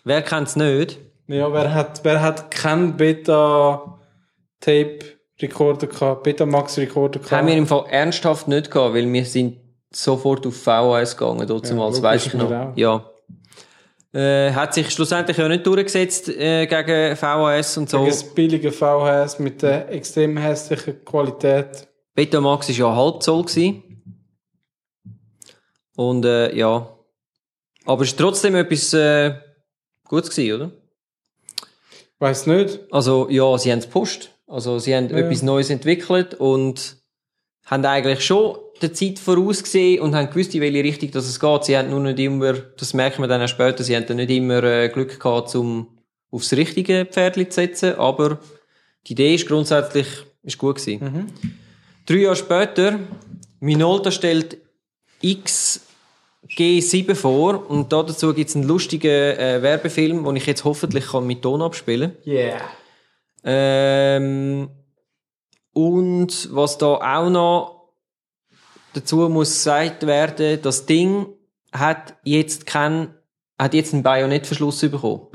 Wer 0.05 0.23
kennt's 0.23 0.57
nicht? 0.57 0.97
Ja, 1.27 1.53
wer 1.53 1.75
hat, 1.75 2.01
wer 2.03 2.23
hat 2.23 2.51
keinen 2.51 2.97
Beta-Tape-Recorder 2.97 5.87
gehabt? 5.87 6.23
Betamax-Recorder 6.23 7.19
gehabt? 7.19 7.31
Haben 7.31 7.49
wir 7.49 7.57
im 7.59 7.67
Fall 7.67 7.85
ernsthaft 7.91 8.49
nicht 8.49 8.71
gehabt, 8.71 8.95
weil 8.95 9.13
wir 9.13 9.25
sind 9.27 9.59
sofort 9.93 10.47
auf 10.47 10.57
VHS 10.57 11.19
gegangen, 11.19 11.47
dort 11.47 11.69
Ja, 11.69 11.77
weißt 12.03 12.33
du 12.33 12.39
wir 12.39 12.45
noch. 12.45 12.51
auch. 12.51 12.73
Ja. 12.77 13.05
Äh, 14.19 14.53
hat 14.53 14.73
sich 14.73 14.89
schlussendlich 14.91 15.37
ja 15.37 15.47
nicht 15.47 15.67
durchgesetzt 15.67 16.31
äh, 16.31 16.65
gegen 16.67 17.17
VHS 17.17 17.77
und 17.77 17.91
so. 17.91 18.07
Das 18.07 18.25
billige 18.25 18.73
VHS 18.73 19.39
mit 19.41 19.61
der 19.61 19.91
extrem 19.93 20.39
hässlichen 20.39 21.05
Qualität. 21.05 21.87
Betamax 22.15 22.71
ist 22.71 22.79
ja 22.79 22.97
halb 22.97 23.23
Zoll 23.23 23.43
gewesen. 23.45 23.83
Und 26.01 26.25
äh, 26.25 26.57
ja. 26.57 26.97
Aber 27.85 28.03
es 28.03 28.09
ist 28.09 28.19
trotzdem 28.19 28.55
etwas 28.55 28.95
äh, 28.95 29.35
Gutes 30.09 30.31
gewesen, 30.31 30.55
oder? 30.55 30.71
Weiß 32.19 32.47
nicht. 32.47 32.81
Also 32.91 33.29
ja, 33.29 33.59
sie 33.59 33.71
haben 33.71 33.81
es 33.81 33.85
gepusht. 33.85 34.31
Also 34.47 34.79
sie 34.79 34.97
haben 34.97 35.11
etwas 35.11 35.43
Neues 35.43 35.69
entwickelt 35.69 36.33
und 36.33 36.97
haben 37.67 37.85
eigentlich 37.85 38.25
schon 38.25 38.57
der 38.81 38.95
Zeit 38.95 39.19
vorausgesehen 39.19 40.01
und 40.01 40.15
haben 40.15 40.31
gewusst, 40.31 40.55
in 40.55 40.63
welche 40.63 40.83
Richtung 40.83 41.11
es 41.13 41.39
geht. 41.39 41.65
Sie 41.65 41.77
haben 41.77 41.91
nur 41.91 42.01
nicht 42.01 42.19
immer, 42.19 42.55
das 42.55 42.95
merken 42.95 43.23
wir 43.23 43.29
dann 43.29 43.43
auch 43.43 43.49
später, 43.49 43.85
sie 43.85 43.95
haben 43.95 44.07
dann 44.07 44.17
nicht 44.17 44.31
immer 44.31 44.65
äh, 44.65 44.89
Glück 44.89 45.21
gehabt, 45.21 45.55
um 45.55 45.99
aufs 46.31 46.55
richtige 46.55 47.05
Pferdli 47.05 47.47
zu 47.51 47.57
setzen, 47.57 47.97
aber 47.97 48.41
die 49.07 49.13
Idee 49.13 49.35
ist 49.35 49.47
grundsätzlich 49.47 50.07
ist 50.45 50.57
gut 50.57 50.77
gewesen. 50.77 51.31
Drei 52.07 52.17
Jahre 52.17 52.37
später, 52.37 52.99
Minolta 53.61 54.11
stellt 54.11 54.57
XG7 56.57 57.15
vor 57.15 57.71
und 57.71 57.93
da 57.93 58.03
dazu 58.03 58.35
gibt 58.35 58.51
es 58.51 58.57
einen 58.57 58.67
lustigen 58.67 59.09
äh, 59.09 59.63
Werbefilm, 59.63 60.25
den 60.25 60.37
ich 60.37 60.47
jetzt 60.47 60.65
hoffentlich 60.65 61.07
kann 61.07 61.27
mit 61.27 61.43
Ton 61.43 61.63
abspielen 61.63 62.17
kann. 62.25 62.33
Yeah. 62.33 62.61
Ähm, 63.45 64.69
und 65.73 66.49
was 66.53 66.79
da 66.79 66.95
auch 66.95 67.31
noch 67.31 67.93
dazu 68.93 69.29
muss 69.29 69.55
gesagt 69.55 70.07
werden, 70.07 70.61
das 70.63 70.87
Ding 70.87 71.27
hat 71.73 72.17
jetzt 72.25 72.67
kein, 72.67 73.15
hat 73.59 73.75
jetzt 73.75 73.95
einen 73.95 74.03
Bajonettverschluss 74.03 74.81
bekommen. 74.81 75.29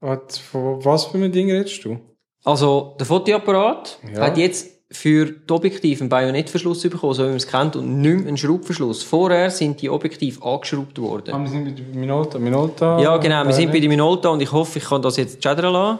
Von 0.00 0.84
was 0.84 1.04
für 1.06 1.18
ein 1.18 1.30
Ding 1.30 1.50
redest 1.50 1.84
du? 1.84 2.00
Also, 2.44 2.96
der 2.98 3.06
Fotoapparat 3.06 3.98
Ja. 4.14 4.22
hat 4.22 4.38
jetzt 4.38 4.79
für 4.92 5.26
die 5.26 5.52
Objektive 5.52 6.00
einen 6.00 6.08
Bajonettverschluss 6.08 6.82
bekommen, 6.82 7.14
so 7.14 7.22
wie 7.22 7.28
man 7.28 7.36
es 7.36 7.46
kennt, 7.46 7.76
und 7.76 8.00
nicht 8.00 8.18
mehr 8.18 8.28
einen 8.28 8.36
Schraubverschluss. 8.36 9.02
Vorher 9.02 9.50
sind 9.50 9.80
die 9.80 9.88
Objektive 9.88 10.44
angeschraubt 10.44 10.98
worden. 11.00 11.34
Ah, 11.34 11.40
wir 11.40 11.48
sind 11.48 11.64
bei 11.64 11.98
Minolta. 11.98 12.38
Minolta. 12.38 13.00
ja, 13.00 13.16
genau, 13.18 13.44
wir 13.44 13.52
sind 13.52 13.70
bei 13.70 13.80
der 13.80 13.88
Minolta 13.88 14.30
und 14.30 14.42
ich 14.42 14.50
hoffe, 14.50 14.78
ich 14.78 14.84
kann 14.84 15.00
das 15.02 15.16
jetzt 15.16 15.40
chattern 15.40 15.72
lassen. 15.72 15.98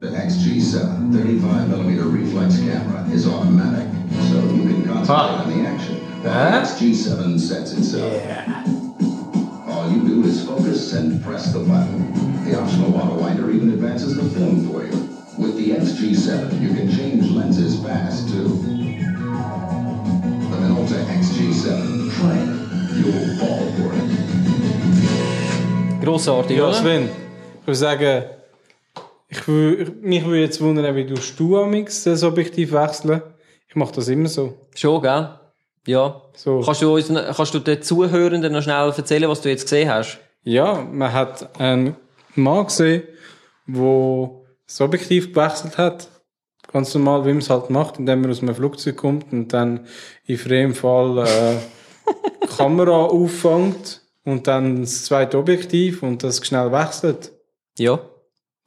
The 0.00 0.08
XG7 0.08 1.12
35mm 1.12 2.12
reflex 2.12 2.58
camera 2.58 3.06
is 3.14 3.26
automatic, 3.26 3.86
so 4.28 4.34
you 4.52 4.64
can 4.64 4.84
concentrate 4.84 5.46
on 5.46 5.52
the 5.52 5.68
action 5.68 6.02
the 6.22 6.28
XG7 6.28 7.38
sets 7.38 7.72
itself. 7.72 8.22
All 9.68 9.90
you 9.90 10.06
do 10.06 10.22
is 10.24 10.46
focus 10.46 10.92
and 10.92 11.22
press 11.22 11.52
the 11.52 11.58
button. 11.60 12.44
The 12.44 12.60
optional 12.60 12.94
auto 12.96 13.20
winder 13.20 13.50
even 13.50 13.72
advances 13.72 14.16
the 14.16 14.28
film 14.30 14.68
for 14.68 14.84
you. 14.84 15.11
With 15.42 15.56
the 15.56 15.72
XG7, 15.72 16.60
you 16.62 16.68
can 16.74 16.88
change 16.88 17.30
lenses 17.30 17.80
fast 17.82 18.28
too. 18.28 18.48
The 20.50 20.56
Minolta 20.62 20.98
XG7. 21.20 21.66
Try 22.16 22.36
it. 22.38 22.48
You'll 22.98 23.36
fall 23.38 23.66
for 23.76 23.90
it. 23.92 24.10
Grossartig, 26.04 26.56
Ja, 26.58 26.64
oder? 26.68 26.74
Sven, 26.74 27.08
ich 27.60 27.66
würde 27.66 27.74
sagen, 27.76 28.24
ich 29.28 29.48
will, 29.48 29.92
mich 30.00 30.24
würde 30.24 30.40
jetzt 30.42 30.60
wundern, 30.60 30.94
wie 30.94 31.06
du 31.06 31.14
du 31.36 31.58
amix 31.58 32.04
das 32.04 32.22
Objektiv 32.22 32.70
wechseln. 32.72 33.22
Ich 33.68 33.74
mache 33.74 33.94
das 33.94 34.06
immer 34.08 34.28
so. 34.28 34.54
Schon, 34.76 35.02
gell? 35.02 35.28
Ja. 35.86 36.22
So. 36.34 36.60
Kannst 36.60 36.82
du 36.82 36.94
uns, 36.94 37.12
kannst 37.36 37.54
du 37.54 37.58
den 37.58 37.82
Zuhörenden 37.82 38.52
noch 38.52 38.62
schnell 38.62 38.92
erzählen, 38.96 39.28
was 39.28 39.40
du 39.40 39.48
jetzt 39.48 39.64
gesehen 39.64 39.90
hast? 39.90 40.18
Ja, 40.44 40.86
man 40.92 41.12
hat 41.12 41.58
einen 41.58 41.96
Mann 42.36 42.66
gesehen, 42.66 43.02
der 43.66 44.41
das 44.72 44.80
Objektiv 44.80 45.32
gewechselt 45.34 45.76
hat. 45.78 46.08
Ganz 46.72 46.94
normal, 46.94 47.24
wie 47.24 47.30
man 47.30 47.38
es 47.38 47.50
halt 47.50 47.68
macht, 47.70 47.98
indem 47.98 48.22
man 48.22 48.30
aus 48.30 48.40
einem 48.40 48.54
Flugzeug 48.54 48.96
kommt 48.96 49.32
und 49.32 49.48
dann 49.52 49.86
in 50.24 50.38
freiem 50.38 50.74
Fall 50.74 51.18
äh, 51.26 52.46
Kamera 52.56 53.04
auffängt 53.06 54.00
und 54.24 54.46
dann 54.46 54.80
das 54.80 55.04
zweite 55.04 55.36
Objektiv 55.38 56.02
und 56.02 56.22
das 56.22 56.44
schnell 56.46 56.72
wechselt. 56.72 57.32
Ja. 57.78 58.00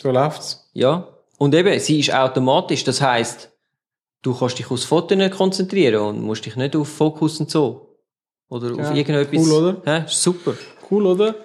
So 0.02 0.12
läuft's. 0.12 0.70
Ja. 0.74 1.08
Und 1.38 1.56
eben, 1.56 1.80
sie 1.80 2.00
ist 2.00 2.14
automatisch. 2.14 2.84
Das 2.84 3.02
heisst, 3.02 3.52
du 4.22 4.38
kannst 4.38 4.60
dich 4.60 4.70
aufs 4.70 4.84
Foto 4.84 5.16
nicht 5.16 5.36
konzentrieren 5.36 6.02
und 6.02 6.22
musst 6.22 6.46
dich 6.46 6.56
nicht 6.56 6.76
auf 6.76 6.88
Fokus 6.88 7.40
und 7.40 7.50
so. 7.50 7.98
Oder 8.50 8.74
auf 8.74 8.78
Ja, 8.78 8.94
irgendetwas. 8.94 9.40
cool, 9.40 9.52
oder? 9.52 9.82
Hä? 9.86 10.04
Super. 10.08 10.54
Cool, 10.92 11.08
oder? 11.08 11.36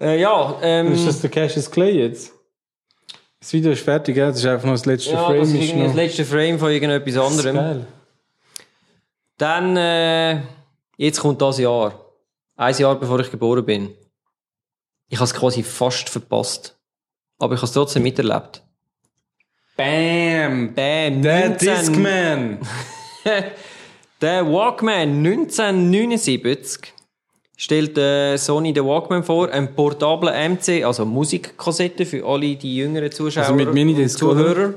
Äh, 0.00 0.20
ja, 0.20 0.56
ähm, 0.62 0.92
Ist 0.92 1.06
das 1.08 1.20
der 1.22 1.30
Cassius 1.30 1.68
Clay 1.70 1.98
jetzt? 1.98 2.35
Das 3.46 3.52
Video 3.52 3.70
ist 3.70 3.84
fertig, 3.84 4.16
gell? 4.16 4.26
Das 4.26 4.38
ist 4.38 4.46
einfach 4.46 4.64
noch 4.64 4.72
das 4.72 4.86
letzte 4.86 5.12
ja, 5.12 5.24
Frame. 5.24 5.38
das 5.38 5.48
ist 5.50 5.54
irgendwie 5.54 5.82
das 5.84 5.88
noch- 5.90 5.94
letzte 5.94 6.24
Frame 6.24 6.58
von 6.58 6.68
irgendetwas 6.72 7.16
anderem. 7.16 7.54
geil. 7.54 7.86
Dann, 9.38 9.76
äh, 9.76 10.40
jetzt 10.96 11.20
kommt 11.20 11.40
das 11.40 11.58
Jahr. 11.60 11.94
Ein 12.56 12.76
Jahr 12.76 12.98
bevor 12.98 13.20
ich 13.20 13.30
geboren 13.30 13.64
bin. 13.64 13.94
Ich 15.08 15.18
habe 15.18 15.26
es 15.26 15.32
quasi 15.32 15.62
fast 15.62 16.08
verpasst. 16.08 16.76
Aber 17.38 17.54
ich 17.54 17.60
habe 17.60 17.66
es 17.68 17.72
trotzdem 17.72 18.02
miterlebt. 18.02 18.64
Bam! 19.76 20.74
Bam! 20.74 21.22
Der 21.22 21.50
19 21.50 21.58
Discman! 21.58 22.58
Der 24.20 24.44
Walkman 24.44 25.24
1979 25.24 26.92
stellt 27.56 27.96
äh, 27.96 28.36
Sony 28.36 28.72
den 28.72 28.84
Walkman 28.84 29.24
vor, 29.24 29.50
ein 29.50 29.74
portabler 29.74 30.32
MC, 30.48 30.84
also 30.84 31.04
Musikkassette 31.04 32.04
für 32.04 32.24
alle 32.24 32.54
die 32.54 32.76
jüngeren 32.76 33.10
Zuschauer 33.10 33.44
Also 33.44 33.54
mit 33.54 33.72
Minidisc, 33.72 34.22
und 34.22 34.30
Zuhörer. 34.30 34.74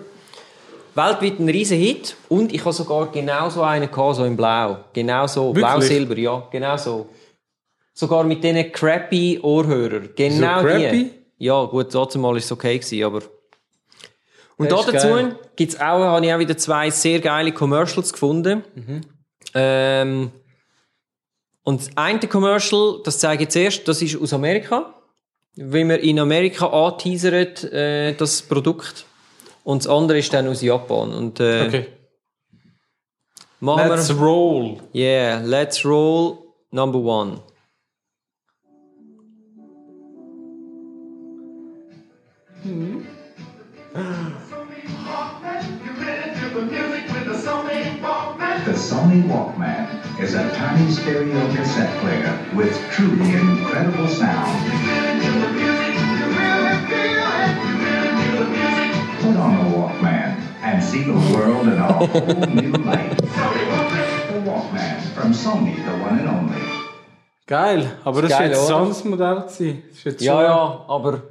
Weltweit 0.95 1.39
ein 1.39 1.49
riesen 1.49 1.77
Hit 1.77 2.15
und 2.29 2.51
ich 2.53 2.61
habe 2.61 2.73
sogar 2.73 3.11
genau 3.11 3.49
so 3.49 3.61
einen 3.61 3.91
gehabt, 3.91 4.15
so 4.15 4.23
in 4.23 4.35
Blau. 4.35 4.77
Genau 4.93 5.27
so? 5.27 5.53
Blau-Silber, 5.53 6.17
ja, 6.17 6.47
genau 6.51 6.77
so. 6.77 7.07
Sogar 7.93 8.23
mit 8.23 8.43
diesen 8.43 8.71
crappy 8.71 9.39
Ohrhörer. 9.41 10.01
Genau 10.15 10.61
So 10.61 10.65
crappy? 10.65 11.03
die. 11.03 11.11
Ja, 11.45 11.63
gut, 11.65 11.91
trotzdem 11.91 12.21
mal 12.21 12.35
ist 12.37 12.45
es 12.45 12.51
okay 12.51 12.77
gewesen, 12.77 13.03
aber... 13.03 13.21
Und 14.57 14.69
da 14.69 14.75
dazu 14.75 15.07
geil. 15.07 15.35
gibt's 15.55 15.77
auch, 15.77 16.01
habe 16.01 16.25
ich 16.25 16.33
auch 16.33 16.39
wieder 16.39 16.57
zwei 16.57 16.89
sehr 16.89 17.19
geile 17.19 17.53
Commercials 17.53 18.11
gefunden. 18.11 18.63
Ähm, 19.53 20.31
und 21.69 21.81
das 21.81 21.89
eine 21.95 22.19
Commercial, 22.27 22.99
das 23.03 23.19
zeige 23.19 23.43
ich 23.43 23.49
zuerst, 23.49 23.87
das 23.87 24.01
ist 24.01 24.19
aus 24.19 24.33
Amerika. 24.33 24.91
Wie 25.53 25.83
man 25.83 25.99
in 25.99 26.17
Amerika 26.19 26.65
anteasert, 26.65 27.63
äh, 27.65 28.13
das 28.13 28.41
Produkt. 28.41 29.05
Und 29.63 29.85
das 29.85 29.91
andere 29.91 30.17
ist 30.17 30.33
dann 30.33 30.47
aus 30.47 30.63
Japan. 30.63 31.13
Und, 31.13 31.39
äh, 31.39 31.65
Okay. 31.67 31.85
machen 33.59 33.87
Let's 33.87 34.09
wir. 34.09 34.19
roll! 34.19 34.77
Yeah, 34.95 35.41
let's 35.45 35.85
roll 35.85 36.39
number 36.71 36.97
one. 36.97 37.39
The 48.65 48.75
Sony 48.75 49.23
Walkman 49.29 49.98
is 50.21 50.33
a 50.35 50.49
tiny 50.55 50.91
stereo 50.91 51.47
cassette 51.55 51.97
player 52.01 52.37
with 52.53 52.75
truly 52.91 53.31
incredible 53.35 54.07
sound. 54.07 54.59
Put 59.21 59.35
on 59.35 59.57
the 59.57 59.77
Walkman 59.77 60.37
and 60.63 60.83
see 60.83 61.03
the 61.03 61.13
world 61.33 61.67
in 61.67 61.77
a 61.77 61.91
whole 61.93 62.07
new 62.61 62.71
light. 62.71 63.17
The 63.17 64.39
Walkman 64.49 65.01
from 65.15 65.33
Sony, 65.33 65.75
the 65.75 65.91
one 66.03 66.19
and 66.19 66.27
only. 66.29 66.61
Geil, 67.47 67.91
aber 68.05 68.21
das 68.21 68.31
Geil, 68.31 68.51
ist 68.51 68.57
jetzt 68.57 68.69
ein 68.69 68.73
oder? 68.73 68.77
anderes 68.81 69.03
Modell 69.05 69.35
gewesen. 69.35 69.83
Das 69.89 69.97
ist 69.97 70.05
jetzt 70.05 70.21
Ja, 70.21 70.43
ja, 70.43 70.85
aber 70.87 71.23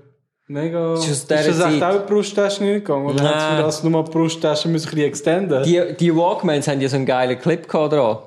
mega... 0.49 0.95
ist 0.95 1.31
das 1.31 1.47
echt 1.47 1.83
auch 1.83 1.95
in 1.95 2.01
die 2.01 2.07
Brusttasche 2.07 2.65
nicht 2.65 2.85
gegangen? 2.85 3.07
Oder 3.07 3.23
Nein. 3.23 3.35
hat 3.35 3.37
es 3.37 3.45
für 3.45 3.63
das 3.63 3.85
nur 3.85 4.05
die 4.05 4.11
Brusttasche 4.11 4.69
müssen 4.69 4.89
ein 4.89 4.95
bisschen 4.95 5.09
extenden? 5.09 5.63
die, 5.63 5.95
die 5.99 6.15
Walkmans 6.15 6.67
haben 6.67 6.81
ja 6.81 6.89
so 6.89 6.97
einen 6.97 7.07
geilen 7.07 7.39
Clip 7.39 7.69
gehabt 7.69 7.93
dran. 7.93 8.19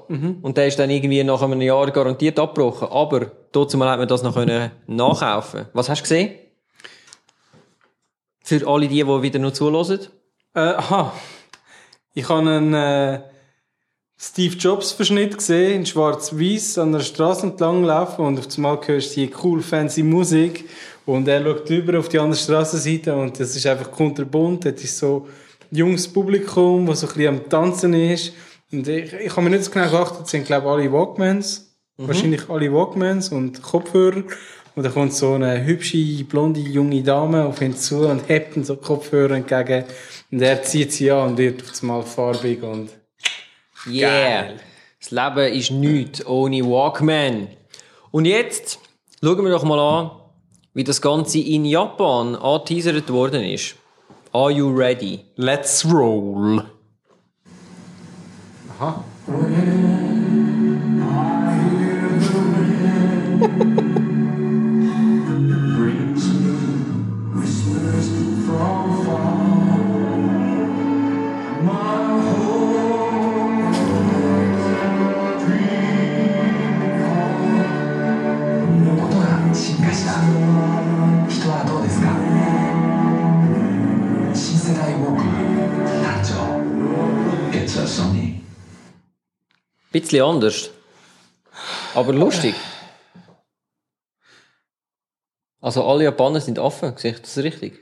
Und 0.41 0.57
der 0.57 0.67
ist 0.67 0.79
dann 0.79 0.89
irgendwie 0.89 1.23
nach 1.23 1.41
einem 1.41 1.61
Jahr 1.61 1.91
garantiert 1.91 2.39
abgebrochen. 2.39 2.87
Aber 2.89 3.31
trotzdem 3.51 3.79
mal 3.79 3.89
hat 3.89 3.99
man 3.99 4.07
das 4.07 4.23
noch 4.23 4.33
können 4.33 4.71
nachkaufen. 4.87 5.65
Was 5.73 5.89
hast 5.89 5.99
du 5.99 6.03
gesehen? 6.03 6.31
Für 8.43 8.67
alle 8.67 8.87
die, 8.87 9.03
die 9.03 9.21
wieder 9.21 9.39
nur 9.39 9.53
zulassen. 9.53 9.99
Äh, 10.53 10.59
aha. 10.59 11.13
Ich 12.13 12.27
habe 12.27 12.41
einen 12.41 12.73
äh, 12.73 13.21
Steve 14.23 14.55
Jobs 14.55 14.91
Verschnitt 14.91 15.35
gesehen, 15.35 15.77
in 15.77 15.85
schwarz-weiß 15.85 16.77
an 16.77 16.91
der 16.91 16.99
Straße 16.99 17.47
entlang 17.47 17.83
laufen 17.83 18.23
und 18.23 18.37
auf 18.37 18.45
einmal 18.55 18.79
hörst 18.85 19.15
du 19.15 19.21
die 19.21 19.33
cool 19.43 19.61
fancy 19.61 20.03
Musik 20.03 20.69
und 21.05 21.27
er 21.27 21.43
schaut 21.43 21.69
über 21.69 21.99
auf 21.99 22.09
die 22.09 22.19
andere 22.19 22.39
Straßenseite 22.39 23.15
und 23.15 23.39
das 23.39 23.55
ist 23.55 23.65
einfach 23.65 23.91
kunterbunt. 23.91 24.65
Das 24.65 24.83
ist 24.83 24.97
so 24.97 25.27
ein 25.71 25.77
junges 25.77 26.07
Publikum, 26.07 26.85
das 26.85 27.01
so 27.01 27.07
ein 27.07 27.13
bisschen 27.13 27.35
am 27.35 27.49
Tanzen 27.49 27.93
ist. 27.93 28.33
Und 28.71 28.87
ich, 28.87 29.11
ich 29.13 29.31
habe 29.31 29.41
mir 29.41 29.49
nicht 29.49 29.63
so 29.65 29.71
genau 29.71 29.89
geachtet, 29.89 30.25
es 30.25 30.31
sind 30.31 30.45
glaube 30.45 30.67
ich 30.67 30.71
alle 30.73 30.91
Walkmans. 30.91 31.67
Wahrscheinlich 31.97 32.49
alle 32.49 32.71
Walkmans 32.73 33.29
und 33.29 33.61
Kopfhörer. 33.61 34.23
Und 34.73 34.83
dann 34.83 34.93
kommt 34.93 35.13
so 35.13 35.33
eine 35.33 35.63
hübsche, 35.65 36.23
blonde, 36.23 36.61
junge 36.61 37.03
Dame 37.03 37.45
auf 37.45 37.61
ihn 37.61 37.75
zu 37.75 38.07
und 38.07 38.27
hebt 38.29 38.55
ihm 38.55 38.63
so 38.63 38.77
Kopfhörer 38.77 39.35
entgegen. 39.35 39.83
Und 40.31 40.41
er 40.41 40.63
zieht 40.63 40.93
sie 40.93 41.11
an 41.11 41.31
und 41.31 41.37
wird 41.37 41.61
auf 41.61 41.81
einmal 41.81 42.03
farbig 42.03 42.63
und 42.63 42.89
Yeah. 43.87 44.43
Geil. 44.43 44.59
Das 44.99 45.11
Leben 45.11 45.53
ist 45.53 45.71
nichts 45.71 46.25
ohne 46.25 46.63
Walkman. 46.63 47.47
Und 48.11 48.25
jetzt 48.25 48.79
schauen 49.23 49.43
wir 49.43 49.51
doch 49.51 49.63
mal 49.63 49.79
an, 49.79 50.11
wie 50.73 50.83
das 50.83 51.01
Ganze 51.01 51.39
in 51.39 51.65
Japan 51.65 52.35
angeteasert 52.35 53.09
worden 53.11 53.43
ist. 53.43 53.75
Are 54.33 54.51
you 54.51 54.69
ready? 54.69 55.25
Let's 55.35 55.85
roll. 55.85 56.63
Aha. 58.79 59.03
Bisschen 89.91 90.23
anders. 90.23 90.69
Aber 91.93 92.13
lustig. 92.13 92.55
Also 95.59 95.83
alle 95.85 96.05
Japaner 96.05 96.41
sind 96.41 96.57
offen, 96.57 96.93
sehe 96.97 97.11
ich 97.11 97.21
das 97.21 97.37
richtig? 97.37 97.79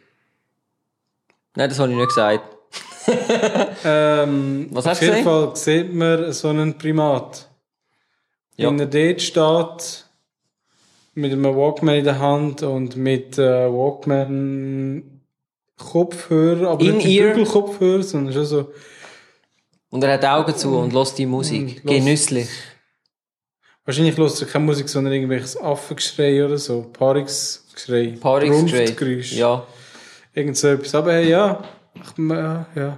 Nein, 1.56 1.70
das 1.70 1.80
habe 1.80 1.92
ich 1.92 1.98
nicht 1.98 2.10
gesagt. 2.10 2.44
Ähm, 3.84 4.68
Was 4.72 4.86
auf 4.86 4.92
hast 4.92 5.02
du 5.02 5.06
jeden 5.06 5.24
gesehen? 5.24 5.26
Fall 5.26 5.56
sieht 5.56 5.94
man 5.94 6.32
so 6.34 6.50
einen 6.50 6.78
Primat. 6.78 7.48
Ja. 8.58 8.70
Wenn 8.70 8.80
er 8.80 8.86
dort 8.86 9.22
steht, 9.22 10.06
mit 11.16 11.32
einem 11.32 11.56
Walkman 11.56 11.96
in 11.96 12.04
der 12.04 12.20
Hand 12.20 12.62
und 12.62 12.98
mit 12.98 13.38
äh, 13.40 13.68
Walkman 13.72 15.22
Kopfhörer, 15.78 16.72
aber 16.72 16.84
nicht 16.84 17.06
die 17.06 17.18
In-ear? 17.18 17.34
Bügelkopfhörer, 17.34 18.04
sondern 18.04 18.34
schon 18.34 18.46
so. 18.46 18.74
Und 19.92 20.04
er 20.04 20.14
hat 20.14 20.26
Augen 20.26 20.56
zu 20.56 20.78
und 20.78 20.94
lässt 20.94 21.18
die 21.18 21.26
Musik. 21.26 21.82
Lässt- 21.84 21.88
Genüsslich. 21.88 22.50
Wahrscheinlich 23.86 24.16
hörst 24.18 24.40
du 24.42 24.46
keine 24.46 24.66
Musik, 24.66 24.88
sondern 24.88 25.14
irgendwelches 25.14 25.58
Affengeschrei 25.60 26.46
oder 26.46 26.58
so. 26.60 26.84
Paarungsgeschrei. 26.94 28.18
Paarungsgeschrei. 28.22 29.20
Ja. 29.36 29.66
Irgend 30.34 30.58
so 30.58 30.68
etwas. 30.68 30.94
Aber 30.94 31.14
hey, 31.14 31.30
ja. 31.30 31.64
Ich, 31.96 32.18
ja, 32.18 32.68
ja. 32.76 32.98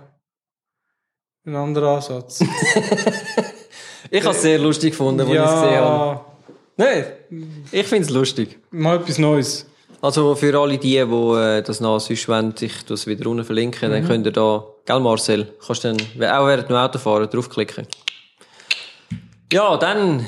Ein 1.46 1.56
anderer 1.56 1.96
Ansatz. 1.96 2.44
Ich 4.14 4.26
habe 4.26 4.36
es 4.36 4.42
sehr 4.42 4.60
lustig 4.60 4.92
gefunden, 4.92 5.22
als 5.22 5.30
ich 5.30 5.36
es 5.38 5.42
gesehen 5.42 5.76
habe. 5.80 6.20
ja, 6.20 6.26
Nein, 6.76 7.06
ich 7.72 7.88
finde 7.88 8.04
es 8.06 8.10
lustig. 8.10 8.60
mal 8.70 8.98
etwas 8.98 9.18
Neues. 9.20 9.66
Also 10.02 10.34
für 10.36 10.60
alle 10.60 10.78
die, 10.80 10.90
die 10.90 10.98
äh, 10.98 11.62
das 11.62 11.80
noch 11.80 12.00
sonst 12.00 12.28
wollen, 12.28 12.56
ich 12.60 12.84
das 12.86 13.06
wieder 13.06 13.30
unten 13.30 13.44
verlinken, 13.46 13.90
Mhm. 13.90 13.94
dann 13.94 14.08
könnt 14.08 14.26
ihr 14.26 14.32
da, 14.32 14.66
gell 14.86 15.00
Marcel, 15.00 15.54
kannst 15.66 15.84
dann, 15.84 15.98
auch 15.98 16.48
während 16.48 16.70
dem 16.70 16.76
Autofahren, 16.76 17.30
draufklicken. 17.30 17.88
Ja, 19.54 19.78
dann, 19.78 20.26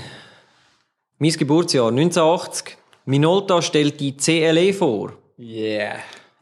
mein 1.18 1.32
Geburtsjahr, 1.32 1.88
1980. 1.90 2.78
Minolta 3.06 3.62
stellt 3.62 4.00
die 4.00 4.16
CLE 4.16 4.74
vor. 4.74 5.14
Yeah. 5.40 5.96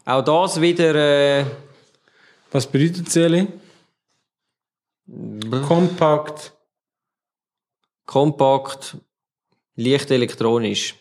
Auch 0.06 0.24
das 0.24 0.60
wieder, 0.60 0.94
äh, 0.96 1.46
Was 2.52 2.68
bedeutet 2.68 3.10
CLE? 3.10 3.48
Kompakt. 5.68 6.54
kompakt, 8.06 8.98
leicht 9.76 10.12
elektronisch. 10.12 10.96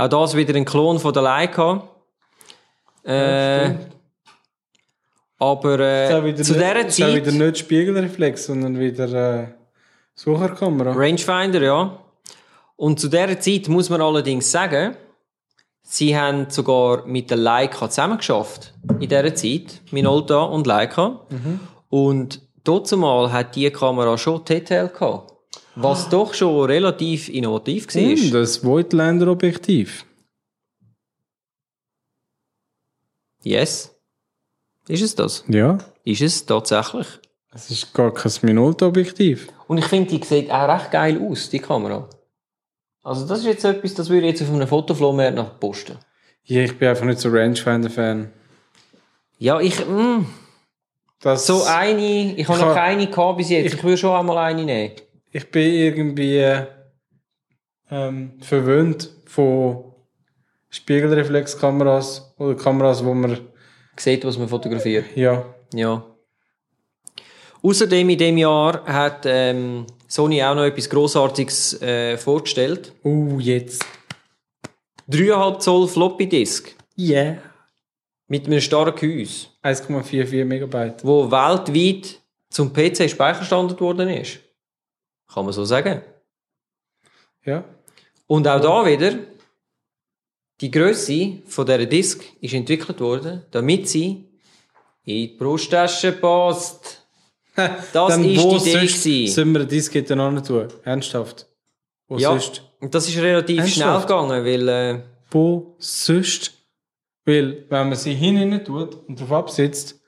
Auch 0.00 0.08
das 0.08 0.34
wieder 0.34 0.54
ein 0.54 0.64
Klon 0.64 0.98
von 0.98 1.12
der 1.12 1.20
Leica. 1.22 1.86
Äh, 3.04 3.74
aber 5.38 6.04
Ist 6.04 6.12
auch 6.12 6.22
äh, 6.22 6.24
wieder 6.24 6.42
zu 6.42 6.54
dieser 6.54 6.86
ist 6.86 7.02
auch 7.02 7.08
wieder 7.08 7.24
Zeit, 7.24 7.34
nicht 7.34 7.58
Spiegelreflex, 7.58 8.46
sondern 8.46 8.78
wieder 8.78 9.42
äh, 9.42 9.48
Sucherkamera. 10.14 10.92
Rangefinder, 10.92 11.60
ja. 11.60 11.98
Und 12.76 12.98
zu 12.98 13.08
dieser 13.08 13.38
Zeit 13.40 13.68
muss 13.68 13.90
man 13.90 14.00
allerdings 14.00 14.50
sagen, 14.50 14.96
sie 15.82 16.16
haben 16.18 16.48
sogar 16.48 17.04
mit 17.04 17.28
der 17.28 17.36
Leica 17.36 17.90
zusammengeschafft. 17.90 18.72
In 19.00 19.08
dieser 19.08 19.34
Zeit, 19.34 19.82
Minolta 19.90 20.44
und 20.44 20.66
Leica. 20.66 21.26
Und 21.90 22.40
dort 22.64 22.90
mal 22.96 23.30
hat 23.32 23.54
die 23.54 23.70
Kamera 23.70 24.16
schon 24.16 24.46
TTL 24.46 24.88
gehabt. 24.88 25.34
Was 25.82 26.08
doch 26.08 26.34
schon 26.34 26.64
relativ 26.66 27.28
innovativ 27.28 27.86
war. 27.94 28.02
Hm, 28.02 28.30
das 28.32 28.62
Voigtlander 28.64 29.28
Objektiv. 29.28 30.04
Yes. 33.42 33.94
Ist 34.88 35.02
es 35.02 35.14
das? 35.14 35.44
Ja. 35.48 35.78
Ist 36.04 36.20
es 36.20 36.44
tatsächlich. 36.46 37.06
Es 37.52 37.70
ist 37.70 37.92
gar 37.94 38.12
kein 38.12 38.32
Minolta 38.42 38.86
Objektiv. 38.86 39.48
Und 39.66 39.78
ich 39.78 39.84
finde, 39.86 40.16
die 40.18 40.24
sieht 40.24 40.50
auch 40.50 40.68
recht 40.68 40.90
geil 40.90 41.20
aus, 41.28 41.48
die 41.50 41.58
Kamera. 41.58 42.08
Also 43.02 43.26
das 43.26 43.40
ist 43.40 43.46
jetzt 43.46 43.64
etwas, 43.64 43.94
das 43.94 44.08
würde 44.10 44.26
ich 44.26 44.32
jetzt 44.38 44.42
auf 44.42 44.54
einem 44.54 44.68
Fotoflohmarkt 44.68 45.34
noch 45.36 45.58
posten. 45.58 45.96
Ja, 46.44 46.62
ich 46.62 46.78
bin 46.78 46.88
einfach 46.88 47.06
nicht 47.06 47.18
so 47.18 47.28
Rangefinder-Fan. 47.30 48.30
Ja, 49.38 49.58
ich, 49.60 49.78
mm, 49.86 50.26
Das, 51.20 51.46
so 51.46 51.62
eine, 51.64 52.34
ich 52.36 52.46
habe 52.48 52.58
noch 52.60 52.74
keine 52.74 53.06
gehabt 53.08 53.38
bis 53.38 53.48
jetzt. 53.50 53.66
ich- 53.66 53.74
Ich 53.74 53.82
würde 53.84 53.96
schon 53.96 54.14
einmal 54.14 54.38
eine 54.38 54.64
nehmen. 54.64 54.92
Ich 55.32 55.50
bin 55.50 55.72
irgendwie 55.72 56.44
ähm, 57.90 58.32
verwöhnt 58.40 59.10
von 59.26 59.92
Spiegelreflexkameras 60.70 62.34
oder 62.38 62.54
Kameras, 62.54 63.04
wo 63.04 63.14
man 63.14 63.38
Sieht, 63.96 64.24
was 64.24 64.38
man 64.38 64.48
fotografiert. 64.48 65.04
ja 65.14 65.44
Ja. 65.74 66.02
Außerdem 67.62 68.08
in 68.08 68.18
dem 68.18 68.38
Jahr 68.38 68.84
hat 68.86 69.24
ähm, 69.26 69.86
Sony 70.08 70.42
auch 70.42 70.54
noch 70.54 70.64
etwas 70.64 70.88
Grossartiges 70.88 71.80
äh, 71.82 72.16
vorgestellt. 72.16 72.92
uh 73.04 73.38
jetzt 73.38 73.84
3,5 75.10 75.58
Zoll 75.58 75.88
Floppy 75.88 76.26
Disk 76.28 76.74
yeah 76.96 77.36
mit 78.28 78.46
einem 78.46 78.60
starken 78.60 79.10
Gehäuse. 79.10 79.48
1,44 79.62 80.44
Megabyte. 80.44 81.04
wo 81.04 81.30
weltweit 81.30 82.20
zum 82.48 82.72
PC-Speicherstandard 82.72 83.80
worden 83.80 84.08
ist. 84.08 84.38
Kann 85.32 85.44
man 85.44 85.52
so 85.52 85.64
sagen. 85.64 86.02
Ja. 87.44 87.64
Und 88.26 88.46
auch 88.46 88.60
da 88.60 88.84
wieder, 88.86 89.18
die 90.60 90.70
Größe 90.70 91.38
von 91.46 91.66
dieser 91.66 91.86
Disk 91.86 92.22
ist 92.40 92.54
entwickelt 92.54 93.00
worden, 93.00 93.44
damit 93.50 93.88
sie 93.88 94.28
in 95.04 95.14
die 95.14 95.28
Brusttasche 95.28 96.12
passt. 96.12 96.96
Das 97.56 97.92
Dann 97.92 98.24
ist 98.24 98.42
wo 98.42 98.56
die 98.58 98.70
Idee 98.70 98.86
gewesen. 98.86 99.26
sollen 99.34 99.52
wir 99.52 99.64
Diskette 99.64 100.14
noch 100.16 100.40
tun? 100.40 100.68
Ernsthaft? 100.84 101.46
Wo 102.08 102.16
Ja, 102.16 102.30
sonst? 102.30 102.62
und 102.80 102.94
das 102.94 103.06
ist 103.08 103.18
relativ 103.18 103.58
Ernsthaft? 103.58 103.74
schnell 103.74 104.00
gegangen, 104.22 104.44
weil 104.46 104.68
äh, 104.68 105.02
Wo 105.30 105.74
sonst? 105.78 106.52
Weil, 107.26 107.66
wenn 107.68 107.88
man 107.88 107.96
sie 107.98 108.14
hinein 108.14 108.64
tut 108.64 108.96
und 109.08 109.20
drauf 109.20 109.32
absetzt, 109.32 110.00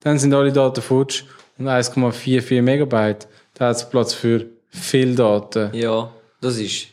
dann 0.00 0.18
sind 0.18 0.32
alle 0.34 0.52
Daten 0.52 0.82
futsch 0.82 1.24
und 1.58 1.66
1,44 1.68 2.62
Megabyte. 2.62 3.26
Da 3.54 3.68
hat 3.68 3.76
es 3.76 3.88
Platz 3.88 4.12
für 4.14 4.46
viel 4.70 5.14
Daten. 5.14 5.74
ja, 5.74 6.10
das 6.40 6.56
ist 6.58 6.86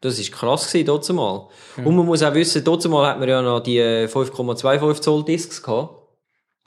das 0.00 0.18
ist 0.18 0.30
krass 0.30 0.70
gewesen, 0.70 0.86
dort 0.86 1.08
mal. 1.14 1.48
Und 1.78 1.96
man 1.96 2.06
muss 2.06 2.22
auch 2.22 2.32
wissen, 2.34 2.62
dort 2.62 2.84
mal 2.88 3.08
hat 3.08 3.18
man 3.18 3.28
ja 3.28 3.42
noch 3.42 3.60
die 3.60 3.78
äh, 3.78 4.06
5,25 4.06 5.00
Zoll 5.00 5.24
Discs 5.24 5.60
gehabt. 5.62 5.94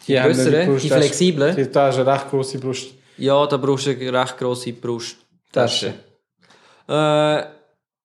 Die 0.07 0.19
haben 0.19 0.33
grösseren, 0.33 0.77
die 0.77 0.89
flexiblen. 0.89 1.55
Die- 1.55 1.71
Da 1.71 1.89
ist 1.89 1.99
eine 1.99 2.11
recht 2.11 2.29
grosse 2.29 2.57
Brust. 2.57 2.87
Ja, 3.17 3.45
da 3.45 3.57
brauchst 3.57 3.85
du 3.85 3.91
eine 3.91 4.11
recht 4.13 4.37
grosse 4.37 4.73
Brusttasche. 4.73 5.93
Äh, 6.87 7.43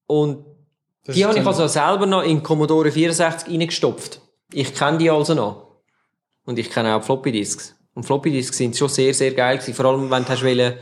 und 0.06 0.44
Das 1.04 1.16
die 1.16 1.24
habe 1.24 1.38
ich 1.38 1.46
also 1.46 1.66
selber 1.66 2.06
noch 2.06 2.22
in 2.22 2.42
Commodore 2.42 2.90
64 2.92 3.48
reingestopft. 3.52 4.20
Ich 4.52 4.74
kenne 4.74 4.98
die 4.98 5.10
also 5.10 5.34
noch. 5.34 5.78
Und 6.44 6.58
ich 6.58 6.70
kenne 6.70 6.94
auch 6.94 7.00
die 7.00 7.06
Floppy 7.06 7.32
Disks. 7.32 7.74
Und 7.94 8.04
Floppy 8.04 8.30
Disks 8.30 8.56
sind 8.58 8.76
schon 8.76 8.88
sehr, 8.88 9.14
sehr 9.14 9.32
geil 9.32 9.56
gewesen. 9.58 9.74
Vor 9.74 9.86
allem, 9.86 10.10
wenn 10.10 10.22
du 10.24 10.28
hast 10.28 10.44
wollen, 10.44 10.74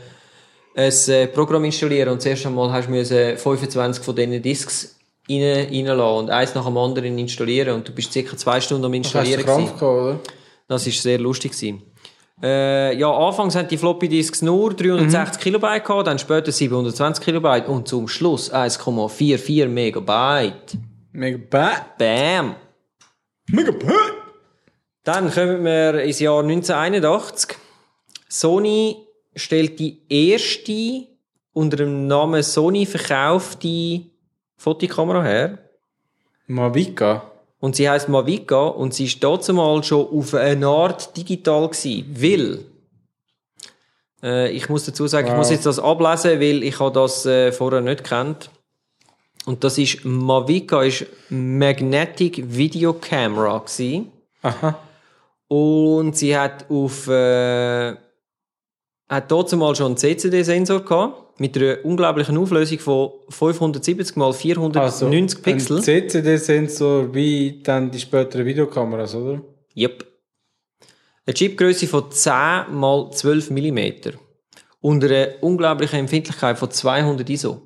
ein 0.75 0.91
äh, 1.07 1.27
Programm 1.27 1.65
installieren 1.65 2.09
und 2.09 2.21
zuerst 2.21 2.45
einmal 2.45 2.71
hast 2.71 2.87
du 2.87 2.91
müssen 2.91 3.37
25 3.37 4.03
von 4.03 4.15
diesen 4.15 4.41
Disks 4.41 4.95
rein, 5.29 5.41
reinlassen 5.41 6.17
und 6.17 6.29
eins 6.29 6.55
nach 6.55 6.65
dem 6.65 6.77
anderen 6.77 7.17
installieren 7.17 7.75
und 7.75 7.87
du 7.87 7.93
bist 7.93 8.11
circa 8.11 8.35
zwei 8.35 8.59
Stunden 8.59 8.85
am 8.85 8.93
Installieren 8.93 9.45
gewesen. 9.45 9.65
gehabt, 9.65 9.81
oder? 9.81 10.19
Das 10.67 10.87
ist 10.87 11.01
sehr 11.01 11.19
lustig 11.19 11.51
gewesen. 11.51 11.83
Äh, 12.41 12.97
ja, 12.97 13.09
anfangs 13.09 13.55
haben 13.55 13.67
die 13.67 13.77
Floppy 13.77 14.09
Disks 14.09 14.41
nur 14.41 14.73
360 14.73 15.41
Kilobyte 15.41 15.85
gehabt, 15.85 16.07
dann 16.07 16.19
später 16.19 16.51
720 16.51 17.23
Kilobyte 17.23 17.67
und 17.67 17.87
zum 17.87 18.07
Schluss 18.07 18.51
1,44 18.51 19.67
Megabyte. 19.67 20.77
Megabyte. 21.11 21.97
Bam! 21.97 22.55
Megabyte. 23.47 24.13
Dann 25.03 25.31
kommen 25.31 25.63
wir 25.63 26.01
ins 26.03 26.19
Jahr 26.19 26.41
1981. 26.41 27.57
Sony 28.27 28.97
stellt 29.35 29.79
die 29.79 30.01
erste 30.09 31.07
unter 31.53 31.77
dem 31.77 32.07
Namen 32.07 32.43
Sony 32.43 32.85
verkaufte 32.85 34.01
Fotokamera 34.57 35.23
her. 35.23 35.57
Mavica. 36.47 37.23
Und 37.59 37.75
sie 37.75 37.89
heißt 37.89 38.09
Mavica 38.09 38.67
und 38.67 38.93
sie 38.93 39.05
ist 39.05 39.23
dazu 39.23 39.53
mal 39.53 39.81
schon 39.83 40.05
auf 40.07 40.33
eine 40.33 40.67
Art 40.67 41.15
digital 41.15 41.69
gewesen, 41.69 42.05
weil 42.17 42.59
äh, 44.21 44.51
ich 44.51 44.67
muss 44.69 44.85
dazu 44.85 45.07
sagen, 45.07 45.27
ich 45.27 45.31
Wow. 45.31 45.37
muss 45.39 45.49
jetzt 45.49 45.65
das 45.65 45.79
ablesen, 45.79 46.39
weil 46.41 46.63
ich 46.63 46.79
habe 46.79 46.91
das 46.91 47.25
äh, 47.25 47.51
vorher 47.51 47.81
nicht 47.81 48.03
kennt. 48.03 48.49
Und 49.45 49.63
das 49.63 49.77
ist 49.77 50.03
Mavica 50.05 50.83
ist 50.83 51.05
Magnetic 51.29 52.43
Video 52.45 52.93
Camera 52.93 53.57
gewesen. 53.59 54.11
Aha. 54.41 54.79
Und 55.47 56.17
sie 56.17 56.37
hat 56.37 56.65
auf, 56.69 57.07
äh, 57.07 57.95
hat 59.13 59.31
dazu 59.31 59.57
mal 59.57 59.75
schon 59.75 59.87
einen 59.87 59.97
CCD-Sensor 59.97 60.83
gehabt, 60.83 61.39
mit 61.39 61.57
einer 61.57 61.83
unglaublichen 61.83 62.37
Auflösung 62.37 62.79
von 62.79 63.11
570 63.29 64.15
x 64.15 64.37
490 64.37 65.41
Pixel. 65.41 65.77
Also, 65.77 65.91
Ein 65.91 66.09
CCD-Sensor 66.09 67.13
wie 67.13 67.61
dann 67.63 67.91
die 67.91 67.99
späteren 67.99 68.45
Videokameras, 68.45 69.15
oder? 69.15 69.41
Yep. 69.75 70.05
Eine 71.25 71.33
Chipgröße 71.33 71.87
von 71.87 72.11
10 72.11 72.33
mal 72.71 73.09
12 73.11 73.49
mm. 73.49 73.79
Und 74.81 75.03
eine 75.03 75.35
unglaubliche 75.41 75.97
Empfindlichkeit 75.97 76.59
von 76.59 76.69
200 76.69 77.29
ISO. 77.29 77.61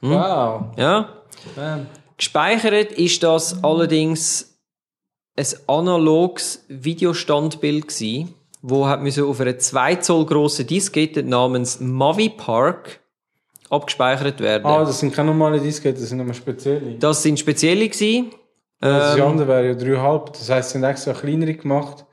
Hm? 0.00 0.10
Wow. 0.10 0.62
Ja. 0.76 1.22
Ähm, 1.58 1.86
Gespeichert 2.16 2.92
ist 2.92 3.22
das 3.22 3.62
allerdings 3.62 4.58
ein 5.36 5.46
analoges 5.66 6.64
Videostandbild 6.68 7.88
gsi, 7.88 8.28
wo 8.68 8.86
hat 8.88 9.00
müssen 9.00 9.24
auf 9.24 9.40
einer 9.40 9.58
2 9.58 9.96
Zoll 9.96 10.26
grossen 10.26 10.66
Diskette 10.66 11.22
namens 11.22 11.78
Mavi 11.78 12.30
Park 12.30 12.98
abgespeichert 13.70 14.40
werden. 14.40 14.66
Ah, 14.66 14.84
das 14.84 14.98
sind 14.98 15.14
keine 15.14 15.30
normale 15.30 15.60
Disketten, 15.60 16.00
das 16.00 16.08
sind 16.08 16.18
nochmal 16.18 16.34
spezielle. 16.34 16.96
Das 16.98 17.22
sind 17.22 17.38
spezielle 17.38 17.88
gsi. 17.88 18.30
Das 18.80 19.16
Ähm, 19.16 19.22
andere 19.22 19.48
wäre 19.48 19.66
ja 19.68 19.72
3,5. 19.72 20.32
Das 20.32 20.50
heisst, 20.50 20.70
sie 20.70 20.78
haben 20.78 20.84
extra 20.84 21.12
kleinere 21.12 21.54
gemacht, 21.54 22.04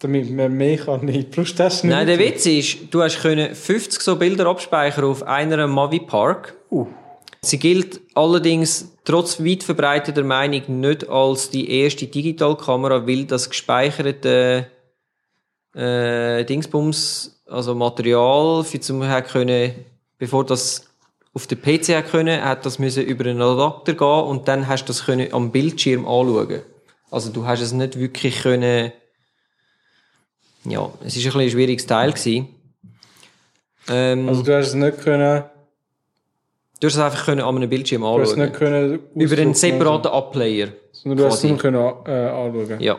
damit 0.00 0.30
man 0.30 0.52
mehr 0.52 0.76
kann 0.76 1.08
in 1.08 1.14
die 1.14 1.22
Plus-Taschen 1.22 1.88
Nein, 1.88 2.06
der. 2.06 2.18
Witz 2.18 2.44
ist, 2.44 2.78
du 2.90 3.02
hast 3.02 3.20
können 3.20 3.54
50 3.54 4.02
so 4.02 4.16
Bilder 4.16 4.46
abspeichern 4.46 5.04
auf 5.04 5.22
einer 5.22 5.66
Mavi 5.66 6.00
Park. 6.00 6.54
Uh. 6.70 6.86
Sie 7.40 7.58
gilt 7.58 8.00
allerdings 8.14 8.94
trotz 9.04 9.42
weit 9.42 9.62
verbreiteter 9.62 10.22
Meinung 10.22 10.80
nicht 10.80 11.08
als 11.08 11.48
die 11.50 11.82
erste 11.82 12.06
Digitalkamera, 12.06 13.06
weil 13.06 13.24
das 13.24 13.48
gespeicherte 13.48 14.66
äh, 15.74 16.44
Dingsbums, 16.44 17.40
also 17.46 17.74
Material, 17.74 18.64
für 18.64 18.80
zum 18.80 19.02
können, 19.30 19.74
bevor 20.18 20.44
das 20.44 20.86
auf 21.34 21.46
den 21.48 21.60
PC 21.60 21.96
hat 21.96 22.10
können, 22.10 22.42
hat 22.44 22.64
das 22.64 22.78
müssen 22.78 23.04
über 23.04 23.28
einen 23.28 23.42
Adapter 23.42 23.94
gehen 23.94 24.06
und 24.28 24.46
dann 24.46 24.68
hast 24.68 24.84
du 24.84 24.86
das 24.88 25.04
können 25.04 25.32
am 25.32 25.50
Bildschirm 25.50 26.06
anschauen. 26.06 26.62
Also 27.10 27.30
du 27.30 27.44
hast 27.46 27.60
es 27.60 27.72
nicht 27.72 27.98
wirklich 27.98 28.40
können. 28.42 28.92
Ja, 30.64 30.90
es 31.04 31.16
ist 31.16 31.22
ein 31.22 31.24
bisschen 31.24 31.40
ein 31.40 31.50
schwieriges 31.50 31.86
Teil 31.86 32.12
gewesen. 32.12 32.48
Ähm, 33.88 34.28
Also 34.28 34.42
du 34.42 34.56
hast 34.56 34.68
es 34.68 34.74
nicht 34.74 35.00
können, 35.02 35.44
du 36.80 36.86
hast 36.86 36.94
es 36.94 37.00
einfach 37.00 37.26
können 37.26 37.40
an 37.42 37.56
einem 37.56 37.68
Bildschirm 37.68 38.02
du 38.02 38.08
hast 38.20 38.28
es 38.28 38.32
anschauen. 38.32 38.44
nicht 38.48 38.54
können 38.58 39.00
Über 39.14 39.36
einen 39.38 39.54
separaten 39.54 40.10
Abplayer. 40.10 40.68
Sondern 40.92 41.18
du 41.18 41.24
hast 41.26 41.34
es 41.34 41.40
quasi. 41.40 41.48
nur 41.48 41.58
können 41.58 42.06
äh, 42.06 42.10
anschauen. 42.28 42.80
Ja. 42.80 42.98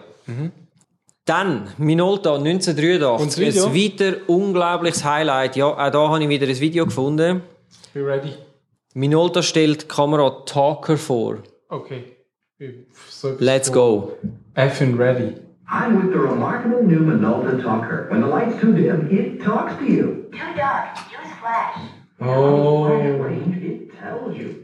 Dann, 1.26 1.70
Minolta 1.80 2.36
1983. 2.36 3.20
Und 3.20 3.28
das 3.32 3.40
Video? 3.40 3.66
Ein 3.66 3.74
weiter 3.74 4.30
unglaubliches 4.30 5.04
Highlight. 5.04 5.56
Ja, 5.56 5.66
auch 5.66 5.90
da 5.90 6.08
habe 6.10 6.22
ich 6.22 6.30
wieder 6.30 6.48
ein 6.48 6.60
Video 6.60 6.86
gefunden. 6.86 7.42
Be 7.96 8.06
ready. 8.06 8.34
Minolta 8.94 9.42
stellt 9.42 9.82
die 9.84 9.88
Kamera 9.88 10.30
Talker 10.46 10.98
vor. 10.98 11.38
Okay. 11.70 12.16
So 13.10 13.36
Let's 13.40 13.72
go. 13.72 14.14
Effing 14.54 14.98
ready. 15.00 15.34
I'm 15.68 16.00
with 16.00 16.14
the 16.14 16.20
remarkable 16.20 16.84
new 16.84 17.00
Minolta 17.00 17.60
Talker. 17.60 18.08
When 18.12 18.22
the 18.22 18.28
light's 18.28 18.62
too 18.62 18.74
dim, 18.74 19.10
it 19.10 19.44
talks 19.44 19.74
to 19.80 19.84
you. 19.84 20.30
Too 20.32 20.56
dark. 20.56 20.96
Use 21.10 21.34
flash. 21.42 21.80
Oh. 22.22 22.88
It 23.32 23.92
tells 24.00 24.38
you. 24.38 24.56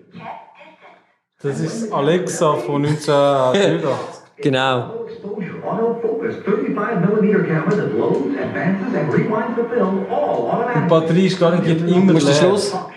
Das 1.41 1.59
ist 1.59 1.91
Alexa 1.91 2.53
von 2.53 2.85
1983. 2.85 4.21
Genau. 4.37 5.00
Exposure, 5.21 5.61
autofocus, 5.63 6.35
35mm 6.45 7.45
camera 7.47 7.75
that 7.75 7.93
loads, 7.95 8.35
advances, 8.35 8.93
and 8.95 9.13
rewinds 9.13 9.55
the 9.55 9.63
film 9.69 10.05
all 10.09 10.47
Die 10.47 10.51
automatically. 10.51 10.89
Batterie 10.89 11.25
ist 11.27 11.39
garantiert 11.39 11.81
immer 11.87 12.13
Musst 12.13 12.27
du 12.27 12.31
leer. 12.31 12.39
Schluss? 12.39 12.69
From 12.71 12.87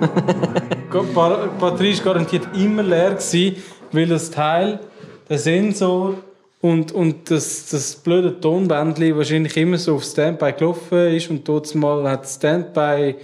Die 1.08 1.14
Ba- 1.14 1.48
Batterie 1.58 1.90
ist 1.92 2.04
garantiert 2.04 2.46
immer 2.54 2.82
leer 2.82 3.10
gewesen, 3.12 3.56
weil 3.92 4.06
das 4.06 4.30
Teil, 4.30 4.80
der 5.28 5.38
Sensor 5.38 6.14
und, 6.60 6.92
und 6.92 7.30
das, 7.30 7.70
das 7.70 7.96
blöde 7.96 8.38
Tonbändchen 8.38 9.16
wahrscheinlich 9.16 9.56
immer 9.56 9.78
so 9.78 9.94
auf 9.96 10.04
Standby 10.04 10.52
gelaufen 10.52 10.98
ist 11.16 11.30
und 11.30 11.46
dort 11.48 11.74
mal 11.74 12.08
hat 12.10 12.26
Standby 12.28 13.14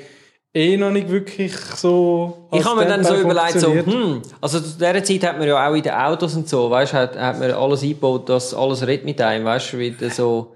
eh 0.54 0.76
noch 0.76 0.90
nicht 0.90 1.08
wirklich 1.08 1.54
so 1.56 2.48
Ich 2.52 2.64
habe 2.64 2.80
mir 2.80 2.86
dann 2.86 3.04
so 3.04 3.16
überlegt, 3.16 3.58
so, 3.58 3.72
hm, 3.72 4.22
also 4.40 4.60
zu 4.60 4.78
dieser 4.78 5.02
Zeit 5.02 5.24
hat 5.24 5.38
man 5.38 5.48
ja 5.48 5.68
auch 5.68 5.74
in 5.74 5.82
den 5.82 5.92
Autos 5.92 6.36
und 6.36 6.48
so, 6.48 6.70
weißt 6.70 6.92
du, 6.92 6.96
hat, 6.96 7.18
hat 7.18 7.40
man 7.40 7.50
alles 7.50 7.82
eingebaut, 7.82 8.28
dass 8.28 8.54
alles 8.54 8.86
redet 8.86 9.04
mit 9.04 9.20
einem, 9.20 9.44
weißt 9.44 9.72
du, 9.72 9.78
wie 9.78 9.94
so, 10.10 10.54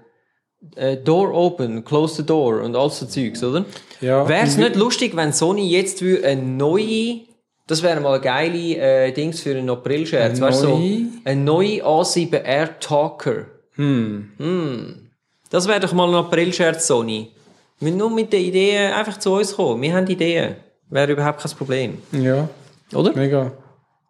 äh, 0.75 0.97
Door 0.97 1.33
open, 1.33 1.83
close 1.83 2.15
the 2.15 2.25
door 2.25 2.61
und 2.61 2.75
all 2.75 2.89
so 2.89 3.05
Zeugs, 3.05 3.43
oder? 3.43 3.65
Ja. 4.01 4.27
Wäre 4.27 4.45
es 4.45 4.57
nicht 4.57 4.75
lustig, 4.75 5.15
wenn 5.15 5.33
Sony 5.33 5.69
jetzt 5.69 6.01
eine 6.01 6.41
neue, 6.41 7.21
das 7.67 7.83
wäre 7.83 7.99
mal 7.99 8.19
geile 8.19 8.77
äh, 8.77 9.11
Dings 9.11 9.41
für 9.41 9.51
einen 9.51 9.69
April-Scherz, 9.69 10.39
weißt 10.39 10.63
du, 10.63 10.67
so, 10.67 10.81
eine 11.25 11.41
neue 11.41 11.85
A7R 11.85 12.79
Talker. 12.79 13.45
Hm. 13.75 15.09
Das 15.49 15.67
wäre 15.67 15.79
doch 15.79 15.93
mal 15.93 16.07
ein 16.09 16.15
April-Scherz, 16.15 16.87
Sony. 16.87 17.31
Wir 17.79 17.91
nur 17.93 18.09
mit 18.09 18.33
den 18.33 18.41
Ideen 18.43 18.91
einfach 18.93 19.17
zu 19.19 19.33
uns 19.33 19.55
kommen. 19.55 19.81
Wir 19.81 19.93
haben 19.95 20.07
Ideen. 20.07 20.55
Wäre 20.89 21.11
überhaupt 21.11 21.41
kein 21.41 21.51
Problem. 21.51 22.01
Ja, 22.11 22.49
Oder? 22.93 23.13
mega. 23.13 23.51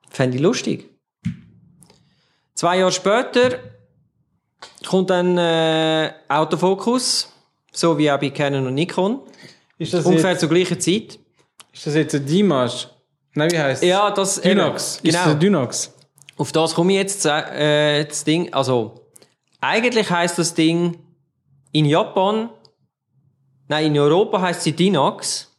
Fände 0.09 0.38
ich 0.38 0.41
lustig. 0.43 0.89
Zwei 2.55 2.80
Jahre 2.80 2.91
später 2.91 3.59
kommt 4.88 5.09
dann 5.09 5.38
äh, 5.38 6.11
Autofokus, 6.28 7.32
so 7.72 7.97
wie 7.97 8.11
auch 8.11 8.20
bei 8.20 8.30
Canon 8.32 8.67
und 8.67 8.74
Nikon. 8.74 9.20
Ist 9.78 9.93
das, 9.93 10.05
Ungefähr 10.05 10.32
jetzt, 10.32 10.39
zur 10.41 10.49
gleichen 10.49 10.80
Zeit. 10.80 11.20
ist 11.72 11.86
das 11.88 11.95
jetzt 11.95 12.15
ein 12.15 12.26
Dimash? 12.26 12.89
Nein, 13.34 13.51
wie 13.51 13.59
heißt 13.59 13.84
Ja, 13.84 14.11
das 14.11 14.41
Dynax. 14.41 14.97
eben, 14.99 15.07
Ist 15.07 15.15
das 15.15 15.24
Genau. 15.24 15.36
ein 15.36 15.39
Dynax? 15.39 15.93
Auf 16.38 16.51
das 16.51 16.74
komme 16.74 16.93
ich 16.93 16.97
jetzt 16.99 17.26
äh, 17.26 18.03
das 18.05 18.24
Ding. 18.24 18.51
Also 18.53 19.05
eigentlich 19.61 20.09
heißt 20.09 20.38
das 20.39 20.53
Ding 20.53 20.97
in 21.72 21.86
Japan, 21.86 22.49
nein 23.70 23.86
in 23.95 23.97
Europa 23.99 24.41
heißt 24.41 24.61
sie 24.63 24.74
Dynax, 24.74 25.49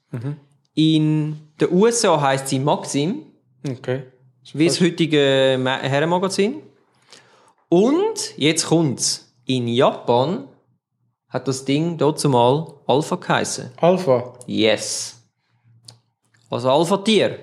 in 0.74 1.38
den 1.60 1.72
USA 1.72 2.20
heißt 2.20 2.48
sie 2.48 2.58
Maxim. 2.58 3.22
Okay. 3.68 4.02
wie 4.52 4.66
das 4.66 4.80
heutige 4.80 5.58
Ma- 5.60 5.78
Herrenmagazin. 5.78 6.62
Und 7.68 8.36
jetzt 8.36 8.66
kommt's. 8.66 9.32
In 9.46 9.68
Japan 9.68 10.48
hat 11.28 11.46
das 11.48 11.64
Ding 11.64 11.96
dazu 11.98 12.28
mal 12.28 12.74
Alpha 12.86 13.16
geheißen. 13.16 13.70
Alpha. 13.76 14.34
Yes. 14.46 15.16
Also 16.50 16.70
Alpha-Tier. 16.70 17.38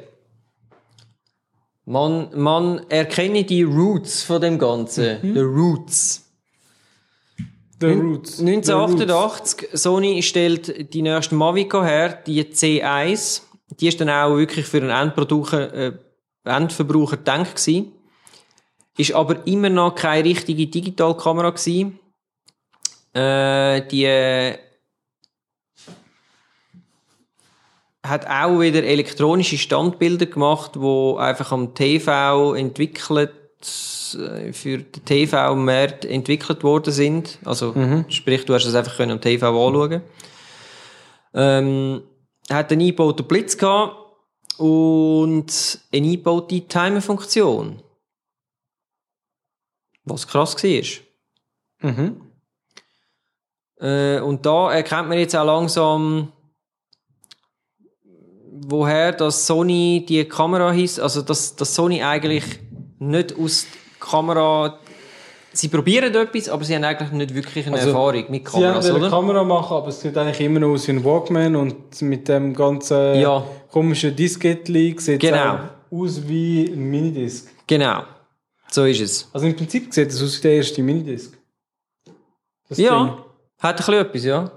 Man, 1.85 2.29
man 2.37 2.85
erkenne 2.89 3.43
die 3.45 3.63
Roots 3.63 4.23
von 4.23 4.41
dem 4.41 4.59
Ganzen. 4.59 5.21
Die 5.21 5.39
Roots. 5.39 6.26
The 7.79 7.87
Roots. 7.87 8.39
1988, 8.39 9.69
Sony 9.73 10.23
stellt 10.23 10.93
die 10.93 11.01
nächste 11.01 11.35
Mavica 11.35 11.83
her, 11.83 12.09
die 12.25 12.43
C1. 12.43 13.41
Die 13.79 13.87
ist 13.87 14.01
dann 14.01 14.09
auch 14.09 14.35
wirklich 14.35 14.65
für 14.65 14.77
einen 14.77 14.89
Endverbraucher, 14.89 15.73
äh, 15.73 15.93
Endverbraucher 16.43 17.17
gedacht 17.17 17.55
gewesen. 17.57 17.91
Ist 18.97 19.13
aber 19.13 19.45
immer 19.45 19.69
noch 19.69 19.93
keine 19.93 20.23
richtige 20.25 20.65
Digitalkamera 20.65 21.51
gewesen. 21.51 21.99
Äh, 23.13 23.87
die 23.87 24.05
äh, 24.05 24.57
hat 28.03 28.25
auch 28.27 28.59
wieder 28.59 28.83
elektronische 28.83 29.57
Standbilder 29.57 30.25
gemacht, 30.25 30.79
wo 30.79 31.17
einfach 31.17 31.51
am 31.51 31.75
TV 31.75 32.55
entwickelt 32.55 33.31
für 33.61 34.77
den 34.77 35.05
TV-Markt 35.05 36.05
entwickelt 36.05 36.63
worden 36.63 36.93
sind. 36.93 37.39
Also, 37.43 37.73
sprich, 38.09 38.45
du 38.45 38.53
hast 38.53 38.65
es 38.65 38.75
einfach 38.75 38.97
können 38.97 39.13
am 39.13 39.21
TV 39.21 39.47
anschauen. 39.47 40.01
Ähm, 41.33 42.03
hat 42.49 42.71
einen 42.71 42.81
eingebauten 42.81 43.27
Blitz 43.27 43.57
gehabt 43.57 43.95
und 44.57 45.79
eine 45.91 46.07
eingebaute 46.07 46.61
Timer-Funktion. 46.61 47.81
Was 50.05 50.27
krass 50.27 50.55
war. 50.63 51.91
Mhm. 51.91 52.21
Äh, 53.79 54.19
und 54.21 54.45
da 54.45 54.71
erkennt 54.71 55.09
man 55.09 55.19
jetzt 55.19 55.35
auch 55.35 55.45
langsam, 55.45 56.31
woher 58.69 59.11
das 59.11 59.45
Sony 59.45 60.05
die 60.07 60.25
Kamera 60.25 60.71
hieß, 60.71 60.99
also 60.99 61.21
dass, 61.21 61.55
dass 61.55 61.75
Sony 61.75 62.01
eigentlich 62.01 62.43
nicht 62.99 63.37
aus 63.37 63.65
Kamera, 63.99 64.79
sie 65.53 65.67
probieren 65.69 66.13
etwas, 66.13 66.49
aber 66.49 66.63
sie 66.63 66.75
haben 66.75 66.83
eigentlich 66.83 67.11
nicht 67.11 67.33
wirklich 67.35 67.65
eine 67.67 67.75
Also, 67.75 67.89
Erfahrung 67.89 68.25
mit 68.29 68.47
Sie 68.47 68.53
haben 68.55 68.61
Kameras, 68.81 68.89
eine? 68.91 69.09
Kamera 69.09 69.43
machen, 69.43 69.77
aber 69.77 69.87
es 69.89 70.01
sieht 70.01 70.17
eigentlich 70.17 70.39
immer 70.41 70.59
noch 70.59 70.69
aus 70.69 70.87
wie 70.87 70.91
ein 70.91 71.03
Walkman 71.03 71.55
und 71.55 72.01
mit 72.01 72.27
dem 72.27 72.53
ganzen 72.53 73.19
Ja. 73.19 73.43
komischen 73.71 74.15
Diskettli 74.15 74.95
sieht 74.99 75.19
Genau. 75.19 75.55
es 75.55 75.97
aus 76.17 76.27
wie 76.27 76.65
ein 76.67 76.79
Minidisc. 76.89 77.49
Genau. 77.67 78.03
So 78.69 78.83
ist 78.85 78.99
es. 79.01 79.29
Also 79.33 79.47
im 79.47 79.55
Prinzip 79.55 79.93
sieht 79.93 80.09
es 80.09 80.21
aus 80.21 80.37
wie 80.37 80.41
der 80.41 80.51
erste 80.57 80.83
Minidisc. 80.83 81.33
Das 82.69 82.77
Ja, 82.77 83.03
Ding. 83.05 83.13
hat 83.59 83.75
ein 83.75 83.77
bisschen 83.77 83.93
etwas, 83.93 84.23
ja. 84.25 84.51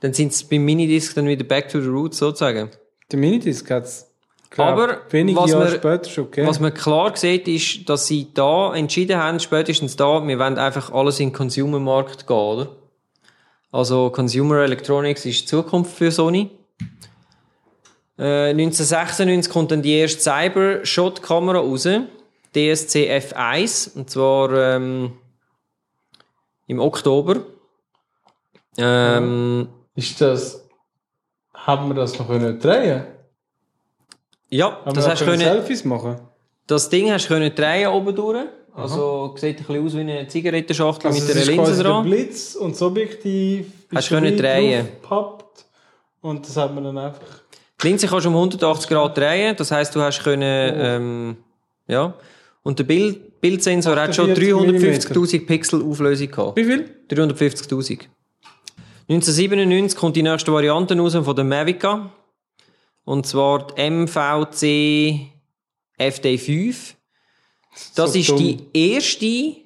Dann 0.00 0.12
sind 0.12 0.32
es 0.32 0.44
beim 0.44 0.64
Minidisc 0.64 1.14
dann 1.14 1.26
wieder 1.26 1.44
back 1.44 1.68
to 1.70 1.80
the 1.80 1.88
roots, 1.88 2.18
sozusagen. 2.18 2.70
Der 3.10 3.18
Minidisc 3.18 3.68
hat 3.70 3.84
es 3.84 4.07
Aber 4.56 4.98
wenige 5.10 5.38
was 5.38 5.50
Jahre 5.50 5.70
wir- 5.70 5.76
später 5.76 6.08
schon 6.10 6.24
gegeben. 6.30 6.48
Was 6.48 6.58
man 6.60 6.72
klar 6.74 7.16
sieht, 7.16 7.46
ist, 7.48 7.88
dass 7.88 8.06
sie 8.06 8.28
da 8.32 8.74
entschieden 8.74 9.18
haben, 9.18 9.38
spätestens 9.40 9.96
da, 9.96 10.26
wir 10.26 10.38
wollen 10.38 10.58
einfach 10.58 10.90
alles 10.92 11.20
in 11.20 11.28
den 11.28 11.34
Consumer-Markt 11.34 12.26
gehen, 12.26 12.36
oder? 12.36 12.68
Also 13.70 14.10
Consumer 14.10 14.62
Electronics 14.62 15.26
ist 15.26 15.42
die 15.42 15.46
Zukunft 15.46 15.94
für 15.96 16.10
Sony. 16.10 16.50
Äh, 18.18 18.50
1996 18.50 19.52
kommt 19.52 19.70
dann 19.70 19.82
die 19.82 19.92
erste 19.94 20.20
Cyber-Shot-Kamera 20.20 21.58
raus, 21.58 21.86
DSC 22.54 23.10
F1, 23.10 23.94
und 23.96 24.08
zwar 24.10 24.50
ähm, 24.52 25.12
im 26.66 26.80
Oktober. 26.80 27.42
Ähm, 28.78 29.68
Ist 29.94 30.20
das... 30.20 30.64
Haben 31.54 31.88
wir 31.88 31.94
das 31.94 32.18
noch 32.18 32.28
können 32.28 32.58
drehen? 32.58 33.04
Ja, 34.50 34.80
Haben 34.84 34.94
das 34.94 35.08
hast 35.08 35.24
können 35.24 35.40
Selfies 35.40 35.84
machen? 35.84 36.16
Das 36.66 36.88
Ding 36.88 37.10
hast 37.10 37.24
du 37.24 37.28
können 37.34 37.54
drehen 37.54 37.88
oben 37.88 38.14
durch. 38.14 38.44
Also, 38.74 39.34
sieht 39.36 39.58
ein 39.58 39.64
bisschen 39.64 39.84
aus 39.86 39.94
wie 39.96 40.00
eine 40.00 40.28
Zigarettenschachtel 40.28 41.08
Also 41.10 41.20
mit 41.24 41.30
einer 41.34 41.44
Linse 41.44 41.62
quasi 41.62 41.82
der 41.82 41.90
dran. 41.92 42.04
Blitz 42.04 42.54
und 42.54 42.72
das 42.72 42.82
Objektiv 42.82 43.66
Hast 43.94 44.10
du 44.10 44.14
können 44.14 44.36
drehen. 44.36 44.86
draufgepappt. 45.02 45.64
Und 46.20 46.46
das 46.48 46.56
hat 46.56 46.74
man 46.74 46.84
dann 46.84 46.98
einfach... 46.98 47.20
Die 47.82 47.86
Linse 47.88 48.06
kannst 48.06 48.26
du 48.26 48.30
um 48.30 48.36
180 48.36 48.88
Grad 48.88 49.16
drehen. 49.16 49.56
Das 49.56 49.70
heisst, 49.72 49.94
du 49.96 50.00
hast 50.00 50.22
können, 50.22 50.42
Oh. 50.76 50.82
ähm, 50.84 51.36
ja. 51.88 52.14
Und 52.62 52.78
der 52.78 52.84
Bild, 52.84 53.40
Bildsensor 53.40 53.96
hat 53.96 54.14
schon 54.14 54.30
48 54.30 55.10
350.000 55.10 55.46
Pixel 55.46 55.82
Auflösung 55.82 56.30
gehabt. 56.30 56.56
Wie 56.56 56.64
viel? 56.64 56.90
350.000. 57.10 58.00
1997 59.08 59.98
kommt 59.98 60.16
die 60.16 60.22
nächste 60.22 60.52
Variante 60.52 60.96
raus 60.98 61.14
von 61.14 61.34
der 61.34 61.44
Mavica. 61.44 62.10
Und 63.08 63.26
zwar 63.26 63.66
die 63.68 63.90
MVC 63.90 65.30
FD5. 65.98 66.94
Das 67.94 68.12
So 68.12 68.18
ist 68.18 68.28
dumm. 68.28 68.36
die 68.38 68.58
erste 68.74 69.56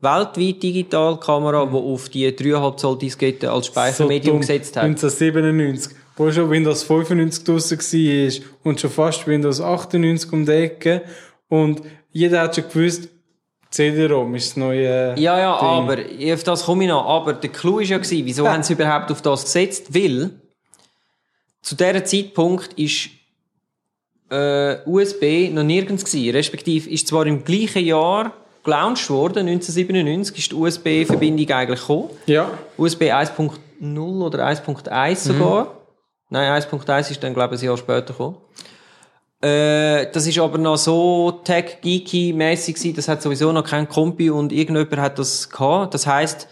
weltweit 0.00 0.62
Digitalkamera, 0.62 1.66
die 1.66 1.74
auf 1.76 2.08
die 2.08 2.28
3,5 2.28 2.76
Zoll 2.76 2.98
Diskette 2.98 3.50
als 3.50 3.66
Speichermedium 3.66 4.34
dumm. 4.36 4.40
gesetzt 4.40 4.76
hat. 4.76 4.84
1997, 4.84 5.96
wo 6.16 6.30
schon 6.30 6.48
Windows 6.48 6.84
95 6.84 7.42
draussen 7.44 7.78
war 7.78 8.46
und 8.62 8.80
schon 8.80 8.90
fast 8.90 9.26
Windows 9.26 9.60
98 9.60 10.32
um 10.32 10.46
die 10.46 10.52
Ecke. 10.52 11.02
Und 11.48 11.82
jeder 12.12 12.42
hat 12.42 12.54
schon 12.54 12.68
gewusst, 12.68 13.08
CD-ROM 13.70 14.32
ist 14.36 14.50
das 14.50 14.56
neue 14.58 15.14
Ja, 15.18 15.38
ja, 15.40 15.58
Ding. 15.58 15.68
aber 15.68 16.32
auf 16.34 16.44
das 16.44 16.64
komme 16.64 16.84
ich 16.84 16.90
noch. 16.90 17.04
Aber 17.04 17.32
der 17.32 17.50
Clou 17.50 17.76
war 17.78 17.82
ja, 17.82 17.98
wieso 18.00 18.48
haben 18.48 18.62
sie 18.62 18.74
überhaupt 18.74 19.10
auf 19.10 19.22
das 19.22 19.42
gesetzt? 19.44 19.92
Weil 19.92 20.40
zu 21.66 21.74
diesem 21.74 22.04
Zeitpunkt 22.04 22.74
ist 22.74 23.08
äh, 24.30 24.76
USB 24.86 25.50
noch 25.52 25.64
nirgends 25.64 26.04
gewesen. 26.04 26.30
Respektive 26.30 26.88
ist 26.88 27.08
zwar 27.08 27.26
im 27.26 27.42
gleichen 27.42 27.84
Jahr 27.84 28.32
gelauncht 28.62 29.10
worden, 29.10 29.48
1997 29.48 30.38
ist 30.38 30.52
die 30.52 30.54
USB-Verbindung 30.54 31.50
eigentlich 31.50 31.80
gekommen. 31.80 32.10
Ja, 32.26 32.56
USB 32.76 33.02
1.0 33.12 33.98
oder 33.98 34.46
1.1 34.46 35.16
sogar. 35.16 35.80
Nein, 36.30 36.62
1.1 36.62 37.10
ist 37.10 37.24
dann, 37.24 37.34
glaube 37.34 37.56
ich, 37.56 37.62
ein 37.62 37.66
Jahr 37.66 37.76
später 37.76 38.12
gekommen. 38.12 38.36
Äh, 39.42 40.06
das 40.12 40.24
ist 40.28 40.38
aber 40.38 40.58
noch 40.58 40.76
so 40.76 41.32
tech-geeky-mässig 41.42 42.94
das 42.94 43.08
hat 43.08 43.22
sowieso 43.22 43.50
noch 43.50 43.64
kein 43.64 43.88
Kompi 43.88 44.30
und 44.30 44.52
irgendjemand 44.52 44.98
hat 44.98 45.18
das 45.18 45.50
gehabt. 45.50 45.94
Das 45.94 46.06
heisst, 46.06 46.46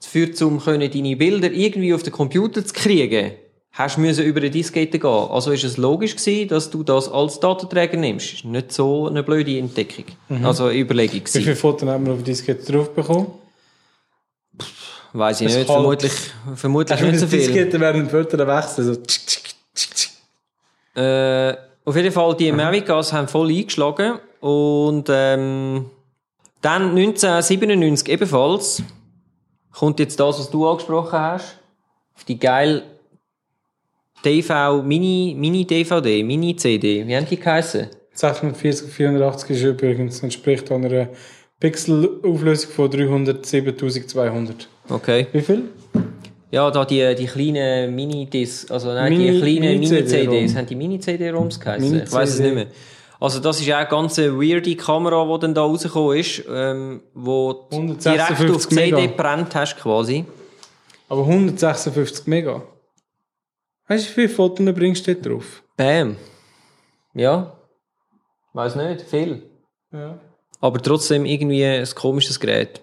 für 0.00 0.32
zum 0.32 0.58
können 0.58 0.90
deine 0.90 1.14
Bilder 1.14 1.52
irgendwie 1.52 1.94
auf 1.94 2.02
den 2.02 2.12
Computer 2.12 2.64
zu 2.64 2.74
kriegen, 2.74 3.32
hast 3.78 3.96
du 3.96 4.00
müssen 4.00 4.24
über 4.24 4.40
eine 4.40 4.50
Diskette 4.50 4.98
gehen. 4.98 5.10
Also 5.10 5.52
ist 5.52 5.64
es 5.64 5.76
logisch 5.76 6.16
gewesen, 6.16 6.48
dass 6.48 6.70
du 6.70 6.82
das 6.82 7.08
als 7.10 7.38
Datenträger 7.40 7.96
nimmst. 7.96 8.32
Ist 8.32 8.44
nicht 8.44 8.72
so 8.72 9.06
eine 9.06 9.22
blöde 9.22 9.58
Entdeckung. 9.58 10.04
Also 10.42 10.64
eine 10.64 10.78
Überlegung 10.78 11.14
wie 11.16 11.20
gewesen. 11.20 11.42
viele 11.42 11.56
Fotos 11.56 11.88
haben 11.88 12.06
wir 12.06 12.12
auf 12.14 12.18
die 12.18 12.24
Diskette 12.24 12.72
drauf 12.72 12.90
bekommen? 12.94 13.28
Weiß 15.12 15.40
ich 15.40 15.46
Das 15.48 15.56
nicht. 15.56 15.68
halt- 15.68 15.76
Vermutlich, 15.78 16.12
vermutlich 16.56 17.00
nicht 17.00 17.18
so 17.20 17.26
die 17.26 17.30
viel. 17.38 17.46
Diskette 17.46 17.80
während 17.80 17.98
dem 18.00 18.08
Foto 18.10 18.38
wechseln? 18.38 18.94
So. 20.94 21.00
Äh, 21.00 21.56
auf 21.84 21.94
jeden 21.96 22.12
Fall, 22.12 22.36
die 22.36 22.50
Mavicas 22.52 23.12
haben 23.12 23.28
voll 23.28 23.48
eingeschlagen. 23.50 24.18
Und 24.40 25.08
ähm, 25.10 25.86
dann 26.62 26.90
1997 26.96 28.08
ebenfalls 28.08 28.82
kommt 29.72 30.00
jetzt 30.00 30.18
das, 30.18 30.38
was 30.38 30.50
du 30.50 30.66
angesprochen 30.68 31.18
hast. 31.18 31.58
Auf 32.16 32.24
die 32.24 32.38
geile 32.38 32.82
TV, 34.22 34.82
Mini, 34.82 35.34
Mini-DVD, 35.38 36.22
Mini-CD. 36.24 37.06
Wie 37.06 37.16
haben 37.16 37.26
die 37.26 37.38
geheißen? 37.38 37.86
640 38.12 38.90
480 38.90 39.50
ist 39.50 39.62
übrigens, 39.62 40.22
entspricht 40.22 40.70
einer 40.72 41.08
Pixelauflösung 41.60 42.70
von 42.70 42.90
307.200. 42.90 44.52
Okay. 44.88 45.26
Wie 45.32 45.40
viel? 45.42 45.62
Ja, 46.50 46.70
da 46.70 46.84
die, 46.84 47.14
die 47.14 47.26
kleinen 47.26 47.94
Mini-Dis, 47.94 48.70
also 48.70 48.88
nein, 48.92 49.12
die 49.12 49.18
Mini- 49.18 49.40
kleinen 49.40 49.80
Mini-CD-ROM. 49.80 50.28
Mini-CDs, 50.34 50.56
haben 50.56 50.66
die 50.66 50.74
Mini-CD-ROMs 50.76 51.60
geheißen? 51.60 51.90
Mini 51.90 52.02
Ich 52.04 52.12
weiß 52.12 52.28
es 52.30 52.36
CD. 52.36 52.48
nicht 52.48 52.54
mehr. 52.54 52.66
Also 53.18 53.40
das 53.40 53.60
ist 53.60 53.70
auch 53.72 53.76
eine 53.76 53.88
ganz 53.88 54.18
weirde 54.18 54.76
Kamera, 54.76 55.24
die 55.34 55.40
dann 55.40 55.54
da 55.54 55.62
rausgekommen 55.62 56.18
ist, 56.18 56.42
ähm, 56.52 57.00
wo 57.14 57.52
du 57.70 57.76
156 57.76 58.36
direkt 58.38 58.54
auf 58.56 58.66
die 58.66 58.74
CD 58.76 59.06
gebrannt 59.08 59.54
hast 59.54 59.76
quasi. 59.78 60.24
Aber 61.08 61.22
156 61.26 62.26
Mega. 62.26 62.62
Weißt 63.88 64.04
du, 64.06 64.10
wie 64.10 64.14
viele 64.14 64.28
Fotos 64.28 64.74
bringst 64.74 65.06
du 65.06 65.14
dort 65.14 65.26
drauf? 65.26 65.62
Bam. 65.76 66.16
Ja. 67.14 67.52
Weiß 68.52 68.74
nicht, 68.76 69.02
viel. 69.02 69.42
Ja. 69.92 70.18
Aber 70.60 70.82
trotzdem 70.82 71.24
irgendwie 71.24 71.64
ein 71.64 71.86
komisches 71.94 72.40
Gerät. 72.40 72.80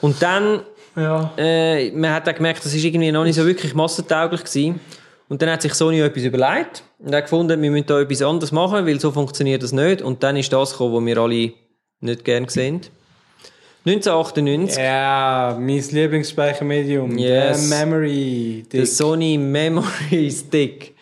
Und 0.00 0.20
dann 0.22 0.62
Ja. 0.96 1.32
äh, 1.36 1.90
man 1.90 2.12
hat 2.12 2.28
auch 2.28 2.34
gemerkt, 2.34 2.64
das 2.64 2.72
ist 2.74 2.84
irgendwie 2.84 3.10
noch 3.10 3.24
nicht 3.24 3.34
so 3.34 3.44
wirklich 3.44 3.74
massentauglich 3.74 4.44
gewesen. 4.44 4.80
Und 5.28 5.42
dann 5.42 5.50
hat 5.50 5.62
sich 5.62 5.74
Sony 5.74 6.00
etwas 6.00 6.22
überlegt 6.22 6.84
und 6.98 7.14
hat 7.14 7.24
gefunden, 7.24 7.60
wir 7.60 7.70
müssen 7.70 7.86
da 7.86 8.00
etwas 8.00 8.22
anderes 8.22 8.52
machen, 8.52 8.86
weil 8.86 9.00
so 9.00 9.10
funktioniert 9.10 9.62
das 9.62 9.72
nicht. 9.72 10.02
Und 10.02 10.22
dann 10.22 10.36
ist 10.36 10.52
das 10.52 10.72
gekommen, 10.72 10.94
was 10.94 11.04
wir 11.06 11.18
alle 11.18 11.52
nicht 12.00 12.24
gern 12.24 12.46
sehen. 12.48 12.82
1998, 13.86 14.78
Ja, 14.82 15.56
mein 15.60 15.82
Lieblingsspeichermedium. 15.90 17.18
Yes. 17.18 17.68
Der 17.68 17.78
Memory. 17.86 18.64
der 18.72 18.80
Dick. 18.82 18.90
Sony 18.90 19.36
Memory 19.38 20.30
Stick. 20.32 20.94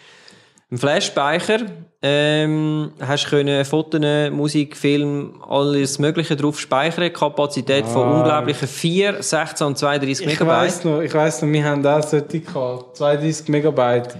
Ein 0.70 0.78
Flash-Speicher. 0.78 1.58
Ähm, 2.04 2.90
hast 3.00 3.28
können 3.28 3.64
Fotos, 3.64 4.00
Musik, 4.32 4.76
Film, 4.76 5.40
alles 5.48 6.00
Mögliche 6.00 6.34
drauf 6.34 6.58
speichern. 6.58 7.12
Kapazität 7.12 7.86
von 7.86 8.02
Ah. 8.08 8.18
unglaublichen 8.18 8.66
4, 8.66 9.22
16 9.22 9.64
und 9.68 9.78
32 9.78 10.26
Ich 10.26 10.32
Megabyte. 10.32 10.48
weiss 10.64 10.84
noch, 10.84 11.00
ich 11.00 11.14
weiss 11.14 11.40
noch, 11.42 11.48
wir 11.52 11.64
haben 11.64 11.86
auch 11.86 12.02
solche 12.02 12.40
gehabt. 12.40 12.96
32 12.96 13.48
Megabyte. 13.48 14.16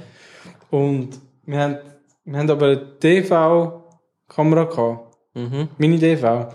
Und 0.71 1.09
wir 1.45 1.59
haben, 1.59 1.79
wir 2.25 2.39
haben 2.39 2.51
aber 2.51 2.67
eine 2.67 2.77
DV-Kamera 3.03 4.65
gehabt. 4.65 5.17
Mhm. 5.35 5.69
Mini-DV. 5.79 6.47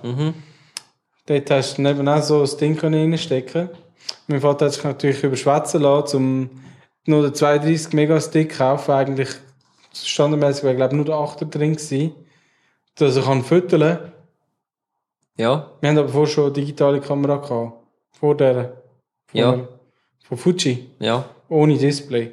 Dort 1.27 1.51
hast 1.51 1.77
du 1.77 1.81
neben 1.81 2.07
auch 2.07 2.21
so 2.21 2.41
ein 2.41 2.57
Ding 2.57 2.75
können 2.77 3.11
reinstecken. 3.11 3.69
Mein 4.27 4.41
Vater 4.41 4.65
hat 4.65 4.73
sich 4.73 4.83
natürlich 4.83 5.23
überschwätzen 5.23 5.81
lassen, 5.81 6.17
um 6.17 6.49
nur 7.05 7.21
den 7.23 7.33
32 7.33 7.93
Megastick 7.93 8.51
zu 8.51 8.57
kaufen. 8.57 8.91
Eigentlich 8.91 9.29
standardmäßig 9.93 10.63
wäre, 10.63 10.75
glaube 10.75 10.93
ich, 10.93 10.97
nur 10.97 11.05
der 11.05 11.15
8er 11.15 11.45
drin 11.45 11.73
gewesen. 11.75 12.13
Dass 12.95 13.15
er 13.15 13.23
kann 13.23 13.43
fütteln. 13.43 13.99
Ja, 15.37 15.71
Wir 15.81 15.89
haben 15.89 15.97
aber 15.97 16.09
vorher 16.09 16.33
schon 16.33 16.45
eine 16.45 16.53
digitale 16.53 16.99
Kamera 16.99 17.35
gehabt. 17.37 17.73
Vor 18.11 18.35
der. 18.35 18.81
Ja. 19.33 19.67
Von 20.23 20.37
Fuji. 20.37 20.89
ja. 20.99 21.25
Ohne 21.49 21.77
Display. 21.77 22.31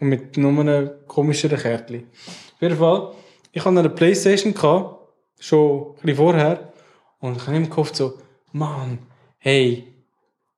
Und 0.00 0.08
mit 0.08 0.36
nur 0.36 0.50
einem 0.60 0.90
komischeren 1.06 1.58
Kärtchen. 1.58 2.08
Auf 2.54 2.60
jeden 2.62 2.76
Fall, 2.76 3.12
ich 3.52 3.64
hatte 3.64 3.78
eine 3.78 3.88
Playstation 3.88 4.52
gehabt, 4.52 4.96
schon 5.38 5.80
ein 5.80 5.94
bisschen 6.02 6.16
vorher. 6.16 6.72
Und 7.20 7.36
ich 7.36 7.46
habe 7.46 7.56
im 7.56 7.70
Kopf 7.70 7.94
so, 7.94 8.18
Mann, 8.52 8.98
hey, 9.38 9.84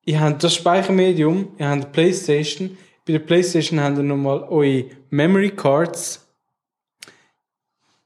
ihr 0.05 0.21
habt 0.21 0.43
das 0.43 0.55
Speichermedium, 0.55 1.49
ihr 1.59 1.69
habt 1.69 1.83
eine 1.83 1.93
Playstation. 1.93 2.77
Bei 3.07 3.13
der 3.13 3.21
Playstation 3.21 3.81
habt 3.81 3.97
ihr 3.99 4.03
nochmal 4.03 4.45
eure 4.45 4.85
Memory 5.11 5.51
Cards 5.51 6.21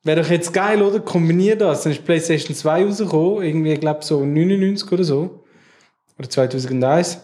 Wäre 0.04 0.22
doch 0.22 0.30
jetzt 0.30 0.54
geil, 0.54 0.80
oder? 0.80 1.00
Kombinier 1.00 1.56
das. 1.56 1.82
Dann 1.82 1.92
ist 1.92 2.04
PlayStation 2.04 2.54
2 2.56 2.84
rausgekommen, 2.84 3.42
irgendwie, 3.42 3.72
ich 3.72 3.80
glaube, 3.80 4.02
so 4.04 4.24
99 4.24 4.90
oder 4.92 5.04
so. 5.04 5.44
Oder 6.18 6.30
2001. 6.30 7.18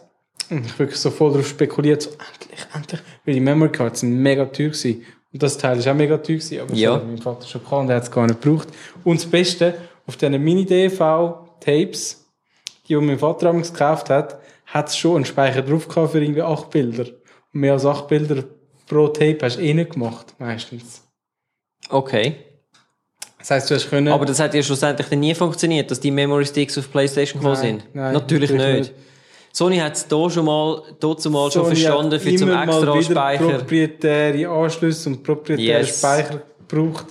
Und 0.50 0.66
ich 0.66 0.78
wirklich 0.78 0.98
so 0.98 1.10
voll 1.10 1.30
darauf 1.30 1.48
spekuliert, 1.48 2.02
so, 2.02 2.10
endlich, 2.10 2.66
endlich. 2.74 3.00
Weil 3.24 3.34
die 3.34 3.40
Memory 3.40 3.70
Cards 3.70 4.00
sind 4.00 4.20
mega 4.20 4.44
teuer 4.44 4.68
gewesen. 4.68 5.02
Und 5.32 5.42
das 5.42 5.56
Teil 5.56 5.78
ist 5.78 5.88
auch 5.88 5.94
mega 5.94 6.18
teuer 6.18 6.36
gewesen, 6.36 6.60
aber 6.60 6.74
Ja. 6.74 6.98
mein 6.98 7.16
Vater 7.18 7.46
schon 7.46 7.62
gehabt 7.62 7.80
und 7.84 7.88
er 7.90 7.96
hat 7.96 8.02
es 8.02 8.10
gar 8.10 8.26
nicht 8.26 8.42
gebraucht. 8.42 8.68
Und 9.02 9.18
das 9.20 9.30
Beste, 9.30 9.74
auf 10.06 10.16
diesen 10.16 10.42
Mini-DV-Tapes, 10.44 12.24
die 12.89 12.97
mein 12.97 13.18
Vater 13.18 13.47
damals 13.47 13.72
gekauft 13.72 14.11
hat, 14.11 14.39
hat 14.66 14.89
es 14.89 14.97
schon 14.97 15.16
einen 15.16 15.24
Speicher 15.24 15.62
drauf 15.62 15.89
gehabt 15.89 16.12
für 16.12 16.22
irgendwie 16.22 16.43
acht 16.43 16.70
Bilder. 16.70 17.05
Und 17.53 17.61
mehr 17.61 17.74
als 17.74 17.87
acht 17.87 18.09
Bilder 18.09 18.45
pro 18.87 19.09
Tape 19.09 19.39
hast 19.43 19.57
du 19.57 19.62
eh 19.62 19.74
nicht 19.74 19.93
gemacht, 19.93 20.35
meistens. 20.39 21.03
Okay. 21.89 22.37
Das 23.39 23.51
heisst, 23.51 23.70
du 23.70 23.74
hast 23.74 23.91
können... 23.91 24.09
Aber 24.09 24.24
das 24.24 24.41
hat 24.41 24.55
ja 24.55 24.62
schlussendlich 24.62 25.11
nie 25.11 25.35
funktioniert, 25.35 25.91
dass 25.91 26.01
die 26.01 26.11
Memory 26.11 26.47
Sticks 26.47 26.78
auf 26.78 26.91
PlayStation 26.91 27.41
gekommen 27.41 27.61
sind. 27.61 27.95
nein, 27.95 28.14
natürlich, 28.14 28.51
natürlich 28.51 28.89
nicht. 28.89 28.95
Sony 29.53 29.78
hat 29.78 29.95
es 29.95 30.09
da 30.09 30.30
schon 30.30 30.47
mal, 30.47 30.82
dazu 30.99 31.30
mal 31.30 31.51
schon 31.51 31.66
verstanden, 31.66 32.18
für 32.18 32.35
zum 32.35 32.51
extra 32.51 33.03
Speicher. 33.03 33.59
proprietäre 33.59 34.49
Anschlüsse 34.49 35.11
und 35.11 35.22
proprietäre 35.22 35.80
Yes. 35.80 35.99
Speicher 35.99 36.43
gebraucht. 36.66 37.07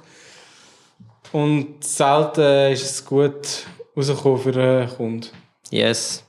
Und 1.32 1.84
selten 1.84 2.74
ist 2.74 2.84
es 2.84 3.06
gut 3.06 3.66
rausgekommen 3.96 4.40
für 4.40 4.52
den 4.52 4.90
Kunden. 4.90 5.28
Yes. 5.74 6.24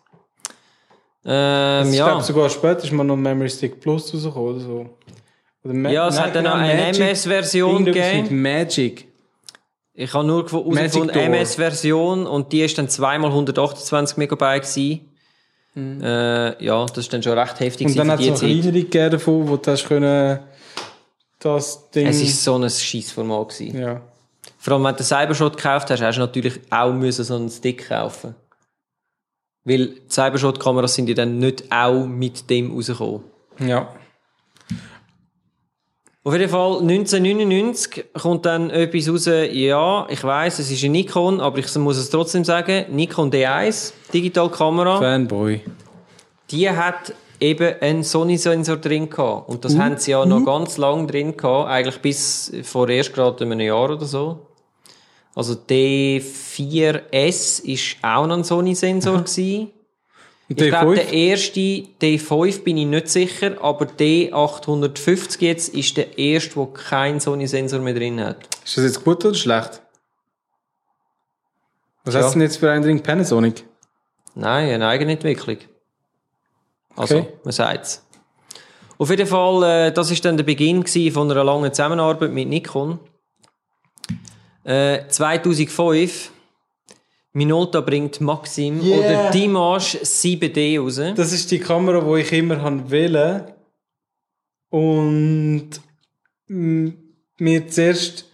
Ähm, 1.27 1.91
Ich 1.91 1.97
ja. 1.97 2.07
glaube 2.09 2.23
sogar 2.23 2.49
später 2.49 2.85
ist 2.85 2.93
mal 2.93 3.05
noch 3.05 3.17
Memory 3.17 3.51
Stick 3.51 3.79
Plus 3.81 4.13
rausgekommen 4.15 4.49
oder 4.55 4.61
so. 4.61 4.87
Oder 5.65 5.91
Ja, 5.91 6.09
es 6.09 6.17
Nein, 6.17 6.25
hat 6.27 6.35
dann 6.35 6.45
genau, 6.45 6.57
noch 6.57 6.63
eine. 6.63 6.89
MS-Version 6.89 7.85
gegeben. 7.85 8.23
mit 8.23 8.31
Magic. 8.31 9.09
Ich 9.93 10.13
habe 10.13 10.27
nur 10.27 10.47
herausgefunden. 10.49 11.17
MS-Version 11.17 12.27
und 12.27 12.53
die 12.53 12.63
ist 12.63 12.77
dann 12.79 12.89
zweimal 12.89 13.31
128 13.31 14.17
Megabyte 14.17 14.63
gewesen. 14.63 15.11
Äh, 15.77 16.65
ja, 16.65 16.87
das 16.87 16.99
ist 16.99 17.13
dann 17.13 17.23
schon 17.23 17.39
recht 17.39 17.61
heftig 17.61 17.87
Mhm. 17.89 17.93
Und 17.93 17.99
dann 17.99 18.11
hat 18.13 18.21
es 18.21 18.27
noch 18.29 18.39
kleinere 18.39 18.73
gegeben 18.73 19.11
davon, 19.11 19.49
wo 19.49 19.57
du 19.57 19.71
hast 19.71 19.87
können 19.87 20.39
das 21.41 21.91
Ding... 21.91 22.07
Es 22.07 22.23
ist 22.23 22.43
so 22.43 22.55
ein 22.57 22.69
Scheissformat 22.71 23.51
gewesen. 23.51 23.79
ja. 23.79 24.01
Vor 24.59 24.75
allem, 24.75 24.85
wenn 24.85 24.93
du 24.93 24.99
den 24.99 25.05
Cybershot 25.05 25.57
gekauft 25.59 25.91
hast, 25.91 26.01
hast 26.01 26.17
du 26.17 26.21
natürlich 26.21 26.59
auch 26.71 26.93
müssen 26.93 27.23
so 27.23 27.37
einen 27.37 27.51
Stick 27.51 27.89
kaufen. 27.89 28.35
Weil 29.65 29.87
die 29.87 30.03
Cybershot-Kameras 30.11 30.95
sind 30.95 31.09
ja 31.09 31.15
dann 31.15 31.39
nicht 31.39 31.65
auch 31.71 32.05
mit 32.07 32.49
dem 32.51 32.73
rausgekommen. 32.73 33.23
ja. 33.61 33.89
Auf 36.27 36.33
jeden 36.33 36.49
Fall 36.49 36.79
1999 36.81 38.07
kommt 38.15 38.47
dann 38.47 38.71
etwas 38.71 39.11
raus, 39.11 39.27
ja, 39.27 40.07
ich 40.09 40.25
weiß, 40.25 40.59
es 40.59 40.71
ist 40.71 40.83
ein 40.83 40.93
Nikon, 40.93 41.39
aber 41.39 41.59
ich 41.59 41.75
muss 41.75 41.99
es 41.99 42.09
trotzdem 42.09 42.45
sagen, 42.45 42.87
Nikon 42.89 43.31
D1, 43.31 43.93
Digitalkamera, 44.11 44.99
Fanboy. 45.01 45.61
die 46.51 46.71
hat 46.71 47.13
eben 47.41 47.75
einen 47.79 48.03
Sony-Sensor 48.03 48.79
drin 48.79 49.11
gehabt. 49.11 49.51
Und 49.51 49.67
das 49.67 49.77
haben 49.77 49.99
sie 49.99 50.13
ja 50.13 50.25
noch 50.25 50.47
ganz 50.47 50.79
lang 50.79 51.07
drin 51.07 51.37
gehabt, 51.37 51.69
eigentlich 51.69 51.99
bis 52.01 52.51
vor 52.63 52.89
erst 52.89 53.13
gerade 53.13 53.45
einem 53.45 53.61
Jahr 53.61 53.91
oder 53.91 54.07
so. 54.07 54.47
Also 55.35 55.55
D4S 55.55 57.65
ist 57.65 57.97
auch 58.03 58.27
noch 58.27 58.37
ein 58.37 58.45
Sony-Sensor 58.45 59.23
gewesen. 59.23 59.71
Ich 60.47 60.57
glaube, 60.57 60.93
D5? 60.93 60.95
der 60.97 61.13
erste 61.13 61.61
D5 61.61 62.63
bin 62.63 62.77
ich 62.77 62.87
nicht 62.87 63.09
sicher, 63.09 63.57
aber 63.63 63.87
D850 63.87 65.41
jetzt 65.41 65.75
ist 65.75 65.97
der 65.97 66.19
erste, 66.19 66.55
der 66.57 66.67
keinen 66.67 67.19
Sony-Sensor 67.19 67.81
mehr 67.81 67.95
drin 67.95 68.21
hat. 68.21 68.37
Ist 68.65 68.77
das 68.77 68.85
jetzt 68.85 69.03
gut 69.03 69.25
oder 69.25 69.35
schlecht? 69.35 69.81
Was 72.05 72.15
Ja. 72.15 72.21
hast 72.23 72.35
du 72.35 72.39
denn 72.39 72.43
jetzt 72.49 72.59
für 72.59 72.71
einen 72.71 72.85
drin? 72.85 73.03
Panasonic? 73.03 73.65
Nein, 74.35 74.71
eine 74.75 74.87
Eigenentwicklung. 74.89 75.57
Also, 76.97 77.19
Okay. 77.19 77.29
man 77.43 77.53
sagt's. 77.53 78.03
Auf 78.99 79.11
jeden 79.11 79.27
Fall, 79.27 79.89
äh, 79.89 79.93
das 79.93 80.11
ist 80.11 80.25
dann 80.25 80.37
der 80.37 80.45
Beginn 80.45 80.87
von 80.87 81.31
einer 81.31 81.43
langen 81.43 81.73
Zusammenarbeit 81.73 82.31
mit 82.31 82.49
Nikon. 82.49 83.01
Äh, 84.65 85.07
2005, 85.09 86.31
Minolta 87.33 87.81
bringt 87.81 88.21
Maxim 88.21 88.81
Yeah. 88.81 88.99
oder 88.99 89.31
Dimash 89.31 89.97
7D 89.97 90.81
raus. 90.81 91.01
Das 91.17 91.33
ist 91.33 91.51
die 91.51 91.59
Kamera, 91.59 92.01
die 92.01 92.21
ich 92.23 92.33
immer 92.33 92.91
wählen 92.91 93.45
und 94.71 95.71
mm, 96.49 96.89
mir 97.39 97.69
zuerst 97.69 98.27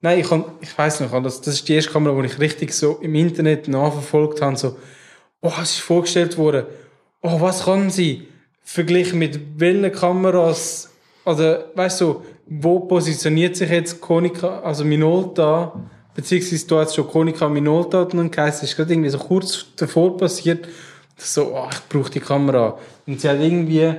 Nein, 0.00 0.20
ich, 0.20 0.28
kann, 0.28 0.44
ich 0.60 0.76
weiß 0.78 1.00
noch, 1.00 1.22
das, 1.22 1.40
das 1.40 1.54
ist 1.54 1.68
die 1.68 1.74
erste 1.74 1.90
Kamera, 1.90 2.20
die 2.20 2.28
ich 2.28 2.38
richtig 2.38 2.72
so 2.72 2.98
im 3.02 3.16
Internet 3.16 3.66
nachverfolgt 3.66 4.40
habe. 4.40 4.56
So, 4.56 4.76
oh, 5.40 5.52
es 5.60 5.72
ist 5.72 5.80
vorgestellt 5.80 6.38
worden. 6.38 6.66
Oh, 7.20 7.40
was 7.40 7.64
kann 7.64 7.90
sie? 7.90 8.28
Verglichen 8.62 9.18
mit 9.18 9.58
welchen 9.58 9.90
Kameras, 9.90 10.90
oder, 11.24 11.72
weißt 11.74 12.00
du, 12.02 12.24
wo 12.50 12.80
positioniert 12.80 13.56
sich 13.56 13.70
jetzt 13.70 14.00
Konica, 14.00 14.60
also 14.60 14.84
Minolta, 14.84 15.72
beziehungsweise 16.14 16.66
du 16.66 16.78
hast 16.78 16.94
schon 16.94 17.08
Konica 17.08 17.48
Minolta 17.48 18.04
dann 18.04 18.30
geheißen, 18.30 18.66
ist 18.66 18.76
gerade 18.76 18.92
irgendwie 18.92 19.10
so 19.10 19.18
kurz 19.18 19.66
davor 19.76 20.16
passiert, 20.16 20.66
so, 21.16 21.52
oh, 21.54 21.68
ich 21.70 21.80
brauche 21.88 22.10
die 22.10 22.20
Kamera. 22.20 22.78
Und 23.06 23.20
sie 23.20 23.28
hat 23.28 23.40
irgendwie, 23.40 23.92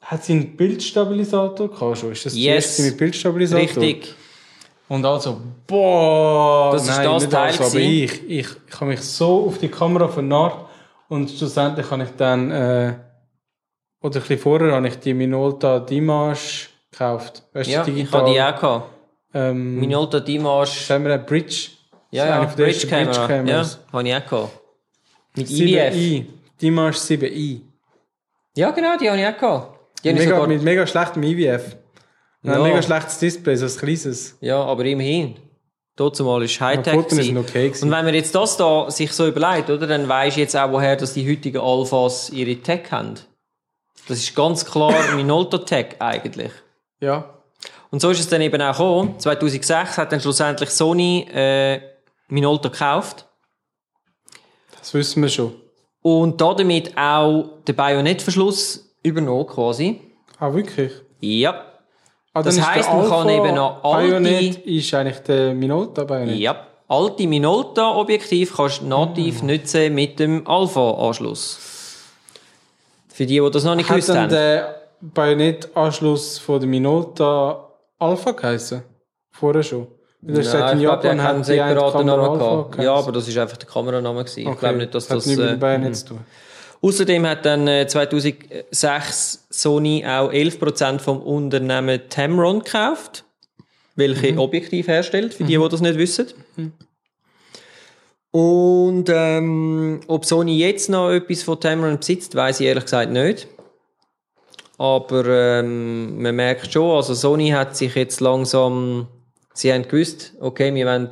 hat 0.00 0.24
sie 0.24 0.32
einen 0.32 0.56
Bildstabilisator 0.56 1.70
gehabt 1.70 1.98
schon? 1.98 2.12
Ist 2.12 2.26
das 2.26 2.36
Yes. 2.36 2.78
mit 2.80 2.96
Bildstabilisator? 2.98 3.62
Richtig. 3.62 4.14
Und 4.88 5.04
also, 5.06 5.40
boah, 5.66 6.72
Das 6.72 6.82
ist 6.82 6.88
nein, 6.88 7.04
das 7.06 7.22
nicht 7.22 7.32
Teil 7.32 7.46
also, 7.46 7.64
aber 7.64 7.78
ich, 7.78 8.22
ich, 8.28 8.46
ich 8.68 8.74
habe 8.74 8.86
mich 8.86 9.00
so 9.00 9.46
auf 9.46 9.58
die 9.58 9.68
Kamera 9.68 10.08
vernarrt 10.08 10.66
und 11.08 11.30
schlussendlich 11.30 11.90
habe 11.90 12.02
ich 12.02 12.10
dann, 12.16 12.50
äh, 12.50 12.94
oder 14.02 14.16
ein 14.16 14.20
bisschen 14.20 14.38
vorher 14.38 14.72
habe 14.72 14.88
ich 14.88 14.96
die 14.96 15.14
Minolta 15.14 15.78
Dimash 15.80 16.73
gekauft. 16.94 17.42
Weißt 17.52 17.68
du, 17.68 17.72
Ja, 17.72 17.86
ich 17.86 18.12
hatte 18.12 18.30
die 18.30 18.40
auch 18.40 18.60
gehabt. 18.60 18.90
Ähm, 19.34 19.80
Minolta 19.80 20.20
Dimash. 20.20 20.86
sagen 20.86 21.04
wir 21.04 21.14
eine 21.14 21.22
Bridge. 21.22 21.70
Ja, 22.10 22.26
ja, 22.26 22.44
der 22.44 22.66
ersten 22.68 22.88
Bridge-Kamera. 22.88 23.44
Ja, 23.44 23.66
habe 23.92 24.08
ich 24.08 24.14
auch 24.14 24.26
gehabt. 24.26 24.60
Mit 25.36 25.50
IVF. 25.50 25.94
7i. 25.94 26.24
Dimash 26.60 26.96
7i. 26.96 27.60
Ja, 28.56 28.70
genau, 28.70 28.96
die 28.96 29.10
habe 29.10 29.20
ich 29.20 29.26
auch 29.26 29.36
gehabt. 29.36 29.78
Die 30.04 30.08
habe 30.10 30.18
ich 30.18 30.24
Mega, 30.24 30.36
sogar... 30.36 30.48
mit 30.48 30.62
mega 30.62 30.86
schlechtem 30.86 31.22
IVF. 31.24 31.76
Und 32.42 32.50
Ja. 32.50 32.56
Ein 32.56 32.62
mega 32.62 32.82
schlechtes 32.82 33.18
Display, 33.18 33.56
so 33.56 33.66
ein 33.66 33.76
kleines. 33.76 34.36
Ja, 34.40 34.62
aber 34.62 34.84
immerhin. 34.84 35.36
Dazu 35.96 36.24
mal 36.24 36.42
ist 36.42 36.60
Hightech. 36.60 36.94
Ja, 36.94 37.40
okay. 37.40 37.68
Und 37.68 37.90
wenn 37.90 38.04
man 38.04 38.14
jetzt 38.14 38.34
das 38.34 38.56
da 38.56 38.90
sich 38.90 39.12
so 39.12 39.26
überlegt, 39.26 39.70
oder, 39.70 39.86
dann 39.86 40.08
weisst 40.08 40.36
du 40.36 40.40
jetzt 40.40 40.56
auch, 40.56 40.70
woher 40.72 40.96
dass 40.96 41.14
die 41.14 41.28
heutigen 41.28 41.58
Alphas 41.58 42.30
ihre 42.30 42.56
Tech 42.56 42.90
haben. 42.90 43.14
Das 44.08 44.18
ist 44.18 44.34
ganz 44.34 44.64
klar 44.64 44.92
Minolta 45.16 45.58
Tech 45.58 45.96
eigentlich. 46.00 46.50
Ja. 47.04 47.24
Und 47.90 48.00
so 48.00 48.10
ist 48.10 48.20
es 48.20 48.28
dann 48.28 48.40
eben 48.40 48.60
auch 48.60 48.72
gekommen. 48.72 49.18
2006 49.18 49.98
hat 49.98 50.10
dann 50.12 50.20
schlussendlich 50.20 50.70
Sony 50.70 51.26
äh, 51.32 51.80
Minolta 52.28 52.68
gekauft 52.68 53.26
Das 54.78 54.92
wissen 54.94 55.22
wir 55.22 55.28
schon. 55.28 55.54
und 56.02 56.40
damit 56.40 56.96
auch 56.96 57.60
den 57.66 57.76
Bajonettverschluss 57.76 58.94
übernommen 59.02 59.46
quasi. 59.46 60.00
Ah, 60.38 60.52
wirklich? 60.52 60.92
Ja. 61.20 61.64
Ah, 62.32 62.42
Das 62.42 62.60
heisst, 62.60 62.90
man 62.90 63.08
kann 63.08 63.28
eben 63.28 63.54
noch 63.54 63.84
alte- 63.84 64.08
Bayonet 64.10 64.56
ist 64.66 64.92
eigentlich 64.94 65.18
der 65.20 65.54
Minolta 65.54 66.02
Bayonet. 66.04 66.36
Ja. 66.38 66.66
Alte 66.88 67.26
Minolta-Objektiv 67.26 68.56
kannst 68.56 68.80
du 68.82 68.86
nativ 68.86 69.40
Ah. 69.42 69.44
nutzen 69.46 69.94
mit 69.94 70.18
dem 70.18 70.46
Alpha-Anschluss. 70.46 71.58
Für 73.08 73.24
die, 73.26 73.38
die 73.40 73.50
das 73.50 73.62
noch 73.64 73.74
nicht 73.76 73.88
gewusst 73.88 74.08
haben. 74.14 74.28
der 74.28 74.83
Bayonet-Anschluss 75.12 76.38
von 76.38 76.60
der 76.60 76.68
Minolta 76.68 77.68
Alpha 77.98 78.30
geheißen? 78.32 78.82
Vorher 79.30 79.62
schon. 79.62 79.86
Weil 80.22 80.36
das 80.36 80.52
Nein, 80.54 80.72
in 80.72 80.78
ich 80.78 80.84
glaube, 80.84 81.06
Japan 81.06 81.22
hat 81.22 81.30
einen 81.34 81.40
hat 81.40 81.48
die 81.48 81.60
eine 81.60 81.74
separaten 81.74 81.98
Kamera 82.06 82.16
Namen 82.26 82.38
gehabt. 82.38 82.82
Ja, 82.82 82.94
aber 82.94 83.12
das 83.12 83.28
ist 83.28 83.36
einfach 83.36 83.56
der 83.58 83.68
Kameraname 83.68 84.20
gewesen. 84.24 84.40
Ich 84.40 84.46
Okay. 84.46 84.58
glaube 84.60 84.78
nicht, 84.78 84.94
dass 84.94 85.10
hat 85.10 85.16
das... 85.18 85.26
nichts 85.26 85.42
mit 85.42 85.52
Äh, 85.52 85.56
Bayonet 85.56 85.96
zu 85.96 86.06
tun. 86.06 86.20
Außerdem 86.80 87.26
hat 87.26 87.44
dann 87.46 87.66
äh, 87.68 87.86
2006 87.86 89.46
Sony 89.50 90.04
auch 90.06 90.30
11% 90.30 90.98
vom 90.98 91.20
Unternehmen 91.20 92.00
Tamron 92.08 92.60
gekauft, 92.60 93.24
welche 93.96 94.32
Mhm. 94.32 94.38
Objektiv 94.38 94.88
herstellt, 94.88 95.34
für 95.34 95.44
die, 95.44 95.58
die 95.58 95.68
das 95.68 95.80
nicht 95.80 95.98
wissen. 95.98 96.26
Und 98.30 99.04
ähm, 99.08 100.00
ob 100.08 100.24
Sony 100.24 100.58
jetzt 100.58 100.88
noch 100.90 101.10
etwas 101.10 101.42
von 101.42 101.60
Tamron 101.60 101.98
besitzt, 101.98 102.34
weiß 102.34 102.60
ich 102.60 102.66
ehrlich 102.66 102.84
gesagt 102.84 103.12
nicht. 103.12 103.46
Aber 104.78 105.24
ähm, 105.26 106.20
man 106.20 106.34
merkt 106.34 106.72
schon, 106.72 106.96
also 106.96 107.14
Sony 107.14 107.50
hat 107.50 107.76
sich 107.76 107.94
jetzt 107.94 108.20
langsam, 108.20 109.06
sie 109.52 109.72
haben 109.72 109.86
gewusst, 109.86 110.32
okay, 110.40 110.74
wir 110.74 110.86
wollen 110.86 111.10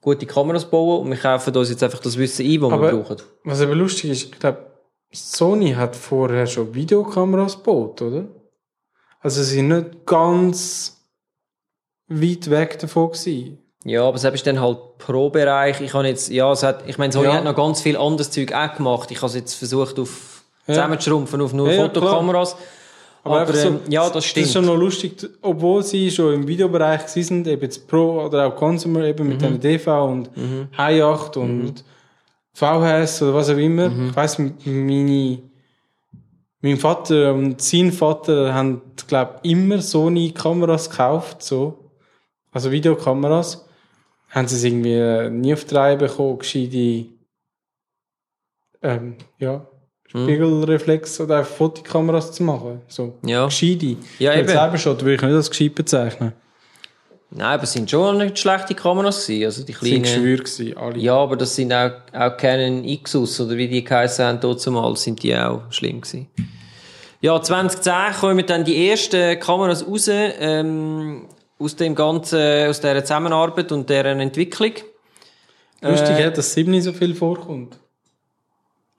gute 0.00 0.26
Kameras 0.26 0.70
bauen 0.70 1.00
und 1.02 1.10
wir 1.10 1.16
kaufen 1.18 1.56
uns 1.56 1.70
jetzt 1.70 1.82
einfach 1.82 1.98
das 1.98 2.16
Wissen 2.18 2.46
ein, 2.46 2.60
das 2.60 2.70
wir 2.70 2.74
Aber- 2.74 2.90
brauchen. 2.92 3.16
Was 3.44 3.60
aber 3.60 3.74
lustig 3.74 4.10
ist, 4.10 4.22
ich 4.24 4.38
glaube, 4.38 4.58
Sony 5.12 5.72
hat 5.72 5.96
vorher 5.96 6.46
schon 6.46 6.74
Videokameras 6.74 7.56
gebaut, 7.56 8.02
oder? 8.02 8.26
Also 9.20 9.42
sie 9.42 9.54
sind 9.56 9.68
nicht 9.68 10.06
ganz 10.06 11.00
weit 12.08 12.50
weg 12.50 12.78
davon 12.78 13.10
gewesen. 13.10 13.58
Ja, 13.84 14.04
aber 14.06 14.18
selbst 14.18 14.46
dann 14.46 14.60
halt 14.60 14.78
Pro-Bereich. 14.98 15.80
Ich 15.80 15.94
habe 15.94 16.06
jetzt, 16.06 16.30
ja, 16.30 16.50
es 16.52 16.62
hat, 16.62 16.88
ich 16.88 16.96
meine, 16.98 17.12
Sony 17.12 17.26
Ja. 17.26 17.34
hat 17.34 17.44
noch 17.44 17.54
ganz 17.56 17.80
viel 17.82 17.96
anderes 17.96 18.30
Zeug 18.30 18.52
auch 18.52 18.74
gemacht. 18.76 19.10
Ich 19.10 19.18
habe 19.18 19.26
es 19.26 19.34
jetzt 19.34 19.54
versucht 19.54 19.98
auf 19.98 20.42
Ja. 20.66 20.74
zusammenzuschrumpfen 20.74 21.40
auf 21.42 21.52
nur 21.52 21.70
Ja, 21.70 21.82
Fotokameras. 21.82 22.56
Aber, 23.24 23.40
einfach 23.40 23.54
so- 23.54 23.68
ähm, 23.68 23.80
ja, 23.88 24.04
das 24.04 24.12
Das 24.12 24.24
stimmt. 24.26 24.46
ist 24.46 24.52
schon 24.52 24.66
noch 24.66 24.76
lustig, 24.76 25.16
obwohl 25.42 25.82
sie 25.82 26.10
schon 26.10 26.34
im 26.34 26.46
Videobereich 26.46 27.06
gewesen 27.06 27.22
sind, 27.44 27.46
eben 27.48 27.62
jetzt 27.62 27.88
Pro 27.88 28.22
oder 28.24 28.46
auch 28.46 28.54
Consumer, 28.56 29.04
eben 29.04 29.24
Mhm. 29.24 29.30
mit 29.32 29.42
einer 29.42 29.58
DV 29.58 30.04
und 30.04 30.30
Hi8 30.76 31.38
und 31.38 31.84
VHS 32.52 33.22
oder 33.22 33.34
was 33.34 33.48
auch 33.50 33.56
immer. 33.56 33.88
Mhm. 33.88 34.10
Ich 34.10 34.16
weiss, 34.16 34.38
meine, 34.38 35.38
mein 36.60 36.76
Vater 36.76 37.32
und 37.34 37.60
sein 37.60 37.92
Vater 37.92 38.54
haben, 38.54 38.80
glaube 39.08 39.40
immer 39.42 39.80
Sony-Kameras 39.82 40.88
gekauft, 40.90 41.42
so. 41.42 41.90
Also 42.52 42.70
Videokameras. 42.70 43.66
Haben 44.30 44.48
sie 44.48 44.56
es 44.56 44.64
irgendwie 44.64 44.92
äh, 44.94 45.30
nie 45.30 45.52
auf 45.54 45.64
die 45.64 45.74
Reihe 45.74 45.96
bekommen, 45.96 46.38
gescheite, 46.38 47.06
ähm, 48.82 49.16
ja, 49.38 49.56
Mhm. 49.58 49.66
Spiegelreflex 50.14 51.20
oder 51.20 51.38
einfach 51.38 51.50
Fotokameras 51.52 52.32
zu 52.32 52.44
machen. 52.44 52.80
So. 52.86 53.14
Ja. 53.26 53.46
Gescheite. 53.46 53.96
Ja, 54.18 54.34
eben. 54.34 54.48
selber 54.48 54.78
schon, 54.78 55.00
würde 55.00 55.14
ich 55.14 55.22
nicht 55.22 55.32
als 55.34 55.50
gescheit 55.50 55.74
bezeichnen. 55.74 56.32
Nein, 57.30 57.46
aber 57.46 57.64
es 57.64 57.72
sind 57.72 57.90
schon 57.90 58.18
nicht 58.18 58.38
schlechte 58.38 58.76
Kameras 58.76 59.26
gewesen. 59.26 59.44
Also 59.46 59.64
die 59.64 59.72
Das 59.72 59.80
sind 59.80 59.88
kleinen. 59.90 60.02
Geschwür 60.04 60.36
gewesen, 60.36 60.76
alle. 60.76 60.98
Ja, 60.98 61.16
aber 61.16 61.36
das 61.36 61.56
sind 61.56 61.72
auch, 61.72 61.90
auch 62.12 62.36
Canon 62.36 62.86
Xus 63.02 63.40
oder 63.40 63.56
wie 63.56 63.66
die 63.66 63.82
geheißen 63.82 64.24
haben, 64.24 64.40
dort 64.40 64.60
zumal 64.60 64.96
sind 64.96 65.20
die 65.20 65.36
auch 65.36 65.62
schlimm 65.70 66.00
gewesen. 66.00 66.28
Ja, 67.20 67.40
2010 67.42 67.92
kommen 68.20 68.46
dann 68.46 68.64
die 68.64 68.88
ersten 68.88 69.40
Kameras 69.40 69.84
raus, 69.84 70.08
ähm, 70.12 71.22
aus 71.58 71.74
dem 71.74 71.94
ganzen, 71.96 72.68
aus 72.68 72.80
dieser 72.80 73.02
Zusammenarbeit 73.02 73.72
und 73.72 73.90
deren 73.90 74.20
Entwicklung. 74.20 74.72
Lustig, 75.80 76.18
Äh, 76.18 76.30
dass 76.30 76.54
7 76.54 76.80
so 76.82 76.92
viel 76.92 77.14
vorkommt. 77.16 77.78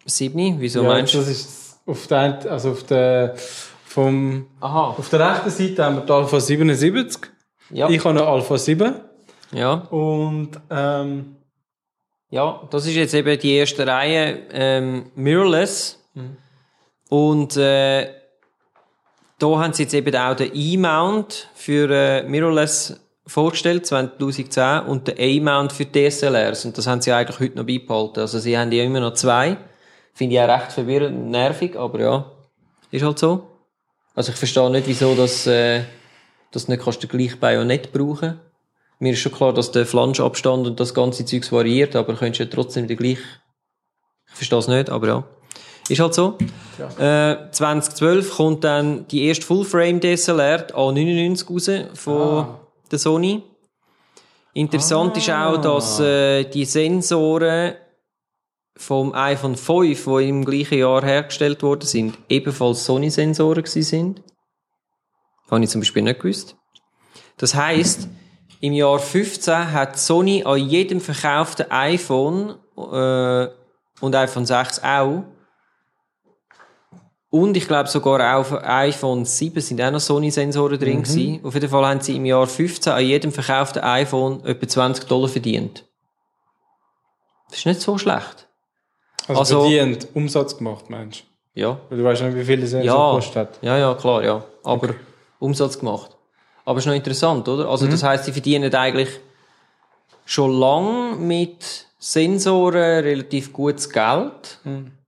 Sydney, 0.06 0.56
wieso 0.60 0.84
ja, 0.84 0.90
meinst 0.90 1.14
du? 1.14 1.18
das 1.20 1.28
ist 1.30 1.80
auf 1.86 2.08
der, 2.08 2.40
also 2.52 2.72
auf 2.72 2.84
der, 2.84 3.36
vom, 3.86 4.48
Aha. 4.60 4.96
auf 4.98 5.10
der 5.10 5.32
rechten 5.32 5.50
Seite 5.50 5.84
haben 5.84 5.96
wir 5.98 6.02
die 6.06 6.12
Alpha 6.12 6.40
77. 6.40 7.22
Ja. 7.72 7.90
Ich 7.90 8.00
habe 8.04 8.10
eine 8.20 8.28
Alpha 8.28 8.58
7. 8.58 8.96
ja. 9.52 9.74
Und, 9.74 10.52
ähm, 10.70 11.36
Ja, 12.30 12.62
das 12.72 12.86
ist 12.86 12.96
jetzt 12.96 13.14
eben 13.14 13.40
die 13.40 13.54
erste 13.54 13.86
Reihe 13.88 14.40
ähm, 14.52 15.12
Mirrorless. 15.16 16.00
Und 17.10 17.56
äh, 17.56 18.10
da 19.38 19.48
haben 19.48 19.74
sie 19.74 19.84
jetzt 19.84 19.94
eben 19.94 20.16
auch 20.16 20.36
den 20.36 20.52
E-Mount 20.54 21.50
für 21.54 21.90
äh, 21.90 22.24
Mirrorless 22.24 23.00
vorgestellt, 23.28 23.86
2010, 23.86 24.82
und 24.88 25.08
den 25.08 25.18
A-Mount 25.18 25.72
für 25.72 25.86
DSLRs. 25.86 26.66
Und 26.66 26.78
das 26.78 26.88
haben 26.88 27.02
sie 27.02 27.12
eigentlich 27.12 27.40
heute 27.40 27.58
noch 27.58 27.66
beibehalten. 27.66 28.20
Also 28.22 28.40
sie 28.40 28.58
haben 28.58 28.72
ja 28.72 28.84
immer 28.84 29.00
noch 29.00 29.14
zwei. 29.14 29.58
Finde 30.16 30.36
ich 30.36 30.42
auch 30.42 30.48
recht 30.48 30.72
verwirrend 30.72 31.18
und 31.18 31.32
nervig, 31.32 31.76
aber 31.76 32.00
ja, 32.00 32.32
ist 32.90 33.04
halt 33.04 33.20
so. 33.20 33.48
Also 34.16 34.32
ich 34.32 34.38
verstehe 34.38 34.72
nicht, 34.72 34.88
wieso 34.88 35.14
das, 35.14 35.46
äh, 35.46 35.84
das 36.52 36.70
nicht 36.70 36.82
kannst 36.82 37.04
du 37.04 37.08
gleich 37.08 37.38
Bajonett 37.38 37.92
brauchen. 37.92 38.40
Mir 39.00 39.12
ist 39.12 39.20
schon 39.20 39.34
klar, 39.34 39.54
dass 39.54 39.72
der 39.72 39.86
Flanschabstand 39.86 40.68
und 40.68 40.80
das 40.80 40.94
ganze 40.94 41.26
Zeugs 41.26 41.52
variiert, 41.52 41.98
aber 41.98 42.16
könntest 42.16 42.40
ja 42.40 42.46
trotzdem 42.46 42.88
den 42.88 42.96
gleich. 42.96 43.20
Ich 44.30 44.36
verstehe 44.36 44.60
es 44.60 44.70
nicht, 44.70 44.90
aber 44.90 45.08
ja. 45.08 45.24
Ist 45.90 46.00
halt 46.00 46.14
so. 46.14 46.38
Äh, 46.98 47.52
2012 47.52 48.36
kommt 48.36 48.64
dann 48.64 49.06
die 49.10 49.26
erste 49.26 49.46
Full-Frame 49.46 50.00
DSLR, 50.00 50.60
die 50.60 50.74
A99 50.74 51.50
raus 51.52 52.00
von 52.00 52.48
der 52.90 53.00
Sony. 53.00 53.44
Interessant 54.54 55.18
ist 55.18 55.30
auch, 55.30 55.58
dass 55.58 56.00
äh, 56.00 56.46
die 56.46 56.64
Sensoren 56.64 57.74
vom 58.78 59.14
iPhone 59.14 59.56
5, 59.56 60.06
die 60.06 60.30
im 60.30 60.46
gleichen 60.46 60.78
Jahr 60.78 61.04
hergestellt 61.04 61.64
worden 61.64 61.86
sind, 61.86 62.18
ebenfalls 62.30 62.86
Sony-Sensoren 62.86 63.66
sind. 63.66 64.22
Habe 65.50 65.64
ich 65.64 65.70
zum 65.70 65.82
Beispiel 65.82 66.04
nicht 66.04 66.20
gewusst. 66.20 66.56
Das 67.38 67.56
heißt, 67.56 68.08
im 68.62 68.74
Jahr 68.74 69.00
15 69.00 69.72
hat 69.72 69.98
Sony 69.98 70.44
an 70.44 70.58
jedem 70.58 71.02
verkauften 71.02 71.70
iPhone 71.70 72.56
äh, 72.78 73.48
und 74.02 74.16
iPhone 74.16 74.46
6 74.46 74.84
auch 74.84 75.24
und 77.38 77.58
ich 77.58 77.68
glaube 77.68 77.90
sogar 77.90 78.34
auch 78.34 78.40
auf 78.40 78.64
iPhone 78.64 79.26
7 79.26 79.60
sind 79.60 79.82
auch 79.82 79.92
noch 79.92 80.00
Sony-Sensoren 80.00 80.80
drin 80.80 81.04
gewesen. 81.04 81.42
Auf 81.44 81.54
jeden 81.54 81.68
Fall 81.68 81.86
haben 81.86 82.00
sie 82.00 82.16
im 82.16 82.24
Jahr 82.24 82.48
15 82.48 82.94
an 82.94 83.04
jedem 83.04 83.34
verkauften 83.34 83.84
iPhone 83.84 84.46
etwa 84.46 84.66
20 84.66 85.04
Dollar 85.04 85.28
verdient. 85.28 85.86
Das 87.50 87.60
ist 87.60 87.66
nicht 87.66 87.82
so 87.82 87.98
schlecht. 87.98 88.45
Also, 89.28 89.40
Also- 89.40 89.62
verdient, 89.62 90.08
Umsatz 90.14 90.58
gemacht, 90.58 90.90
meinst 90.90 91.22
du? 91.22 91.60
Ja. 91.62 91.80
Weil 91.90 91.98
du 92.00 92.04
weißt 92.04 92.22
nicht, 92.24 92.36
wie 92.36 92.44
viel 92.44 92.62
es 92.64 92.74
Ja, 92.74 92.82
gekostet 92.82 93.36
hat. 93.36 93.60
ja, 93.62 93.78
ja, 93.78 93.94
klar, 93.94 94.24
ja. 94.24 94.44
Aber 94.64 94.90
Umsatz 95.40 95.80
gemacht. 95.80 96.12
Aber 96.66 96.80
ist 96.80 96.86
noch 96.86 96.94
interessant, 96.94 97.48
oder? 97.48 97.70
Also, 97.70 97.88
das 97.88 98.04
heißt, 98.04 98.26
sie 98.26 98.32
verdienen 98.34 98.74
eigentlich 98.74 99.10
schon 100.26 100.52
lang 100.60 101.26
mit 101.26 101.86
Sensoren 102.00 103.04
relativ 103.04 103.54
gutes 103.54 103.90
Geld. 103.90 104.60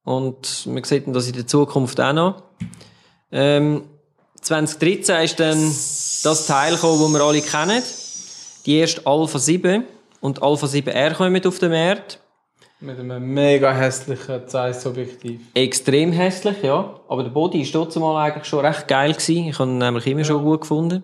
Und 0.03 0.67
man 0.67 0.83
sieht 0.83 1.03
das 1.07 1.27
in 1.27 1.33
der 1.33 1.47
Zukunft 1.47 1.99
auch 1.99 2.13
noch. 2.13 2.43
Ähm, 3.31 3.83
2013 4.41 5.23
ist 5.23 5.39
dann 5.39 5.57
das 6.23 6.45
Teil 6.47 6.75
gekommen, 6.75 7.01
das 7.01 7.11
wir 7.13 7.21
alle 7.25 7.41
kennen. 7.41 7.83
Die 8.65 8.77
erste 8.77 9.05
Alpha 9.05 9.37
7 9.39 9.83
und 10.21 10.41
Alpha 10.41 10.67
7R 10.67 11.13
kommen 11.15 11.45
auf 11.45 11.59
den 11.59 11.71
Markt. 11.71 12.19
Mit 12.79 12.99
einem 12.99 13.33
mega 13.33 13.73
hässlichen 13.73 14.47
Zeiss-Objektiv. 14.47 15.41
Extrem 15.55 16.11
hässlich, 16.11 16.61
ja. 16.61 16.99
Aber 17.07 17.23
der 17.23 17.31
Body 17.31 17.61
ist 17.61 17.71
trotzdem 17.71 18.03
eigentlich 18.03 18.45
schon 18.45 18.63
recht 18.63 18.87
geil 18.87 19.13
gewesen. 19.13 19.47
Ich 19.47 19.57
habe 19.57 19.71
ihn 19.71 19.79
nämlich 19.79 20.05
immer 20.05 20.23
schon 20.23 20.43
gut 20.43 20.61
gefunden. 20.61 21.01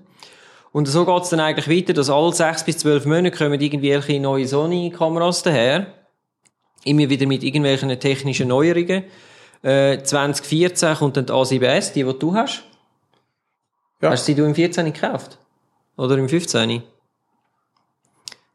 Und 0.71 0.87
so 0.87 1.03
geht's 1.05 1.29
dann 1.29 1.39
eigentlich 1.39 1.67
weiter, 1.67 1.93
dass 1.93 2.11
alle 2.11 2.31
sechs 2.31 2.63
bis 2.63 2.77
zwölf 2.77 3.05
Monate 3.05 3.35
kommen 3.35 3.59
irgendwelche 3.59 4.19
neue 4.19 4.47
Sony-Kameras 4.47 5.41
daher. 5.41 5.87
Immer 6.83 7.09
wieder 7.09 7.25
mit 7.25 7.43
irgendwelchen 7.43 7.89
technischen 7.99 8.49
Neuerungen. 8.49 9.05
Äh, 9.63 10.03
2014 10.03 10.95
kommt 10.95 11.17
dann 11.17 11.25
die 11.25 11.31
A7S, 11.31 11.93
die, 11.93 12.03
die 12.03 12.19
du 12.19 12.35
hast. 12.35 12.63
Ja. 13.99 14.11
Hast 14.11 14.27
du 14.27 14.33
sie 14.33 14.35
du 14.35 14.45
im 14.45 14.53
14 14.53 14.91
gekauft? 14.93 15.39
Oder 15.97 16.17
im 16.17 16.29
15? 16.29 16.83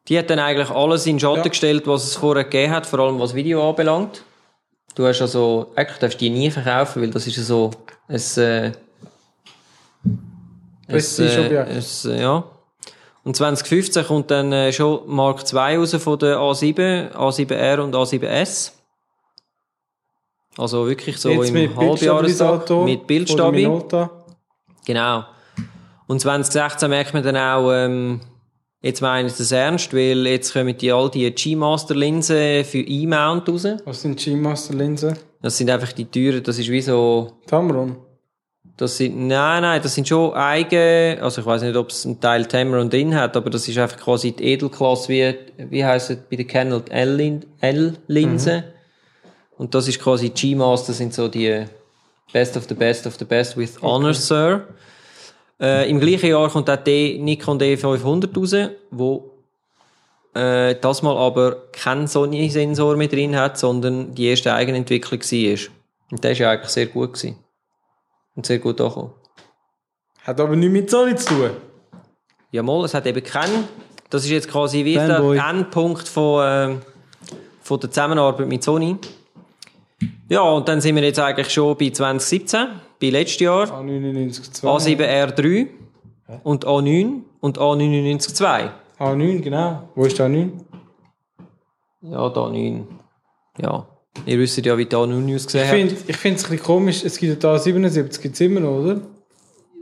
Die 0.08 0.18
hat 0.18 0.30
dann 0.30 0.38
eigentlich 0.38 0.70
alles 0.70 1.06
in 1.06 1.20
Schatten 1.20 1.38
Ja. 1.38 1.48
gestellt, 1.48 1.86
was 1.86 2.04
es 2.04 2.16
vorher 2.16 2.44
gegeben 2.44 2.72
hat, 2.72 2.86
vor 2.86 3.00
allem 3.00 3.20
was 3.20 3.34
Video 3.34 3.68
anbelangt. 3.68 4.24
Du 4.94 5.06
hast 5.06 5.20
also, 5.20 5.70
eigentlich 5.76 5.98
darfst 5.98 6.20
du 6.20 6.24
die 6.24 6.30
nie 6.30 6.50
verkaufen, 6.50 7.02
weil 7.02 7.10
das 7.10 7.26
ist 7.26 7.36
ja 7.36 7.42
so 7.42 7.70
ein, 8.08 8.16
äh, 8.16 8.72
ein, 10.88 10.96
äh, 10.96 12.20
ja. 12.20 12.44
Und 13.22 13.36
2015 13.36 14.06
kommt 14.06 14.30
dann 14.30 14.52
äh, 14.52 14.72
schon 14.72 15.00
Mark 15.06 15.44
II 15.52 15.76
raus 15.76 15.94
von 15.96 16.18
der 16.18 16.38
A7, 16.38 17.12
A7R 17.12 17.80
und 17.80 17.94
A7S. 17.94 18.72
Also 20.56 20.88
wirklich 20.88 21.18
so 21.18 21.28
Jetzt 21.28 21.48
im 21.48 21.54
mit 21.54 21.76
Halbjahrestag 21.76 22.70
mit 22.84 23.06
Bildstabi. 23.06 23.70
Genau. 24.86 25.24
Und 26.06 26.20
2016 26.20 26.88
merkt 26.88 27.12
man 27.12 27.22
dann 27.22 27.36
auch, 27.36 27.70
ähm, 27.70 28.20
jetzt 28.80 29.00
meine 29.00 29.28
ich 29.28 29.34
das 29.34 29.52
ernst, 29.52 29.92
weil 29.92 30.26
jetzt 30.26 30.52
kommen 30.52 30.76
die 30.76 30.92
all 30.92 31.10
die 31.10 31.30
G-Master-Linsen 31.30 32.64
für 32.64 32.80
E-Mount 32.80 33.48
raus. 33.48 33.66
Was 33.84 34.02
sind 34.02 34.18
G-Master-Linsen? 34.18 35.18
Das 35.42 35.56
sind 35.56 35.70
einfach 35.70 35.92
die 35.92 36.04
teuren, 36.04 36.42
das 36.42 36.58
ist 36.58 36.68
wie 36.68 36.80
so, 36.80 37.38
Tamron. 37.46 37.96
das 38.76 38.96
sind, 38.96 39.26
nein, 39.26 39.62
nein, 39.62 39.80
das 39.82 39.94
sind 39.94 40.08
schon 40.08 40.32
eigene, 40.34 41.18
also 41.20 41.40
ich 41.40 41.46
weiß 41.46 41.62
nicht, 41.62 41.76
ob 41.76 41.90
es 41.90 42.04
ein 42.04 42.20
Teil 42.20 42.46
Tamron 42.46 42.90
drin 42.90 43.14
hat, 43.14 43.36
aber 43.36 43.50
das 43.50 43.68
ist 43.68 43.78
einfach 43.78 43.98
quasi 43.98 44.32
die 44.32 44.44
Edelklasse, 44.44 45.08
wie, 45.08 45.34
wie 45.70 45.84
heisst 45.84 46.10
es 46.10 46.18
bei 46.28 46.36
der 46.36 46.46
Canon, 46.46 46.82
L-Linse. 46.88 48.64
Und 49.56 49.74
das 49.74 49.88
ist 49.88 50.00
quasi 50.00 50.30
G-Master, 50.30 50.92
sind 50.92 51.12
so 51.12 51.28
die 51.28 51.64
Best 52.32 52.56
of 52.56 52.66
the 52.68 52.74
Best 52.74 53.06
of 53.06 53.16
the 53.18 53.24
Best 53.24 53.56
with 53.56 53.80
Honor, 53.82 54.14
Sir. 54.14 54.68
Äh, 55.60 55.90
Im 55.90 55.98
gleichen 55.98 56.30
Jahr 56.30 56.48
kommt 56.48 56.70
auch 56.70 56.76
die 56.76 57.18
Nikon 57.18 57.58
D500 57.58 58.36
raus, 58.36 58.70
wo 58.90 59.38
äh, 60.34 60.76
das 60.76 61.02
mal 61.02 61.16
aber 61.16 61.68
kein 61.72 62.06
Sony-Sensor 62.06 62.96
mehr 62.96 63.08
drin 63.08 63.36
hat, 63.36 63.58
sondern 63.58 64.14
die 64.14 64.26
erste 64.26 64.54
Eigenentwicklung 64.54 65.20
war. 65.20 65.58
Und 66.10 66.24
der 66.24 66.32
ist 66.32 66.38
ja 66.38 66.50
eigentlich 66.50 66.70
sehr 66.70 66.86
gut 66.86 67.14
gewesen. 67.14 67.36
Und 68.36 68.46
sehr 68.46 68.58
gut 68.58 68.80
angekommen. 68.80 69.12
Hat 70.22 70.40
aber 70.40 70.54
nichts 70.54 70.72
mit 70.72 70.90
Sony 70.90 71.16
zu 71.16 71.34
tun. 71.34 71.50
Ja, 72.52 72.62
mal, 72.62 72.84
es 72.84 72.94
hat 72.94 73.06
eben 73.06 73.22
keinen. 73.22 73.64
Das 74.10 74.24
ist 74.24 74.30
jetzt 74.30 74.48
quasi 74.48 74.84
wie 74.84 74.94
der. 74.94 75.18
Endpunkt 75.18 76.08
von, 76.08 76.42
ähm, 76.46 76.82
von 77.60 77.80
der 77.80 77.90
Zusammenarbeit 77.90 78.46
mit 78.46 78.62
Sony. 78.62 78.96
Ja, 80.28 80.42
und 80.42 80.68
dann 80.68 80.80
sind 80.80 80.94
wir 80.94 81.02
jetzt 81.02 81.18
eigentlich 81.18 81.50
schon 81.50 81.76
bei 81.76 81.90
2017, 81.90 82.68
bei 83.00 83.10
letztes 83.10 83.40
Jahr. 83.40 83.66
A99 83.66 84.52
2. 84.52 84.68
A7R3 84.68 85.66
und 86.42 86.66
A9 86.66 87.22
und 87.40 87.58
A992. 87.58 88.70
A9, 88.98 89.40
genau. 89.40 89.88
Wo 89.94 90.04
ist 90.04 90.18
der 90.18 90.26
A9? 90.28 90.50
Ja, 92.02 92.28
da 92.28 92.48
9. 92.48 92.86
Ja. 93.60 93.86
Ihr 94.26 94.38
wisst 94.38 94.56
ja, 94.64 94.76
wie 94.78 94.86
die 94.86 94.96
A9 94.96 95.34
ausgesehen 95.34 95.64
Ich 95.64 95.70
hat. 95.70 95.76
finde 95.78 95.94
ich 96.10 96.16
finde 96.16 96.36
es 96.38 96.44
ein 96.44 96.50
bisschen 96.50 96.66
komisch, 96.66 97.04
es 97.04 97.18
gibt 97.18 97.42
ja 97.42 97.50
da 97.52 97.58
77 97.58 98.22
gibt's 98.22 98.40
immer 98.40 98.60
noch, 98.60 98.78
oder? 98.80 99.00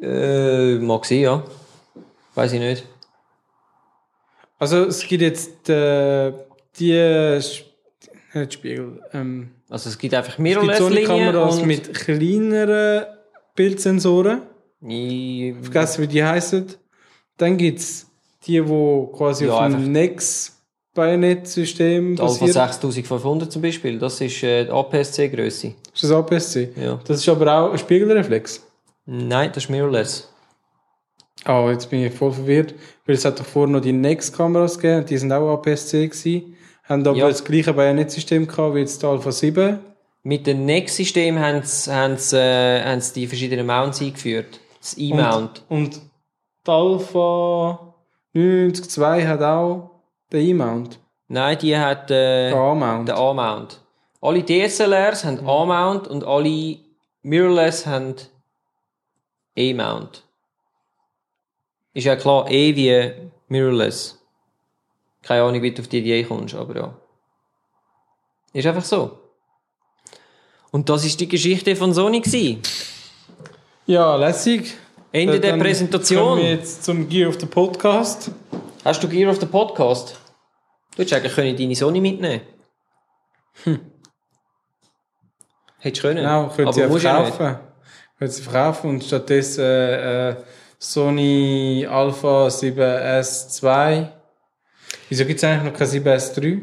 Äh, 0.03 0.79
mag 0.79 1.05
sein, 1.07 1.21
ja. 1.21 1.43
Weiß 2.35 2.53
ich 2.53 2.61
nicht. 2.61 2.87
Also 4.59 4.85
es 4.85 5.07
gibt 5.07 5.23
jetzt 5.23 5.69
äh, 5.69 6.33
die 6.79 6.93
Sp- 7.41 7.69
nicht 8.35 8.53
Spiegel, 8.55 9.03
ähm, 9.13 9.51
Also 9.69 9.89
es 9.91 9.99
gibt 9.99 10.15
einfach 10.15 10.39
es 10.39 10.45
gibt 10.45 10.77
Sony-Kameras 10.77 11.59
und... 11.59 11.67
mit 11.67 11.93
kleineren 11.95 13.05
Bildsensoren. 13.55 14.43
I- 14.87 15.55
vergessen, 15.63 16.03
wie 16.03 16.07
die 16.07 16.23
heißen. 16.25 16.67
Dann 17.37 17.57
gibt 17.57 17.81
es 17.81 18.07
die, 18.47 18.61
die 18.61 19.07
quasi 19.17 19.47
Ja, 19.47 19.67
auf 19.67 19.73
dem 19.73 19.91
Nex-Bajonett-System 19.93 22.17
Die 22.17 22.23
Alpha 22.23 22.47
basieren. 22.47 22.69
6500 22.69 23.51
zum 23.53 23.63
Beispiel, 23.63 23.99
das 23.99 24.21
ist 24.21 24.43
äh, 24.43 24.69
APS-C-Größe. 24.69 25.75
Ist 25.95 26.05
das 26.05 26.11
APS-C? 26.13 26.71
Ja. 26.77 27.01
Das 27.07 27.19
ist 27.19 27.29
aber 27.29 27.53
auch 27.53 27.73
ein 27.73 27.79
Spiegelreflex. 27.79 28.63
Nein, 29.07 29.51
das 29.53 29.65
ist 29.65 29.71
Mirrorless. 29.71 30.29
Oh, 31.49 31.69
jetzt 31.71 31.89
bin 31.91 32.05
ich 32.05 32.13
voll 32.13 32.33
verwirrt, 32.33 32.75
weil 33.05 33.15
es 33.15 33.25
hat 33.25 33.39
doch 33.39 33.45
vorher 33.47 33.73
noch 33.73 33.81
die 33.81 33.93
Nex-Kameras 33.93 34.79
gegeben, 34.79 34.99
und 35.01 35.11
die 35.11 35.19
sind 35.19 35.33
auch 35.33 35.53
APS-C 35.55 36.09
gewesen, 36.09 36.56
haben 36.89 37.07
aber 37.07 37.17
Ja. 37.17 37.29
das 37.29 37.45
gleiche 37.45 37.73
Bajonettsystem 37.73 38.47
gehabt 38.47 38.75
wie 38.75 38.81
jetzt 38.81 39.03
die 39.03 39.07
Alpha 39.07 39.31
7. 39.33 39.79
Mit 40.23 40.47
dem 40.47 40.65
Next-System 40.65 41.39
haben 41.39 41.63
sie, 41.63 41.93
haben 41.93 42.17
sie, 42.17 42.37
äh, 42.39 42.83
haben 42.85 43.01
sie 43.01 43.21
die 43.21 43.27
verschiedenen 43.27 43.67
Mounts 43.67 44.01
eingeführt. 44.01 44.61
Das 44.81 44.97
E-Mount. 44.99 45.63
Und, 45.69 45.79
und 45.97 46.01
die 46.67 46.71
Alpha 46.71 47.95
992 48.35 49.27
hat 49.27 49.43
auch 49.43 49.91
den 50.33 50.47
E-Mount, 50.49 50.99
Nein, 51.29 51.59
die 51.59 51.77
hat 51.77 52.11
äh, 52.11 52.51
den 52.51 52.59
A-Mount. 52.59 53.09
den 53.09 53.15
A-Mount. 53.17 53.81
Alle 54.21 54.43
DSLRs 54.45 55.25
haben 55.25 55.47
A-Mount 55.47 56.07
und 56.09 56.25
alle 56.25 56.79
Mirrorless 57.23 57.87
haben 57.87 58.15
E-Mount. 59.57 60.23
Ist 61.95 62.05
ja 62.05 62.17
klar, 62.17 62.51
E 62.51 62.75
wie 62.77 63.11
Mirrorless. 63.49 64.21
Keine 65.27 65.43
Ahnung, 65.43 65.61
wie 65.61 65.73
du 65.73 65.83
auf 65.83 65.89
die 65.89 65.99
Idee 65.99 66.23
kommst, 66.23 66.55
aber 66.55 66.77
ja. 66.77 66.95
Ist 68.53 68.67
einfach 68.67 68.85
so. 68.85 69.19
Und 70.71 70.89
das 70.89 71.05
ist 71.05 71.19
die 71.19 71.27
Geschichte 71.27 71.75
von 71.75 71.93
Sony 71.93 72.21
gewesen. 72.21 72.63
Ja, 73.87 74.15
lässig. 74.15 74.75
Ende 75.11 75.35
Äh, 75.37 75.41
der 75.41 75.51
dann 75.53 75.61
Präsentation. 75.61 76.23
Kommen 76.23 76.43
wir 76.43 76.51
jetzt 76.51 76.85
zum 76.85 77.09
Gear 77.09 77.29
of 77.29 77.41
the 77.41 77.47
Podcast. 77.47 78.31
Hast 78.85 79.03
du 79.03 79.09
Gear 79.09 79.31
of 79.33 79.41
the 79.41 79.47
Podcast? 79.47 80.17
Du 80.93 80.99
hättest 80.99 81.15
eigentlich 81.15 81.35
können 81.35 81.57
deine 81.57 81.75
Sony 81.75 82.01
mitnehmen 82.01 82.43
Hättest 85.79 86.05
du 86.05 86.09
können. 86.09 86.19
Genau, 86.19 86.49
können 86.51 86.73
sie 86.73 87.01
verkaufen. 87.01 87.59
Können 88.19 88.31
sie 88.31 88.43
verkaufen 88.43 88.91
und 88.91 89.05
stattdessen 89.05 89.65
äh, 89.65 90.31
äh, 90.31 90.37
Sony 90.79 91.85
Alpha 91.91 92.47
7S 92.47 93.49
2. 93.49 94.16
Wieso 95.09 95.25
gibt 95.25 95.39
es 95.39 95.45
eigentlich 95.45 95.73
noch 95.73 95.79
kein 95.79 95.89
7S 95.89 96.35
3? 96.41 96.61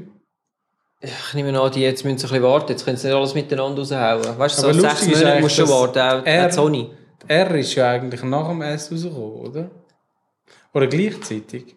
Ich 1.02 1.34
nehme 1.34 1.60
an, 1.60 1.72
die 1.72 1.82
jetzt 1.82 2.06
müssen 2.06 2.18
sie 2.18 2.26
ein 2.26 2.30
bisschen 2.30 2.44
warten. 2.44 2.72
Jetzt 2.72 2.86
können 2.86 2.98
sie 2.98 3.08
nicht 3.08 3.16
alles 3.16 3.34
miteinander 3.34 3.82
raushauen. 3.82 4.40
Weißt 4.40 4.58
du, 4.58 4.62
so 4.62 4.68
Aber 4.70 4.80
sechs 4.80 5.08
Monate 5.08 5.42
musst 5.42 5.58
du 5.58 5.66
schon 5.66 5.70
warten. 5.70 6.00
Auch, 6.00 6.20
auch 6.20 6.48
die 6.48 6.54
Sony. 6.54 6.90
R 7.28 7.56
ist 7.56 7.76
ja 7.76 7.90
eigentlich 7.92 8.24
nach 8.24 8.48
dem 8.48 8.62
S 8.62 8.92
rausgekommen, 8.92 9.32
oder? 9.34 9.72
Oder 10.74 10.88
gleichzeitig. 10.88 11.76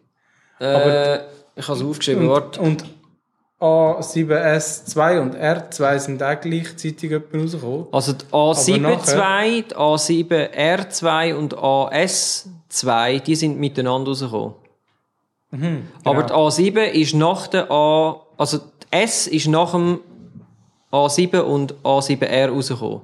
Äh, 0.60 1.16
ich 1.56 1.68
habe 1.68 1.78
es 1.78 1.82
aufgeschrieben. 1.82 2.28
Warte. 2.28 2.60
Und, 2.60 2.82
und 2.82 2.96
A7S2 3.60 5.20
und 5.20 5.34
R2 5.34 5.98
sind 5.98 6.22
auch 6.22 6.40
gleichzeitig 6.40 7.12
rausgekommen. 7.12 7.86
Also 7.90 8.12
die 8.12 8.24
Aber 8.30 8.52
A7-2, 8.52 9.64
die 9.68 9.74
A7R2 9.74 11.34
und 11.34 11.56
AS2, 11.56 13.20
die 13.20 13.34
sind 13.34 13.58
miteinander 13.58 14.10
rausgekommen. 14.10 14.54
Mhm, 15.50 15.88
Aber 16.04 16.22
genau. 16.24 16.50
die 16.50 16.72
A7 16.72 16.82
ist 16.90 17.14
nach 17.14 17.46
der 17.46 17.70
A... 17.70 18.20
Also 18.36 18.58
die 18.58 18.86
S 18.90 19.26
ist 19.26 19.46
nach 19.48 19.72
dem 19.72 20.00
A7 20.92 21.40
und 21.40 21.74
A7R 21.82 22.48
rausgekommen. 22.50 23.02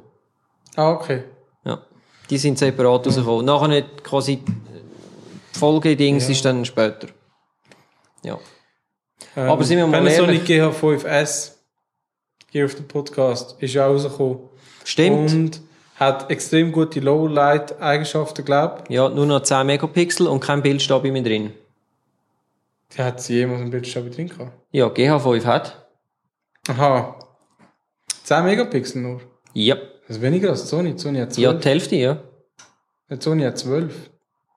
Ah, 0.76 0.92
okay. 0.92 1.24
Ja. 1.64 1.80
Die 2.30 2.38
sind 2.38 2.58
separat 2.58 3.06
rausgekommen. 3.06 3.44
Nachher 3.46 3.68
nicht 3.68 4.04
quasi 4.04 4.42
Folgedings 5.52 6.28
ist 6.28 6.44
dann 6.44 6.64
später. 6.64 7.08
Ja. 8.24 8.38
Ähm, 9.36 9.48
Aber 9.50 9.64
sind 9.64 9.78
wir 9.78 9.86
mal 9.86 9.98
Panasonic 10.02 10.48
ehrlich- 10.48 10.76
GH5S, 10.76 11.52
Gear 12.50 12.66
of 12.66 12.72
the 12.72 12.82
Podcast, 12.82 13.56
ist 13.60 13.74
ja 13.74 13.86
rausgekommen. 13.86 14.38
Stimmt. 14.84 15.32
Und 15.32 15.60
hat 15.96 16.30
extrem 16.30 16.72
gute 16.72 17.00
Lowlight-Eigenschaften, 17.00 18.44
glaube 18.44 18.84
Ja, 18.88 19.08
nur 19.08 19.26
noch 19.26 19.42
10 19.42 19.66
Megapixel 19.66 20.26
und 20.26 20.40
kein 20.40 20.62
Bildstabi 20.62 21.10
mehr 21.10 21.22
drin. 21.22 21.52
Ich. 22.92 22.96
Die 22.96 23.02
hat 23.02 23.20
sie 23.20 23.34
jemals 23.34 23.62
im 23.62 23.70
Bildschirm 23.70 24.10
drin 24.10 24.28
gehabt. 24.28 24.52
Ja, 24.70 24.86
GH5 24.86 25.44
hat. 25.44 25.88
Aha. 26.68 27.18
10 28.24 28.44
Megapixel 28.44 29.02
nur. 29.02 29.20
Ja. 29.52 29.76
Das 30.06 30.16
ist 30.16 30.22
weniger 30.22 30.50
als 30.50 30.68
Sony. 30.68 30.94
Die 30.94 30.98
Sony 30.98 31.18
hat 31.18 31.32
12. 31.32 31.44
Ja, 31.44 31.52
die 31.52 31.68
Hälfte, 31.68 31.96
ja. 31.96 32.22
Die 33.10 33.20
Sony 33.20 33.42
hat 33.42 33.58
12. 33.58 34.10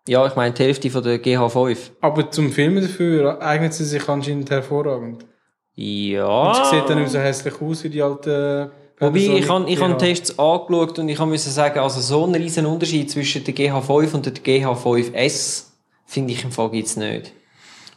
Ja, 0.08 0.26
ich 0.28 0.36
meine 0.36 0.54
die 0.54 0.64
Hälfte 0.64 0.90
von 0.90 1.04
der 1.04 1.22
GH5. 1.22 1.78
Aber 2.02 2.30
zum 2.30 2.52
Filmen 2.52 2.82
dafür 2.82 3.42
eignet 3.42 3.74
sie 3.74 3.86
sich 3.86 4.08
anscheinend 4.08 4.50
hervorragend. 4.52 5.26
Ja. 5.74 6.28
Und 6.28 6.56
sie 6.56 6.76
sieht 6.76 6.90
dann 6.90 7.00
nicht 7.00 7.12
so 7.12 7.20
hässlich 7.20 7.62
aus 7.62 7.84
wie 7.84 7.90
die 7.90 8.02
alten 8.02 8.72
Wobei, 8.98 9.18
ich 9.18 9.48
Panasonic 9.48 9.50
habe 9.50 9.70
ich 9.70 9.82
hab. 9.82 10.00
Tests 10.00 10.40
angeschaut 10.40 11.00
und 11.00 11.10
ich 11.10 11.20
müssen 11.20 11.52
sagen, 11.52 11.80
also 11.80 12.00
so 12.00 12.24
einen 12.24 12.36
riesen 12.36 12.66
Unterschied 12.66 13.12
zwischen 13.12 13.44
der 13.44 13.54
GH5 13.54 14.14
und 14.14 14.26
der 14.26 14.34
GH5S 14.34 15.66
finde 16.06 16.32
ich 16.32 16.44
im 16.46 16.52
Fall 16.52 16.70
gibt's 16.72 16.96
nicht. 16.96 17.34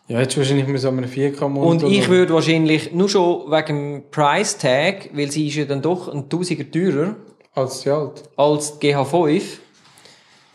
Ja, 0.08 0.20
jetzt 0.20 0.36
wahrscheinlich 0.38 0.66
mit 0.66 0.80
so 0.80 0.88
einem 0.88 1.04
4K-Monitor. 1.04 1.66
Und 1.88 1.92
ich 1.92 2.08
würde 2.08 2.32
wahrscheinlich, 2.32 2.92
nur 2.92 3.08
schon 3.10 3.50
wegen 3.50 3.66
dem 3.66 4.02
Price 4.10 4.56
Tag, 4.56 5.10
weil 5.12 5.30
sie 5.30 5.48
ist 5.48 5.56
ja 5.56 5.64
dann 5.66 5.82
doch 5.82 6.08
ein 6.08 6.28
Tausiger 6.30 6.68
teurer 6.70 7.14
Als 7.54 7.82
die 7.82 7.90
alte. 7.90 8.22
als 8.36 8.78
die 8.78 8.92
GH5, 8.94 9.42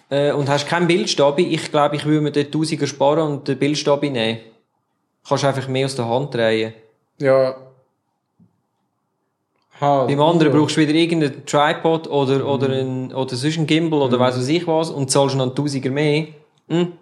äh, 0.10 0.32
und 0.32 0.50
hast 0.50 0.68
keinen 0.68 0.88
Bildstabi, 0.88 1.44
ich 1.44 1.72
glaube, 1.72 1.96
ich 1.96 2.06
würde 2.06 2.22
mir 2.22 2.32
den 2.32 2.52
Tausiger 2.52 2.88
sparen 2.88 3.32
und 3.32 3.48
den 3.48 3.60
Bildstabi 3.60 4.10
nehmen. 4.10 4.40
Kannst 5.28 5.46
einfach 5.46 5.68
mehr 5.68 5.86
aus 5.86 5.96
der 5.96 6.08
Hand 6.10 6.34
drehen. 6.34 6.74
Ja. 7.20 7.56
Ha, 9.82 10.06
Beim 10.06 10.20
anderen 10.22 10.52
brauchst 10.52 10.78
du 10.78 10.82
wieder 10.82 10.94
irgendeinen 10.94 11.46
Tripod 11.46 12.08
oder, 12.08 12.48
oder, 12.48 12.70
ein, 12.70 13.14
oder 13.14 13.36
sonst 13.36 13.58
einen 13.58 13.68
Gimbal 13.68 14.02
oder 14.02 14.20
weiss 14.20 14.38
was 14.38 14.48
ich 14.48 14.66
was 14.68 14.90
und 14.90 15.10
zahlst 15.12 15.36
noch 15.36 15.46
einen 15.46 15.56
Tausiger 15.56 15.90
mehr. 15.92 16.28
Hm, 16.70 16.94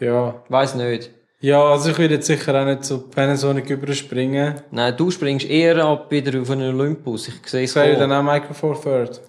Ja. 0.00 0.34
weiss 0.48 0.74
nicht. 0.74 1.10
Ja, 1.46 1.62
also 1.62 1.90
ich 1.90 1.98
würde 1.98 2.14
jetzt 2.14 2.26
sicher 2.26 2.60
auch 2.60 2.64
nicht 2.64 2.84
zu 2.84 3.02
Panasonic 3.02 3.70
überspringen. 3.70 4.62
Nein, 4.72 4.96
du 4.96 5.12
springst 5.12 5.46
eher 5.48 5.76
ab 5.84 6.10
wieder 6.10 6.42
auf 6.42 6.50
einen 6.50 6.74
Olympus. 6.74 7.28
Ich 7.28 7.34
sehe 7.46 7.62
es 7.62 7.72
Das 7.72 7.84
wäre 7.84 8.00
dann 8.00 8.10
auch 8.10 8.22
Micro 8.24 8.52
Four 8.52 8.82
Third. 8.82 9.20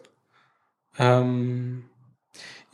Ähm, 0.98 1.84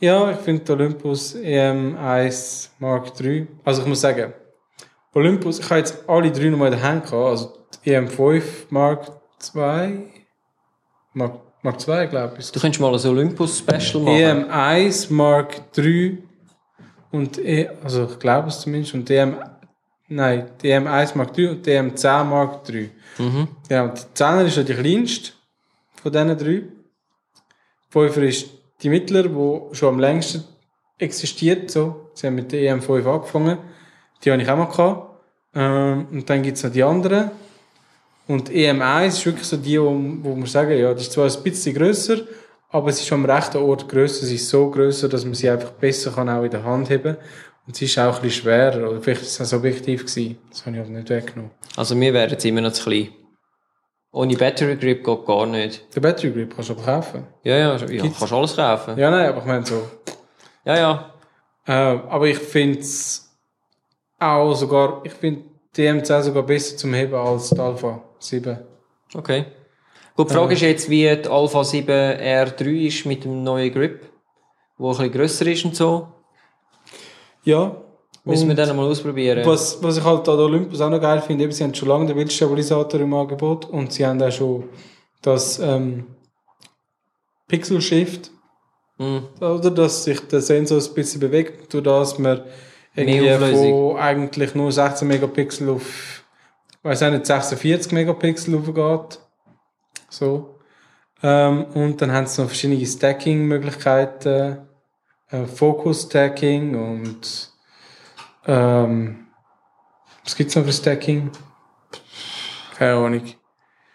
ja, 0.00 0.30
ich 0.30 0.38
finde 0.38 0.72
Olympus 0.72 1.36
EM1 1.36 2.70
Mark 2.78 3.20
III. 3.20 3.46
Also 3.64 3.82
ich 3.82 3.88
muss 3.88 4.00
sagen, 4.00 4.32
Olympus, 5.12 5.58
ich 5.58 5.68
habe 5.68 5.80
jetzt 5.80 6.08
alle 6.08 6.32
drei 6.32 6.48
nochmal 6.48 6.72
in 6.72 6.78
der 6.78 6.88
Hand 6.88 7.04
gehabt. 7.04 7.28
Also 7.28 7.52
die 7.84 7.90
EM5 7.90 8.42
Mark 8.70 9.08
II. 9.54 10.04
Mark, 11.12 11.34
Mark 11.60 11.86
II, 11.86 12.06
glaube 12.06 12.36
ich. 12.38 12.50
Du 12.50 12.60
könntest 12.60 12.80
mal 12.80 12.94
ein 12.94 13.06
Olympus-Special 13.06 14.04
machen. 14.04 14.48
EM1 14.48 15.12
Mark 15.12 15.60
III 15.76 16.22
und 17.14 17.38
E, 17.38 17.68
also 17.82 18.08
ich 18.10 18.18
glaube 18.18 18.48
es 18.48 18.60
zumindest, 18.60 18.94
und 18.94 19.08
DM, 19.08 19.36
nein, 20.08 20.50
die 20.60 20.72
EM1 20.72 21.16
Mark 21.16 21.38
III 21.38 21.48
und 21.48 21.64
die 21.64 21.70
EM10 21.70 22.24
Mark 22.24 22.68
III. 22.68 22.90
Ja, 23.68 23.84
und 23.84 23.92
die 23.94 24.22
10er 24.22 24.44
ist 24.46 24.56
ja 24.56 24.62
die 24.64 24.74
kleinste 24.74 25.30
von 26.02 26.12
diesen 26.12 26.36
drei. 26.36 26.62
Die 27.92 27.98
5er 27.98 28.22
ist 28.22 28.48
die 28.82 28.88
mittlere, 28.88 29.28
die 29.28 29.76
schon 29.76 29.94
am 29.94 30.00
längsten 30.00 30.44
existiert. 30.98 31.70
So. 31.70 32.10
Sie 32.14 32.26
haben 32.26 32.34
mit 32.34 32.50
der 32.50 32.74
EM5 32.74 33.06
angefangen. 33.06 33.58
Die 34.22 34.32
habe 34.32 34.42
ich 34.42 34.50
auch 34.50 34.56
mal 34.56 34.64
gehabt. 34.64 35.20
Ähm, 35.54 36.06
und 36.10 36.28
dann 36.28 36.42
gibt 36.42 36.56
es 36.56 36.64
noch 36.64 36.72
die 36.72 36.82
anderen. 36.82 37.30
Und 38.26 38.50
EM1 38.50 39.06
ist 39.06 39.26
wirklich 39.26 39.46
so 39.46 39.56
die, 39.56 39.80
wo, 39.80 39.92
wo 40.22 40.34
man 40.34 40.46
sagen, 40.46 40.76
ja, 40.76 40.92
die 40.92 41.02
ist 41.02 41.12
zwar 41.12 41.30
ein 41.30 41.42
bisschen 41.42 41.74
grösser, 41.74 42.18
aber 42.74 42.88
es 42.88 43.00
ist 43.00 43.12
am 43.12 43.24
rechten 43.24 43.58
Ort 43.58 43.88
grösser. 43.88 44.26
Sie 44.26 44.34
ist 44.34 44.48
so 44.48 44.68
grösser, 44.68 45.08
dass 45.08 45.24
man 45.24 45.34
sie 45.34 45.48
einfach 45.48 45.70
besser 45.70 46.10
kann 46.10 46.28
auch 46.28 46.42
in 46.42 46.50
der 46.50 46.64
Hand 46.64 46.90
heben 46.90 47.16
Und 47.68 47.76
sie 47.76 47.84
ist 47.84 47.96
auch 48.00 48.16
ein 48.16 48.22
bisschen 48.22 48.42
schwerer. 48.42 48.90
Oder 48.90 49.00
vielleicht 49.00 49.22
ist 49.22 49.38
es 49.38 49.54
auch 49.54 49.58
objektiv 49.58 50.04
gewesen. 50.04 50.38
Das 50.50 50.66
habe 50.66 50.76
ich 50.76 50.82
aber 50.82 50.90
nicht 50.90 51.08
weggenommen. 51.08 51.52
Also 51.76 51.98
wir 51.98 52.12
wären 52.12 52.30
jetzt 52.30 52.44
immer 52.44 52.62
noch 52.62 52.72
zu 52.72 52.82
klein. 52.82 53.10
Ohne 54.10 54.36
Battery 54.36 54.74
Grip 54.74 55.04
geht 55.04 55.24
gar 55.24 55.46
nicht. 55.46 55.94
Den 55.94 56.02
Battery 56.02 56.32
Grip 56.32 56.52
kannst 56.52 56.70
du 56.70 56.74
aber 56.74 56.82
kaufen. 56.82 57.26
Ja, 57.44 57.56
ja, 57.56 57.76
ja 57.76 57.86
Gibt's? 57.86 58.18
kannst 58.18 58.32
alles 58.32 58.56
kaufen. 58.56 58.98
Ja, 58.98 59.08
nein, 59.08 59.28
aber 59.28 59.38
ich 59.38 59.44
meine 59.44 59.64
so. 59.64 59.88
Ja, 60.64 60.76
ja. 60.76 61.14
Äh, 61.66 61.72
aber 61.72 62.26
ich 62.26 62.38
finde 62.38 62.80
es 62.80 63.32
auch 64.18 64.52
sogar, 64.54 65.00
ich 65.04 65.12
finde 65.12 65.44
die 65.76 65.88
M10 65.88 66.22
sogar 66.22 66.42
besser 66.42 66.76
zum 66.76 66.92
Heben 66.92 67.14
als 67.14 67.50
die 67.50 67.60
Alpha 67.60 68.02
7. 68.18 68.58
Okay. 69.14 69.44
Gut, 70.16 70.30
die 70.30 70.34
Frage 70.34 70.54
ist 70.54 70.60
jetzt, 70.60 70.88
wie 70.90 71.16
die 71.16 71.28
Alpha 71.28 71.64
7 71.64 71.88
R3 71.90 72.86
ist 72.86 73.06
mit 73.06 73.24
dem 73.24 73.42
neuen 73.42 73.72
Grip, 73.72 74.06
wo 74.78 74.90
ein 74.90 74.96
bisschen 74.96 75.12
grösser 75.12 75.46
ist 75.46 75.64
und 75.64 75.74
so. 75.74 76.08
Ja. 77.42 77.76
Müssen 78.24 78.48
wir 78.48 78.54
dann 78.54 78.74
mal 78.74 78.86
ausprobieren. 78.86 79.44
Was, 79.44 79.82
was 79.82 79.98
ich 79.98 80.04
halt 80.04 80.26
an 80.28 80.36
der 80.36 80.46
Olympus 80.46 80.80
auch 80.80 80.88
noch 80.88 81.00
geil 81.00 81.20
finde, 81.20 81.44
eben, 81.44 81.52
sie 81.52 81.62
haben 81.62 81.74
schon 81.74 81.88
lange 81.88 82.06
den 82.06 82.16
Bildstabilisator 82.16 83.00
im 83.00 83.12
Angebot 83.12 83.66
und 83.66 83.92
sie 83.92 84.06
haben 84.06 84.22
auch 84.22 84.32
schon 84.32 84.64
das 85.20 85.58
ähm, 85.58 86.06
Pixel 87.48 87.82
Shift, 87.82 88.30
Hm. 88.96 89.24
oder 89.40 89.72
dass 89.72 90.04
sich 90.04 90.20
der 90.28 90.40
Sensor 90.40 90.80
ein 90.80 90.94
bisschen 90.94 91.20
bewegt, 91.20 91.72
durch 91.74 91.82
das 91.82 92.16
man 92.18 92.42
irgendwie 92.94 93.28
von 93.56 93.96
eigentlich 93.96 94.54
nur 94.54 94.70
16 94.70 95.08
Megapixel 95.08 95.68
auf, 95.68 96.22
weiß 96.84 97.02
auch 97.02 97.10
nicht, 97.10 97.26
46 97.26 97.90
Megapixel 97.90 98.56
aufgeht. 98.56 99.18
So. 100.14 100.60
Ähm, 101.22 101.64
und 101.74 102.00
dann 102.00 102.12
haben 102.12 102.26
sie 102.26 102.40
noch 102.40 102.48
verschiedene 102.48 102.86
Stacking-Möglichkeiten, 102.86 104.68
äh, 105.30 105.46
Focus-Stacking 105.46 106.74
und 106.76 107.50
ähm, 108.46 109.26
was 110.22 110.36
gibt's 110.36 110.54
noch 110.54 110.64
für 110.64 110.72
Stacking? 110.72 111.30
Keine 112.76 112.94
Ahnung. 112.94 113.22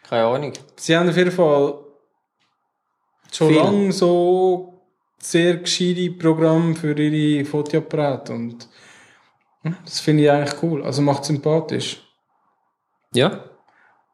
Keine 0.08 0.26
Ahnung. 0.26 0.54
Sie 0.76 0.98
haben 0.98 1.10
auf 1.10 1.18
jeden 1.18 1.32
Fall 1.32 1.80
schon 3.32 3.50
Viel. 3.50 3.58
lange 3.58 3.92
so 3.92 4.82
sehr 5.20 5.58
gescheite 5.58 6.12
Programme 6.12 6.76
für 6.76 6.98
ihre 6.98 7.46
Fotoapparate 7.46 8.34
und 8.34 8.68
ja, 9.64 9.74
das 9.86 10.00
finde 10.00 10.24
ich 10.24 10.32
eigentlich 10.32 10.64
cool. 10.64 10.84
Also 10.84 11.02
macht 11.02 11.26
sympathisch. 11.26 12.02
Ja? 13.14 13.44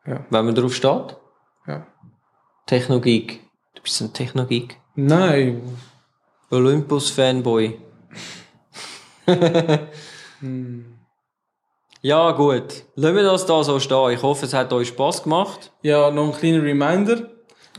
Ja. 0.06 0.26
Wenn 0.30 0.45
man 0.45 0.56
drauf 0.56 0.73
steht. 0.73 1.18
Technogeek. 2.65 3.41
Du 3.75 3.81
bist 3.81 4.01
ein 4.01 4.13
Technogeek. 4.13 4.77
Nein, 4.95 5.61
Olympus-Fanboy. 6.51 7.79
Ja, 12.01 12.31
gut. 12.31 12.85
Lassen 12.95 13.15
wir 13.15 13.23
das 13.23 13.45
da 13.45 13.63
so 13.63 13.79
stehen. 13.79 14.11
Ich 14.11 14.21
hoffe, 14.21 14.45
es 14.45 14.53
hat 14.53 14.71
euch 14.71 14.89
Spass 14.89 15.23
gemacht. 15.23 15.71
Ja, 15.81 16.11
noch 16.11 16.33
ein 16.33 16.39
kleiner 16.39 16.61
Reminder. 16.63 17.29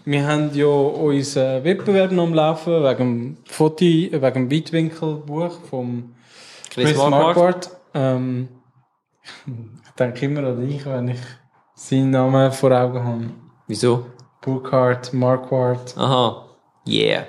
Wir 0.04 0.26
haben 0.26 0.52
ja 0.54 0.66
unseren 0.66 1.64
Wettbewerb 1.64 2.12
noch 2.12 2.24
am 2.24 2.34
Laufen, 2.34 2.82
wegen 2.82 2.98
dem 2.98 3.36
Foto, 3.46 3.84
wegen 3.84 4.20
dem 4.20 4.50
Weitwinkelbuch 4.50 5.60
vom 5.68 6.14
Chris, 6.70 6.90
Chris. 6.90 6.96
Marquardt. 6.96 7.70
Ähm, 7.94 8.48
ich 9.46 9.92
denke 9.98 10.26
immer 10.26 10.44
an 10.44 10.66
dich, 10.66 10.84
wenn 10.86 11.08
ich 11.08 11.20
seinen 11.74 12.10
Namen 12.10 12.52
vor 12.52 12.70
Augen 12.72 13.02
habe. 13.02 13.30
Wieso? 13.66 14.06
Burkhardt, 14.46 15.12
Marquardt. 15.12 15.94
Aha. 15.98 16.46
Yeah. 16.88 17.26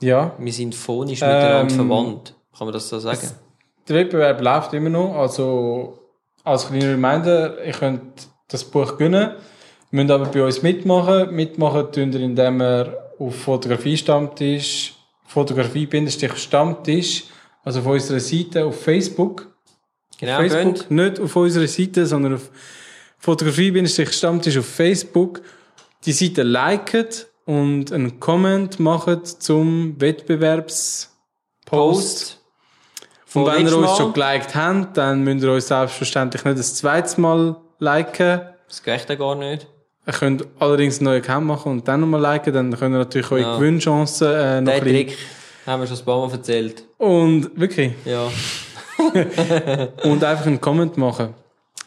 Ja, 0.00 0.32
Wir 0.38 0.52
sind 0.52 0.74
phonisch 0.76 1.20
miteinander 1.20 1.60
Ähm, 1.62 1.70
verwandt. 1.70 2.34
Kann 2.56 2.66
man 2.68 2.72
das 2.72 2.88
so 2.88 2.98
sagen? 3.00 3.18
der 3.88 3.96
Wettbewerb 3.96 4.40
läuft 4.40 4.72
immer 4.74 4.90
noch. 4.90 5.14
Also, 5.16 5.98
als 6.44 6.68
kleiner 6.68 6.92
Reminder, 6.92 7.64
ihr 7.64 7.72
könnt 7.72 8.28
das 8.48 8.62
Buch 8.64 8.96
gewinnen. 8.96 9.32
Müsst 9.90 10.10
aber 10.10 10.26
bei 10.26 10.44
uns 10.44 10.62
mitmachen. 10.62 11.34
Mitmachen 11.34 11.90
tun 11.92 12.12
ihr, 12.12 12.20
indem 12.20 12.60
ihr 12.62 12.96
auf 13.18 13.34
Fotografie-Stammtisch, 13.34 14.94
Fotografie-Stammtisch, 15.26 17.24
also 17.64 17.80
auf 17.80 17.86
unserer 17.86 18.20
Seite 18.20 18.64
auf 18.66 18.80
Facebook, 18.80 19.48
Genau, 20.18 20.36
Facebook, 20.38 20.74
könnt. 20.86 20.90
nicht 20.90 21.20
auf 21.20 21.34
unserer 21.34 21.66
Seite, 21.66 22.06
sondern 22.06 22.34
auf 22.34 22.50
Fotografie-Stammtisch 23.18 24.58
auf 24.58 24.66
Facebook, 24.66 25.40
die 26.04 26.12
Seite 26.12 26.42
liket 26.42 27.26
und 27.44 27.92
einen 27.92 28.20
Comment 28.20 28.78
machen 28.78 29.24
zum 29.24 30.00
Wettbewerbspost. 30.00 31.10
Post. 31.66 32.34
Und 33.34 33.46
wenn 33.46 33.66
ihr 33.66 33.76
uns 33.76 33.96
schon 33.98 34.12
geliked 34.14 34.54
habt, 34.54 34.96
dann 34.96 35.22
müsst 35.22 35.44
ihr 35.44 35.52
uns 35.52 35.68
selbstverständlich 35.68 36.44
nicht 36.44 36.58
das 36.58 36.74
zweite 36.74 37.20
Mal 37.20 37.56
liken. 37.78 38.40
Das 38.68 38.82
geht 38.82 39.08
ja 39.08 39.14
gar 39.16 39.34
nicht. 39.34 39.66
Ihr 40.06 40.12
könnt 40.14 40.46
allerdings 40.58 40.98
einen 40.98 41.04
neuen 41.06 41.22
Account 41.22 41.46
machen 41.46 41.72
und 41.72 41.86
dann 41.88 42.00
nochmal 42.00 42.22
liken, 42.22 42.54
dann 42.54 42.74
könnt 42.78 42.94
ihr 42.94 42.98
natürlich 42.98 43.30
eure 43.30 43.42
Ja. 43.42 43.56
Gewinnchancen 43.58 44.28
äh, 44.28 44.60
noch 44.62 44.72
Den 44.72 44.82
ein. 44.82 44.88
Trick 44.88 45.18
haben 45.66 45.82
wir 45.82 45.86
schon 45.86 45.98
ein 45.98 46.04
paar 46.06 46.26
Mal 46.26 46.32
erzählt. 46.32 46.84
Und 46.96 47.50
wirklich. 47.60 47.92
Ja. 48.06 48.30
Und 50.04 50.24
einfach 50.24 50.46
einen 50.46 50.60
Comment 50.60 50.96
machen. 50.96 51.34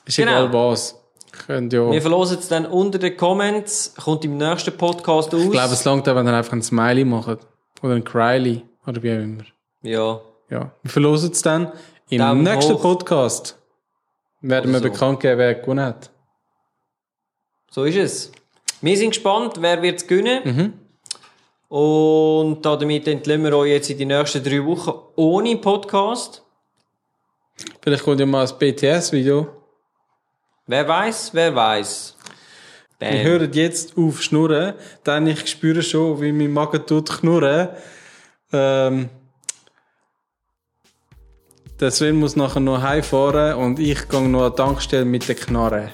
Ist 0.05 0.17
Genau. 0.17 0.31
egal 0.45 0.53
was. 0.53 1.00
Könnt 1.31 1.73
ja... 1.73 1.89
Wir 1.91 2.01
verlosen 2.01 2.39
es 2.39 2.47
dann 2.47 2.65
unter 2.65 2.99
den 2.99 3.15
Comments. 3.17 3.93
Kommt 3.95 4.25
im 4.25 4.37
nächsten 4.37 4.75
Podcast 4.77 5.33
aus. 5.33 5.43
Ich 5.43 5.51
glaube, 5.51 5.73
es 5.73 5.85
langt 5.85 6.07
auch, 6.07 6.15
wenn 6.15 6.27
ihr 6.27 6.33
einfach 6.33 6.53
ein 6.53 6.61
Smiley 6.61 7.05
macht. 7.05 7.39
Oder 7.81 7.95
ein 7.95 8.03
Criley. 8.03 8.63
Oder 8.85 9.01
wie 9.03 9.11
auch 9.11 9.21
immer. 9.21 9.43
Ja. 9.81 10.21
Ja. 10.49 10.71
Wir 10.83 10.91
verlosen 10.91 11.31
es 11.31 11.41
dann 11.41 11.71
im 12.09 12.19
Daumen 12.19 12.43
nächsten 12.43 12.73
hoch. 12.73 12.81
Podcast. 12.81 13.57
Werden 14.41 14.71
wir 14.71 14.79
Oder 14.79 14.87
so. 14.87 14.93
bekannt 14.93 15.19
geben, 15.19 15.37
wer 15.37 15.55
gewonnen 15.55 15.85
hat. 15.85 16.09
So 17.69 17.85
ist 17.85 17.95
es. 17.95 18.31
Wir 18.81 18.97
sind 18.97 19.11
gespannt, 19.11 19.53
wer 19.59 19.81
wird 19.81 19.99
es 19.99 20.07
gewinnen. 20.07 20.41
Mhm. 20.43 20.73
Und 21.69 22.65
damit 22.65 23.07
entlassen 23.07 23.43
wir 23.43 23.55
euch 23.55 23.71
jetzt 23.71 23.89
in 23.89 23.97
die 23.97 24.05
nächsten 24.05 24.43
drei 24.43 24.65
Wochen 24.65 24.91
ohne 25.15 25.55
Podcast. 25.55 26.43
Vielleicht 27.81 28.03
kommt 28.03 28.19
ja 28.19 28.25
mal 28.25 28.45
ein 28.45 28.57
BTS-Video. 28.57 29.60
Wer 30.71 30.87
weiß, 30.87 31.31
wer 31.33 31.53
weiß. 31.53 32.15
Wir 32.97 33.23
hören 33.23 33.51
jetzt 33.51 33.97
auf 33.97 34.21
schnurren, 34.21 34.73
denn 35.05 35.27
ich 35.27 35.45
spüre 35.49 35.83
schon, 35.83 36.21
wie 36.21 36.31
mein 36.31 36.53
Magen 36.53 36.85
tut 36.85 37.09
knurren. 37.09 37.67
Ähm, 38.53 39.09
der 41.77 41.91
Sven 41.91 42.15
muss 42.15 42.37
nachher 42.37 42.61
noch 42.61 42.81
heimfahren 42.81 43.55
und 43.55 43.79
ich 43.79 44.07
gehe 44.07 44.29
noch 44.29 44.45
an 44.45 44.51
die 44.51 44.55
Tankstelle 44.55 45.03
mit 45.03 45.27
der 45.27 45.35
Knarre. 45.35 45.91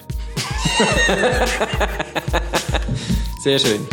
Sehr 3.42 3.58
schön. 3.58 3.84